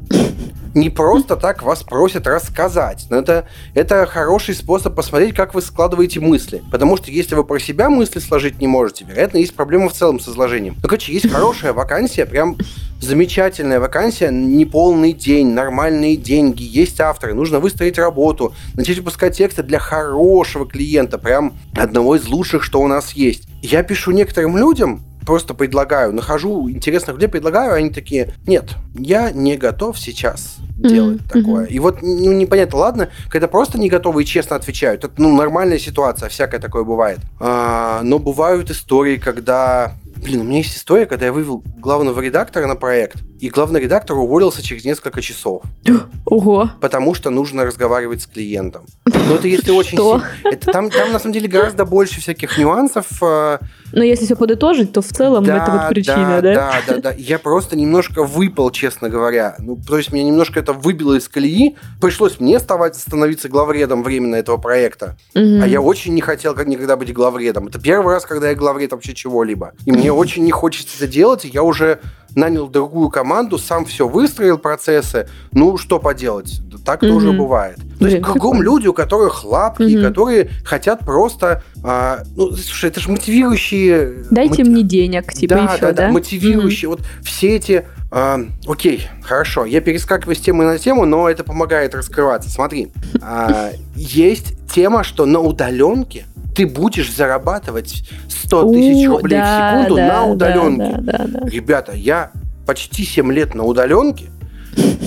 не 0.78 0.90
просто 0.90 1.36
так 1.36 1.64
вас 1.64 1.84
просят 1.84 2.28
рассказать. 2.28 3.08
Но 3.10 3.18
это, 3.18 3.48
это 3.74 4.06
хороший 4.06 4.56
способ 4.56 4.96
посмотреть, 4.96 5.36
как 5.36 5.54
вы 5.54 5.62
складываете 5.62 6.20
мысли. 6.20 6.62
Потому 6.72 6.98
что 6.98 7.12
если 7.12 7.36
вы 7.36 7.44
про 7.44 7.60
себя 7.60 7.90
мысли 7.90 8.20
сложить 8.20 8.60
не 8.60 8.68
можете, 8.68 9.04
вероятно, 9.06 9.38
есть 9.38 9.56
проблема 9.56 9.90
в 9.90 9.94
целом 9.94 10.20
с 10.20 10.28
изложением. 10.30 10.76
Ну, 10.76 10.88
короче, 10.88 11.12
есть 11.12 11.30
хорошая 11.30 11.74
вакансия, 11.74 12.26
прям 12.26 12.58
замечательная 13.02 13.80
вакансия, 13.80 14.30
неполный 14.30 15.14
день, 15.14 15.50
нормальные 15.50 16.16
деньги, 16.16 16.64
есть 16.64 17.00
авторы, 17.02 17.34
нужно 17.34 17.60
выстроить 17.60 17.98
работу, 17.98 18.54
начать 18.76 18.98
выпускать 18.98 19.38
тексты 19.38 19.64
для 19.64 19.80
хорошего 19.80 20.68
клиента, 20.68 21.18
прям 21.18 21.54
одного 21.76 22.16
из 22.16 22.28
лучших, 22.28 22.64
что 22.64 22.82
у 22.82 22.88
нас 22.88 23.12
есть. 23.14 23.48
Я 23.62 23.84
пишу 23.84 24.12
некоторым 24.12 24.58
людям, 24.58 25.04
просто 25.28 25.54
предлагаю, 25.54 26.14
нахожу 26.14 26.70
интересных 26.70 27.16
людей, 27.16 27.28
предлагаю, 27.28 27.74
они 27.74 27.90
такие, 27.90 28.34
нет, 28.48 28.76
я 28.98 29.30
не 29.32 29.58
готов 29.58 30.00
сейчас 30.00 30.56
делать 30.78 31.20
mm-hmm. 31.20 31.42
такое. 31.42 31.66
И 31.66 31.80
вот 31.80 32.02
ну, 32.02 32.32
непонятно, 32.32 32.78
ладно, 32.80 33.10
когда 33.30 33.50
просто 33.50 33.78
не 33.78 33.90
готовы 33.90 34.24
и 34.24 34.26
честно 34.26 34.56
отвечают, 34.56 35.04
это 35.04 35.22
ну, 35.22 35.36
нормальная 35.36 35.80
ситуация, 35.80 36.30
всякое 36.30 36.62
такое 36.62 36.86
бывает. 36.86 37.20
А, 37.42 38.02
но 38.04 38.20
бывают 38.20 38.72
истории, 38.72 39.18
когда 39.18 39.98
Блин, 40.24 40.42
у 40.42 40.44
меня 40.46 40.58
есть 40.58 40.76
история, 40.76 41.06
когда 41.06 41.28
я 41.28 41.32
вывел 41.32 41.64
главного 41.78 42.20
редактора 42.20 42.66
на 42.66 42.76
проект, 42.76 43.20
и 43.40 43.50
главный 43.50 43.80
редактор 43.80 44.18
уволился 44.18 44.64
через 44.64 44.84
несколько 44.86 45.22
часов. 45.22 45.64
Ого. 46.26 46.72
Потому 46.82 47.14
что 47.14 47.30
нужно 47.30 47.66
разговаривать 47.66 48.22
с 48.22 48.28
клиентом. 48.28 48.86
Но 49.06 49.36
это 49.36 49.48
если 49.48 49.72
очень 49.78 49.98
сильно. 49.98 50.24
Это, 50.44 50.72
там, 50.72 50.90
там 50.90 51.12
на 51.12 51.20
самом 51.20 51.34
деле 51.34 51.48
гораздо 51.48 51.86
больше 51.86 52.20
всяких 52.20 52.58
нюансов. 52.58 53.06
А, 53.22 53.60
Но 53.94 54.04
если 54.04 54.26
все 54.26 54.36
подытожить, 54.36 54.92
то 54.92 55.02
в 55.02 55.08
целом 55.08 55.44
да, 55.44 55.64
это 55.64 55.72
вот 55.72 55.90
причина, 55.90 56.42
да? 56.42 56.54
Да, 56.54 56.74
да, 56.88 56.98
да. 57.02 57.14
Я 57.18 57.40
просто 57.40 57.76
немножко 57.76 58.24
выпал, 58.24 58.72
честно 58.72 59.10
говоря. 59.10 59.56
Ну, 59.60 59.78
то 59.78 59.98
есть 59.98 60.12
меня 60.12 60.24
немножко 60.24 60.60
это 60.60 60.74
выбило 60.74 61.16
из 61.16 61.28
колеи. 61.28 61.76
Пришлось 62.02 62.40
мне 62.40 62.60
ставать, 62.60 62.96
становиться 62.96 63.50
главредом 63.50 64.04
временно 64.04 64.36
этого 64.36 64.58
проекта. 64.58 65.18
Угу. 65.36 65.62
А 65.62 65.68
я 65.68 65.82
очень 65.82 66.14
не 66.14 66.22
хотел 66.22 66.56
никогда 66.66 66.98
быть 66.98 67.14
главредом. 67.14 67.68
Это 67.68 67.80
первый 67.80 68.14
раз, 68.14 68.26
когда 68.26 68.50
я 68.50 68.56
главред 68.56 68.92
вообще 68.92 69.14
чего-либо. 69.14 69.74
И 69.86 69.92
мне 69.92 70.12
очень 70.28 70.44
не 70.44 70.52
хочется 70.52 70.98
это 70.98 71.12
делать, 71.12 71.46
и 71.46 71.50
я 71.50 71.64
уже 71.64 72.00
нанял 72.38 72.68
другую 72.68 73.10
команду, 73.10 73.58
сам 73.58 73.84
все 73.86 74.08
выстроил 74.08 74.58
процессы. 74.58 75.28
Ну, 75.52 75.78
что 75.78 76.00
поделать? 76.00 76.62
Так 76.86 77.04
mm-hmm. 77.04 77.08
тоже 77.10 77.32
бывает. 77.34 77.80
То 78.00 78.08
есть 78.08 78.22
кругом 78.24 78.62
люди, 78.62 78.88
у 78.88 78.94
которых 78.94 79.44
лапки, 79.44 79.82
mm-hmm. 79.82 80.08
которые 80.08 80.50
хотят 80.64 81.00
просто... 81.00 81.64
А, 81.84 82.20
ну, 82.36 82.52
слушай, 82.52 82.90
это 82.90 83.00
же 83.00 83.10
мотивирующие... 83.10 84.26
Дайте 84.30 84.60
мотив... 84.60 84.68
мне 84.68 84.84
денег, 84.84 85.34
типа 85.34 85.56
да, 85.56 85.64
еще, 85.64 85.82
да? 85.82 85.92
Да, 85.92 86.08
да, 86.08 86.12
мотивирующие. 86.12 86.90
Mm-hmm. 86.90 86.98
Вот 86.98 87.26
все 87.26 87.56
эти... 87.56 87.86
А, 88.12 88.40
окей, 88.68 89.08
хорошо. 89.24 89.66
Я 89.66 89.82
перескакиваю 89.82 90.36
с 90.36 90.40
темы 90.40 90.64
на 90.64 90.78
тему, 90.78 91.06
но 91.06 91.30
это 91.30 91.44
помогает 91.44 91.96
раскрываться. 91.96 92.50
Смотри, 92.50 92.90
а, 93.20 93.72
есть 93.96 94.54
тема, 94.74 95.04
что 95.04 95.26
на 95.26 95.40
удаленке 95.40 96.26
ты 96.58 96.66
будешь 96.66 97.14
зарабатывать 97.14 98.04
100 98.28 98.72
тысяч 98.72 99.08
рублей 99.08 99.38
да, 99.38 99.46
в 99.46 99.84
секунду 99.84 99.96
да, 99.96 100.08
на 100.08 100.26
удаленке. 100.26 100.98
Да, 101.02 101.18
да, 101.20 101.26
да, 101.28 101.48
Ребята, 101.48 101.92
я 101.92 102.32
почти 102.66 103.04
7 103.04 103.32
лет 103.32 103.54
на 103.54 103.64
удаленке, 103.64 104.32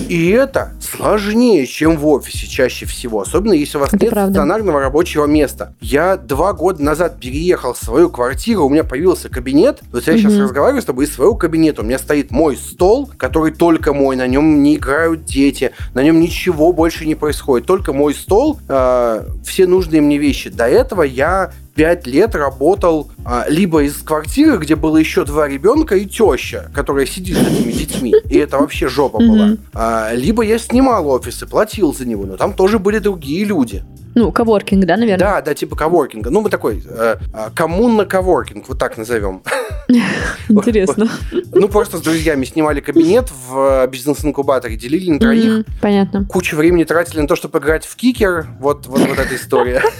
и 0.09 0.29
это 0.29 0.73
сложнее, 0.81 1.65
чем 1.65 1.97
в 1.97 2.05
офисе 2.07 2.47
чаще 2.47 2.85
всего, 2.85 3.21
особенно 3.21 3.53
если 3.53 3.77
у 3.77 3.81
вас 3.81 3.93
это 3.93 4.03
нет 4.03 4.11
правда. 4.11 4.33
стационарного 4.33 4.81
рабочего 4.81 5.25
места. 5.25 5.73
Я 5.79 6.17
два 6.17 6.53
года 6.53 6.83
назад 6.83 7.19
переехал 7.19 7.73
в 7.73 7.77
свою 7.77 8.09
квартиру, 8.09 8.65
у 8.65 8.69
меня 8.69 8.83
появился 8.83 9.29
кабинет. 9.29 9.79
Вот 9.91 10.05
я 10.07 10.13
угу. 10.13 10.19
сейчас 10.19 10.37
разговариваю 10.37 10.81
с 10.81 10.85
тобой 10.85 11.05
из 11.05 11.13
своего 11.13 11.35
кабинета. 11.35 11.81
У 11.81 11.85
меня 11.85 11.97
стоит 11.97 12.31
мой 12.31 12.57
стол, 12.57 13.09
который 13.17 13.51
только 13.53 13.93
мой, 13.93 14.15
на 14.15 14.27
нем 14.27 14.61
не 14.61 14.75
играют 14.75 15.25
дети, 15.25 15.71
на 15.93 16.03
нем 16.03 16.19
ничего 16.19 16.73
больше 16.73 17.05
не 17.05 17.15
происходит. 17.15 17.65
Только 17.65 17.93
мой 17.93 18.13
стол, 18.13 18.59
э, 18.67 19.23
все 19.45 19.65
нужные 19.65 20.01
мне 20.01 20.17
вещи. 20.17 20.49
До 20.49 20.67
этого 20.67 21.03
я 21.03 21.51
пять 21.75 22.07
лет 22.07 22.35
работал 22.35 23.11
а, 23.25 23.45
либо 23.47 23.83
из 23.83 23.95
квартиры, 23.97 24.57
где 24.57 24.75
было 24.75 24.97
еще 24.97 25.25
два 25.25 25.47
ребенка 25.47 25.95
и 25.95 26.05
теща, 26.05 26.69
которая 26.73 27.05
сидит 27.05 27.37
с 27.37 27.41
этими 27.41 27.71
детьми, 27.71 28.13
и 28.29 28.37
это 28.37 28.57
вообще 28.57 28.87
жопа 28.87 29.19
была. 29.19 29.57
А, 29.73 30.13
либо 30.13 30.43
я 30.43 30.57
снимал 30.57 31.07
офис 31.09 31.41
и 31.43 31.45
платил 31.45 31.93
за 31.93 32.05
него, 32.05 32.25
но 32.25 32.37
там 32.37 32.53
тоже 32.53 32.79
были 32.79 32.99
другие 32.99 33.45
люди. 33.45 33.83
Ну, 34.15 34.31
коворкинг, 34.31 34.85
да, 34.85 34.97
наверное? 34.97 35.19
Да, 35.19 35.41
да, 35.41 35.53
типа 35.53 35.75
коворкинга. 35.75 36.29
Ну, 36.29 36.41
мы 36.41 36.49
такой, 36.49 36.83
э, 36.85 37.15
э 37.33 37.49
коммунно 37.55 38.05
коворкинг, 38.05 38.67
вот 38.67 38.77
так 38.77 38.97
назовем. 38.97 39.41
Интересно. 40.49 41.09
Ну, 41.53 41.67
просто 41.67 41.97
с 41.97 42.01
друзьями 42.01 42.45
снимали 42.45 42.79
кабинет 42.79 43.31
в 43.31 43.83
э, 43.83 43.87
бизнес-инкубаторе, 43.87 44.75
делили 44.75 45.11
на 45.11 45.19
троих. 45.19 45.65
Понятно. 45.81 46.25
Кучу 46.25 46.55
времени 46.55 46.83
тратили 46.83 47.21
на 47.21 47.27
то, 47.27 47.35
чтобы 47.35 47.59
играть 47.59 47.85
в 47.85 47.95
кикер. 47.95 48.47
Вот, 48.59 48.87
вот, 48.87 49.01
вот 49.01 49.19
эта 49.19 49.35
история. 49.35 49.81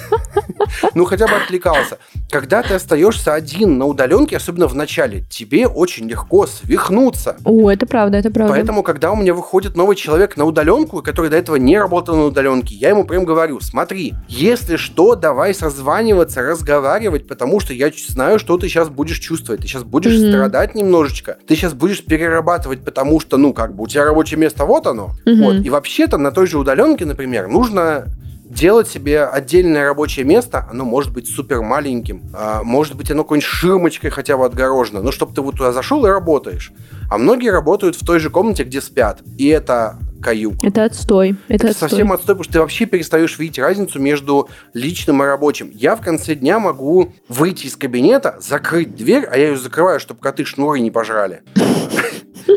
Ну, 0.93 1.05
хотя 1.05 1.27
бы 1.27 1.33
отвлекался. 1.33 1.97
Когда 2.29 2.63
ты 2.63 2.75
остаешься 2.75 3.33
один 3.33 3.77
на 3.77 3.85
удаленке, 3.85 4.37
особенно 4.37 4.67
в 4.67 4.75
начале, 4.75 5.23
тебе 5.29 5.67
очень 5.67 6.07
легко 6.07 6.47
свихнуться. 6.47 7.37
О, 7.43 7.69
это 7.69 7.85
правда, 7.85 8.17
это 8.17 8.31
правда. 8.31 8.53
Поэтому, 8.53 8.83
когда 8.83 9.11
у 9.11 9.15
меня 9.15 9.33
выходит 9.33 9.75
новый 9.75 9.95
человек 9.95 10.37
на 10.37 10.45
удаленку, 10.45 11.01
который 11.01 11.29
до 11.29 11.37
этого 11.37 11.57
не 11.57 11.77
работал 11.77 12.15
на 12.15 12.25
удаленке, 12.25 12.75
я 12.75 12.89
ему 12.89 13.03
прям 13.03 13.25
говорю, 13.25 13.59
смотри, 13.59 14.00
если 14.27 14.75
что, 14.75 15.15
давай 15.15 15.53
созваниваться, 15.53 16.41
разговаривать, 16.41 17.27
потому 17.27 17.59
что 17.59 17.73
я 17.73 17.91
знаю, 18.07 18.39
что 18.39 18.57
ты 18.57 18.67
сейчас 18.67 18.89
будешь 18.89 19.19
чувствовать. 19.19 19.61
Ты 19.61 19.67
сейчас 19.67 19.83
будешь 19.83 20.13
mm-hmm. 20.13 20.29
страдать 20.29 20.75
немножечко. 20.75 21.37
Ты 21.47 21.55
сейчас 21.55 21.73
будешь 21.73 22.03
перерабатывать, 22.03 22.83
потому 22.83 23.19
что, 23.19 23.37
ну, 23.37 23.53
как 23.53 23.75
бы, 23.75 23.83
у 23.83 23.87
тебя 23.87 24.05
рабочее 24.05 24.39
место 24.39 24.65
вот 24.65 24.87
оно. 24.87 25.11
Mm-hmm. 25.25 25.43
Вот. 25.43 25.65
И 25.65 25.69
вообще-то 25.69 26.17
на 26.17 26.31
той 26.31 26.47
же 26.47 26.57
удаленке, 26.57 27.05
например, 27.05 27.47
нужно 27.47 28.05
делать 28.51 28.89
себе 28.89 29.23
отдельное 29.23 29.85
рабочее 29.85 30.25
место, 30.25 30.67
оно 30.69 30.83
может 30.83 31.13
быть 31.13 31.27
супер 31.27 31.61
маленьким, 31.61 32.23
а, 32.33 32.63
может 32.63 32.95
быть 32.95 33.09
оно 33.09 33.23
какой-нибудь 33.23 33.47
ширмочкой 33.47 34.09
хотя 34.09 34.35
бы 34.35 34.45
отгорожено, 34.45 35.01
но 35.01 35.11
чтобы 35.11 35.33
ты 35.33 35.41
вот 35.41 35.55
туда 35.55 35.71
зашел 35.71 36.05
и 36.05 36.09
работаешь. 36.09 36.73
А 37.09 37.17
многие 37.17 37.49
работают 37.49 37.95
в 37.95 38.05
той 38.05 38.19
же 38.19 38.29
комнате, 38.29 38.63
где 38.63 38.81
спят, 38.81 39.21
и 39.37 39.47
это 39.47 39.97
каюк. 40.21 40.63
Это 40.63 40.85
отстой. 40.85 41.35
Это, 41.47 41.67
это 41.67 41.77
совсем 41.77 42.11
отстой, 42.11 42.35
потому 42.35 42.43
что 42.43 42.53
ты 42.53 42.59
вообще 42.59 42.85
перестаешь 42.85 43.37
видеть 43.39 43.59
разницу 43.59 43.99
между 43.99 44.49
личным 44.73 45.23
и 45.23 45.25
рабочим. 45.25 45.71
Я 45.73 45.95
в 45.95 46.01
конце 46.01 46.35
дня 46.35 46.59
могу 46.59 47.13
выйти 47.27 47.67
из 47.67 47.75
кабинета, 47.75 48.37
закрыть 48.39 48.95
дверь, 48.95 49.25
а 49.25 49.37
я 49.37 49.49
ее 49.49 49.57
закрываю, 49.57 49.99
чтобы 49.99 50.19
коты 50.19 50.45
шнуры 50.45 50.79
не 50.79 50.91
пожрали 50.91 51.41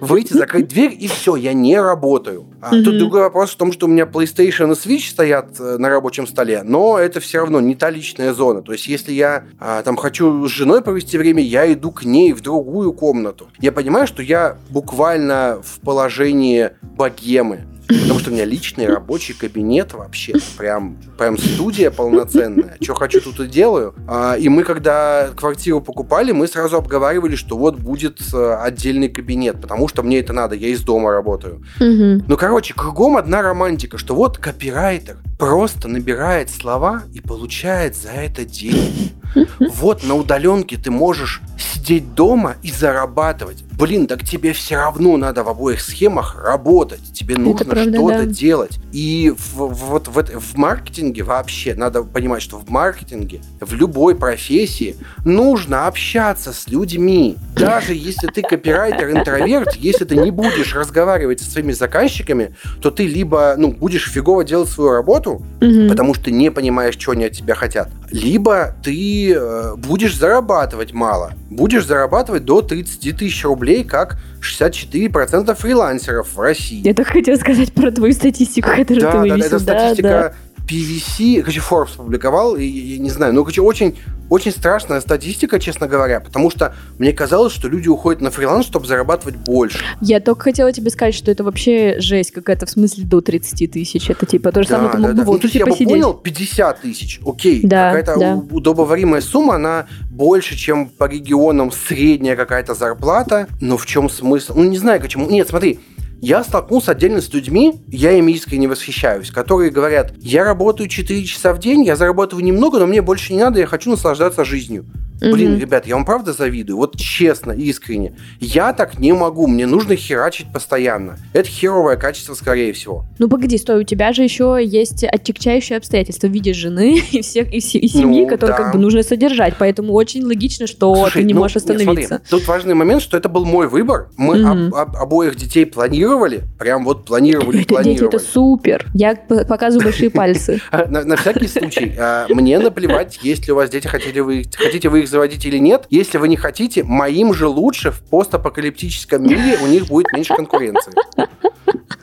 выйти, 0.01 0.33
закрыть 0.33 0.69
дверь, 0.69 0.97
и 0.99 1.09
все, 1.09 1.37
я 1.37 1.53
не 1.53 1.81
работаю. 1.81 2.47
А 2.61 2.71
тут 2.71 2.99
другой 2.99 3.21
вопрос 3.21 3.51
в 3.51 3.57
том, 3.57 3.73
что 3.73 3.87
у 3.87 3.89
меня 3.89 4.05
PlayStation 4.05 4.73
и 4.73 4.75
Switch 4.75 5.11
стоят 5.11 5.61
э, 5.61 5.77
на 5.79 5.89
рабочем 5.89 6.27
столе, 6.27 6.63
но 6.65 6.99
это 6.99 7.21
все 7.21 7.39
равно 7.39 7.61
не 7.61 7.75
та 7.75 7.91
личная 7.91 8.33
зона. 8.33 8.63
То 8.63 8.73
есть, 8.73 8.87
если 8.87 9.13
я 9.13 9.45
а, 9.59 9.83
там 9.83 9.97
хочу 9.97 10.47
с 10.47 10.51
женой 10.51 10.83
провести 10.83 11.19
время, 11.19 11.43
я 11.43 11.71
иду 11.73 11.91
к 11.91 12.05
ней 12.05 12.33
в 12.33 12.41
другую 12.41 12.93
комнату. 12.93 13.49
Я 13.61 13.73
понимаю, 13.73 14.07
что 14.07 14.23
я 14.23 14.57
буквально 14.71 15.61
в 15.63 15.81
положении 15.81 16.71
богемы. 16.83 17.67
Потому 18.03 18.19
что 18.19 18.31
у 18.31 18.33
меня 18.33 18.45
личный 18.45 18.87
рабочий 18.87 19.35
кабинет 19.35 19.93
вообще. 19.95 20.35
Прям, 20.57 20.97
прям 21.19 21.39
студия 21.39 21.91
полноценная. 21.91 22.77
Что 22.81 22.95
хочу, 22.95 23.21
тут 23.21 23.41
и 23.41 23.47
делаю. 23.47 23.95
А, 24.07 24.35
и 24.35 24.49
мы, 24.49 24.65
когда 24.65 25.31
квартиру 25.37 25.81
покупали, 25.81 26.33
мы 26.33 26.47
сразу 26.47 26.77
обговаривали, 26.77 27.37
что 27.37 27.57
вот 27.57 27.77
будет 27.77 28.21
э, 28.33 28.55
отдельный 28.61 29.09
кабинет, 29.09 29.61
потому 29.61 29.89
что 29.89 30.03
мне 30.03 30.19
это 30.19 30.33
надо, 30.33 30.55
я 30.55 30.69
из 30.69 30.83
дома 30.83 31.11
работаю. 31.13 31.63
Угу. 31.81 32.25
Ну, 32.27 32.37
короче, 32.37 32.75
кругом 32.75 33.17
одна 33.17 33.43
романтика, 33.43 33.99
что 33.99 34.15
вот 34.15 34.39
копирайтер 34.39 35.17
просто 35.39 35.89
набирает 35.89 36.51
слова 36.51 37.03
и 37.13 37.21
получает 37.21 37.97
за 37.97 38.11
это 38.11 38.45
деньги. 38.45 39.13
Вот 39.75 40.05
на 40.05 40.15
удаленке 40.15 40.77
ты 40.77 40.93
можешь 40.93 41.41
сидеть 41.59 42.15
дома 42.15 42.55
и 42.63 42.71
зарабатывать. 42.71 43.65
Блин, 43.77 44.07
так 44.07 44.23
тебе 44.25 44.53
все 44.53 44.77
равно 44.77 45.17
надо 45.17 45.43
в 45.43 45.49
обоих 45.49 45.81
схемах 45.81 46.37
работать. 46.43 47.01
Тебе 47.13 47.37
нужно 47.37 47.75
что-то 47.75 48.19
да. 48.21 48.25
делать. 48.25 48.79
И 48.93 49.33
в, 49.37 49.57
вот 49.57 50.09
в, 50.09 50.41
в 50.41 50.57
маркетинге 50.57 51.23
вообще 51.23 51.75
надо 51.75 52.03
понимать, 52.03 52.43
что 52.43 52.59
в 52.59 52.69
маркетинге, 52.71 53.41
в 53.61 53.75
любой 53.75 54.15
профессии 54.15 54.97
нужно 55.25 55.87
общаться 55.87 56.53
с 56.53 56.69
людьми. 56.69 57.37
Даже 57.57 57.95
если 57.95 58.29
ты 58.29 58.43
копирайтер, 58.43 59.11
интроверт, 59.11 59.75
если 59.75 60.05
ты 60.05 60.17
не 60.17 60.31
будешь 60.31 60.75
разговаривать 60.75 61.41
со 61.41 61.51
своими 61.51 61.73
заказчиками, 61.73 62.55
то 62.81 62.91
ты 62.91 63.07
либо 63.07 63.55
ну, 63.57 63.73
будешь 63.73 64.09
фигово 64.09 64.45
делать 64.45 64.69
свою 64.69 64.93
работу, 64.93 65.43
угу. 65.61 65.89
потому 65.89 66.15
что 66.15 66.31
не 66.31 66.51
понимаешь, 66.51 66.95
что 66.95 67.13
они 67.13 67.25
от 67.25 67.33
тебя 67.33 67.55
хотят, 67.55 67.91
либо 68.15 68.77
ты 68.81 69.35
э, 69.35 69.75
будешь 69.77 70.17
зарабатывать 70.17 70.93
мало. 70.93 71.33
Будешь 71.51 71.85
зарабатывать 71.85 72.45
до 72.45 72.63
30 72.63 73.17
тысяч 73.17 73.45
рублей, 73.45 73.83
как 73.83 74.19
64% 74.41 75.53
фрилансеров 75.57 76.29
в 76.33 76.41
России. 76.41 76.87
Я 76.87 76.95
только 76.95 77.11
хотела 77.11 77.37
сказать 77.37 77.73
про 77.73 77.91
твою 77.91 78.13
статистику, 78.13 78.69
которую 78.71 79.01
да, 79.01 79.11
ты 79.11 79.19
вывесил. 79.19 79.39
Да, 79.41 79.47
это 79.47 79.59
статистика 79.59 80.09
да, 80.09 80.23
да 80.29 80.35
PVC, 80.67 81.41
короче, 81.41 81.61
Forbes 81.61 81.97
публиковал, 81.97 82.57
и, 82.57 82.65
я 82.65 82.99
не 82.99 83.11
знаю, 83.11 83.35
ну, 83.35 83.43
короче, 83.43 83.61
очень, 83.61 83.99
очень 84.31 84.51
страшная 84.51 85.01
статистика, 85.01 85.61
честно 85.61 85.87
говоря, 85.87 86.21
потому 86.21 86.51
что 86.51 86.75
мне 86.99 87.13
казалось, 87.13 87.53
что 87.53 87.69
люди 87.69 87.89
уходят 87.89 88.23
на 88.23 88.31
фриланс, 88.31 88.67
чтобы 88.67 88.87
зарабатывать 88.87 89.37
больше. 89.37 89.79
Я 90.01 90.21
только 90.21 90.45
хотела 90.45 90.73
тебе 90.73 90.91
сказать, 90.91 91.15
что 91.15 91.31
это 91.31 91.45
вообще 91.45 91.97
жесть 91.99 92.31
какая-то, 92.31 92.67
в 92.67 92.71
смысле 92.71 93.05
до 93.05 93.21
30 93.21 93.71
тысяч, 93.71 94.09
это 94.09 94.27
типа 94.27 94.53
то 94.53 94.63
же 94.63 94.69
да, 94.71 94.77
самое, 94.77 94.93
ты 94.93 94.99
мог 94.99 95.09
да, 95.09 95.17
да. 95.17 95.23
в 95.25 95.43
ну, 95.43 95.51
я 95.53 95.67
бы 95.67 95.77
понял, 95.77 96.15
50 96.15 96.81
тысяч, 96.81 97.21
окей, 97.27 97.61
да, 97.63 97.93
какая-то 97.93 98.19
да. 98.19 98.43
удобоваримая 98.51 99.21
сумма, 99.21 99.57
она 99.57 99.87
больше, 100.11 100.57
чем 100.57 100.89
по 100.89 101.05
регионам 101.05 101.71
средняя 101.73 102.37
какая-то 102.37 102.75
зарплата, 102.75 103.49
но 103.61 103.77
в 103.77 103.87
чем 103.87 104.09
смысл? 104.09 104.55
Ну, 104.57 104.65
не 104.65 104.79
знаю, 104.79 105.01
почему. 105.01 105.29
Нет, 105.29 105.49
смотри, 105.49 105.81
я 106.25 106.43
столкнулся 106.43 106.93
отдельно 106.93 107.21
с 107.21 107.31
людьми, 107.35 107.83
я 107.89 108.13
ими 108.13 108.33
искренне 108.33 108.67
восхищаюсь, 108.67 109.31
которые 109.31 109.71
говорят, 109.71 110.15
я 110.17 110.43
работаю 110.43 110.89
4 110.89 111.23
часа 111.25 111.53
в 111.53 111.59
день, 111.59 111.85
я 111.85 111.97
зарабатываю 111.97 112.43
немного, 112.43 112.79
но 112.79 112.87
мне 112.87 113.03
больше 113.03 113.35
не 113.35 113.41
надо, 113.41 113.61
я 113.61 113.67
хочу 113.67 113.91
наслаждаться 113.91 114.43
жизнью. 114.43 114.87
Блин, 115.21 115.59
ребят, 115.59 115.87
я 115.87 115.95
вам 115.95 116.05
правда 116.05 116.33
завидую. 116.33 116.77
Вот 116.77 116.97
честно, 116.97 117.53
искренне. 117.53 118.17
Я 118.41 118.73
так 118.73 118.99
не 118.99 119.13
могу. 119.13 119.47
Мне 119.47 119.67
нужно 119.67 119.97
херачить 119.97 120.53
постоянно. 120.53 121.19
Это 121.33 121.49
херовое 121.49 121.97
качество, 121.97 122.35
скорее 122.35 122.73
всего. 122.73 123.05
Ну, 123.19 123.29
погоди, 123.29 123.57
стой, 123.59 123.81
у 123.81 123.85
тебя 123.85 124.13
же 124.13 124.23
еще 124.23 124.59
есть 124.63 125.05
отягчающие 125.05 125.79
обстоятельства 125.79 126.27
в 126.27 126.31
виде 126.31 126.53
жены 126.53 127.03
и 127.13 127.23
всех 127.23 127.53
и, 127.53 127.59
и 127.59 127.61
семьи, 127.61 128.23
ну, 128.23 128.29
которые 128.29 128.57
да. 128.57 128.65
как 128.65 128.73
бы 128.75 128.79
нужно 128.79 129.03
содержать. 129.03 129.55
Поэтому 129.59 129.93
очень 129.93 130.25
логично, 130.25 130.67
что 130.67 130.95
Слушай, 130.95 131.23
ты 131.23 131.23
не 131.25 131.35
ну, 131.35 131.41
можешь 131.41 131.57
остановиться. 131.57 131.95
Нет, 131.95 132.07
смотри, 132.09 132.27
тут 132.31 132.49
важный 132.49 132.75
момент, 132.75 133.03
что 133.03 133.17
это 133.17 133.29
был 133.29 133.45
мой 133.45 133.69
выбор. 133.69 134.09
Мы 134.17 134.39
mm 134.39 134.45
об, 134.45 134.75
об, 134.75 134.97
обоих 134.97 135.37
детей 135.37 135.65
планировали. 135.65 136.43
Прям 136.59 136.85
вот 136.85 137.05
планировали, 137.05 137.61
это, 137.61 137.69
планировали. 137.69 137.99
Дети, 137.99 138.05
это 138.05 138.19
супер. 138.19 138.87
Я 138.95 139.15
показываю 139.17 139.85
большие 139.85 140.11
пальцы. 140.11 140.61
На 140.73 141.17
всякий 141.17 141.49
случай. 141.49 141.95
А, 141.99 142.27
мне 142.29 142.59
наплевать, 142.59 143.21
есть 143.23 143.47
ли 143.47 143.53
у 143.53 143.57
вас 143.57 143.71
дети, 143.71 143.87
хотите 143.87 144.23
вы 144.23 145.04
их 145.05 145.09
заводить 145.09 145.45
или 145.47 145.59
нет. 145.59 145.87
Если 145.91 146.19
вы 146.19 146.29
не 146.29 146.37
хотите, 146.37 146.83
моим 146.83 147.33
же 147.33 147.47
лучше 147.47 147.91
в 147.91 148.03
постапокалиптическом 148.03 149.23
мире 149.23 149.59
у 149.63 149.67
них 149.67 149.87
будет 149.87 150.13
меньше 150.13 150.35
конкуренции. 150.35 150.93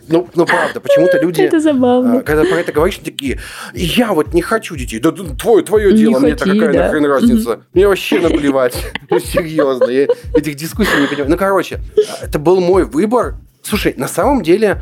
Ну, 0.08 0.28
ну 0.36 0.46
правда, 0.46 0.82
почему-то 0.82 1.20
люди, 1.22 1.42
это 1.42 1.60
забавно. 1.60 2.20
А, 2.20 2.22
когда 2.22 2.44
про 2.44 2.60
это 2.60 2.74
говоришь, 2.74 2.98
такие, 2.98 3.40
я 3.74 4.12
вот 4.12 4.34
не 4.34 4.42
хочу 4.42 4.76
детей, 4.76 5.00
да 5.00 5.12
твое, 5.12 5.64
твое 5.64 5.94
дело, 5.94 6.20
не 6.20 6.26
мне-то 6.26 6.44
какая 6.44 6.74
да. 6.74 6.80
нахрен 6.80 7.06
разница, 7.06 7.62
мне 7.74 7.88
вообще 7.88 8.20
наплевать, 8.20 8.76
ну 9.10 9.20
серьезно, 9.20 9.86
я 9.86 10.08
этих 10.36 10.56
дискуссий 10.56 11.00
не 11.00 11.08
понимаю. 11.08 11.30
Ну, 11.30 11.38
короче, 11.38 11.80
это 12.22 12.40
был 12.40 12.60
мой 12.60 12.84
выбор, 12.84 13.36
Слушай, 13.64 13.94
на 13.96 14.08
самом 14.08 14.42
деле 14.42 14.82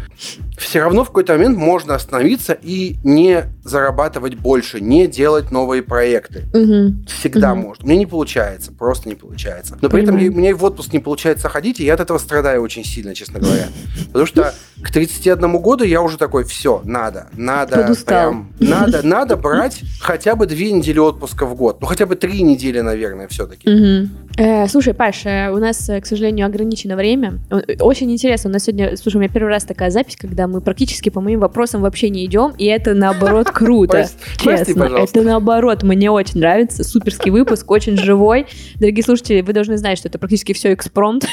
все 0.59 0.81
равно 0.81 1.03
в 1.03 1.07
какой-то 1.07 1.33
момент 1.33 1.57
можно 1.57 1.95
остановиться 1.95 2.53
и 2.53 2.97
не 3.03 3.45
зарабатывать 3.63 4.35
больше, 4.35 4.81
не 4.81 5.07
делать 5.07 5.51
новые 5.51 5.81
проекты. 5.81 6.43
Угу. 6.53 7.05
Всегда 7.07 7.53
угу. 7.53 7.61
можно. 7.61 7.85
Мне 7.85 7.97
не 7.97 8.05
получается, 8.05 8.71
просто 8.71 9.09
не 9.09 9.15
получается. 9.15 9.77
Но 9.81 9.89
при 9.89 10.01
Понимаю. 10.01 10.25
этом 10.25 10.35
у 10.35 10.37
меня 10.39 10.49
и 10.51 10.53
в 10.53 10.63
отпуск 10.63 10.93
не 10.93 10.99
получается 10.99 11.49
ходить, 11.49 11.79
и 11.79 11.85
я 11.85 11.93
от 11.93 11.99
этого 12.01 12.17
страдаю 12.17 12.61
очень 12.61 12.83
сильно, 12.83 13.15
честно 13.15 13.39
говоря. 13.39 13.67
Потому 14.07 14.25
что 14.25 14.53
к 14.81 14.91
31 14.91 15.57
году 15.59 15.83
я 15.83 16.01
уже 16.01 16.17
такой, 16.17 16.43
все, 16.43 16.81
надо, 16.83 17.27
надо, 17.33 17.77
Подустал. 17.77 18.31
прям, 18.31 18.53
надо, 18.59 19.05
надо 19.05 19.37
брать 19.37 19.81
хотя 20.01 20.35
бы 20.35 20.45
две 20.45 20.71
недели 20.71 20.99
отпуска 20.99 21.45
в 21.45 21.55
год. 21.55 21.81
Ну, 21.81 21.87
хотя 21.87 22.05
бы 22.05 22.15
три 22.15 22.41
недели, 22.41 22.79
наверное, 22.81 23.27
все-таки. 23.27 23.69
Угу. 23.69 24.09
Э, 24.37 24.67
слушай, 24.67 24.93
Паш, 24.93 25.25
э, 25.25 25.49
у 25.51 25.57
нас, 25.57 25.89
э, 25.89 26.01
к 26.01 26.05
сожалению, 26.05 26.45
ограничено 26.45 26.95
время. 26.95 27.39
Очень 27.79 28.11
интересно, 28.11 28.49
у 28.49 28.53
нас 28.53 28.63
сегодня, 28.63 28.95
слушай, 28.97 29.17
у 29.17 29.19
меня 29.19 29.29
первый 29.29 29.49
раз 29.49 29.63
такая 29.63 29.89
запись, 29.89 30.15
когда 30.15 30.47
мы 30.49 30.61
практически 30.61 31.09
по 31.09 31.21
моим 31.21 31.39
вопросам 31.39 31.81
вообще 31.81 32.09
не 32.09 32.25
идем, 32.25 32.53
и 32.57 32.65
это 32.65 32.93
наоборот 32.93 33.49
круто. 33.53 34.07
Честно, 34.37 34.83
это 34.83 35.21
наоборот, 35.21 35.83
мне 35.83 36.11
очень 36.11 36.39
нравится. 36.39 36.83
Суперский 36.83 37.31
выпуск, 37.31 37.69
очень 37.71 37.97
живой. 37.97 38.47
Дорогие 38.75 39.03
слушатели, 39.03 39.41
вы 39.41 39.53
должны 39.53 39.77
знать, 39.77 39.97
что 39.97 40.07
это 40.07 40.19
практически 40.19 40.53
все 40.53 40.73
экспромт. 40.73 41.27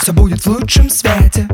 Все 0.00 0.12
будет 0.12 0.40
в 0.40 0.46
лучшем 0.46 0.90
свете. 0.90 1.48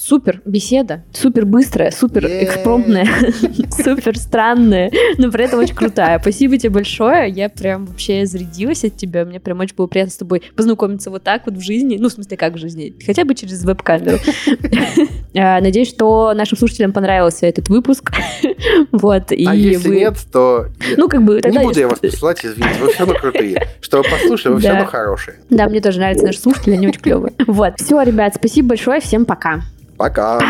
Супер 0.00 0.40
беседа, 0.46 1.04
супер 1.12 1.44
быстрая, 1.44 1.90
супер 1.90 2.24
экспромтная, 2.24 3.06
супер 3.70 4.16
странная, 4.16 4.90
но 5.18 5.30
при 5.30 5.44
этом 5.44 5.60
очень 5.60 5.74
крутая. 5.74 6.18
Спасибо 6.18 6.56
тебе 6.56 6.70
большое, 6.70 7.28
я 7.28 7.50
прям 7.50 7.84
вообще 7.84 8.24
зарядилась 8.24 8.82
от 8.82 8.96
тебя, 8.96 9.26
мне 9.26 9.40
прям 9.40 9.60
очень 9.60 9.76
было 9.76 9.88
приятно 9.88 10.10
с 10.10 10.16
тобой 10.16 10.42
познакомиться 10.56 11.10
вот 11.10 11.22
так 11.22 11.44
вот 11.44 11.56
в 11.56 11.60
жизни, 11.60 11.98
ну, 12.00 12.08
в 12.08 12.12
смысле, 12.12 12.38
как 12.38 12.54
в 12.54 12.56
жизни, 12.56 12.94
хотя 13.04 13.26
бы 13.26 13.34
через 13.34 13.62
веб-камеру. 13.62 14.16
А, 15.34 15.60
надеюсь, 15.60 15.88
что 15.88 16.32
нашим 16.34 16.58
слушателям 16.58 16.92
понравился 16.92 17.46
этот 17.46 17.68
выпуск. 17.68 18.12
Вот, 18.92 19.32
и 19.32 19.46
а 19.46 19.54
если 19.54 19.88
вы... 19.88 19.96
нет, 19.96 20.16
то... 20.32 20.66
Ну, 20.96 21.08
как 21.08 21.22
бы... 21.22 21.40
Не 21.44 21.58
буду 21.58 21.78
я 21.78 21.88
вас 21.88 21.98
посылать, 21.98 22.44
извините, 22.44 22.78
вы 22.80 22.88
все 22.88 23.00
равно 23.00 23.14
крутые. 23.14 23.68
Что 23.80 23.98
вы 23.98 24.04
послушали, 24.04 24.54
вы 24.54 24.60
все 24.60 24.70
равно 24.70 24.86
хорошие. 24.86 25.36
Да, 25.48 25.68
мне 25.68 25.80
тоже 25.80 25.98
нравятся 25.98 26.26
наши 26.26 26.38
слушатели, 26.38 26.74
они 26.74 26.88
очень 26.88 27.00
клевые. 27.00 27.32
Вот, 27.46 27.74
все, 27.78 28.02
ребят, 28.02 28.34
спасибо 28.34 28.70
большое, 28.70 29.00
всем 29.00 29.24
пока. 29.24 29.62
Пока. 29.96 30.40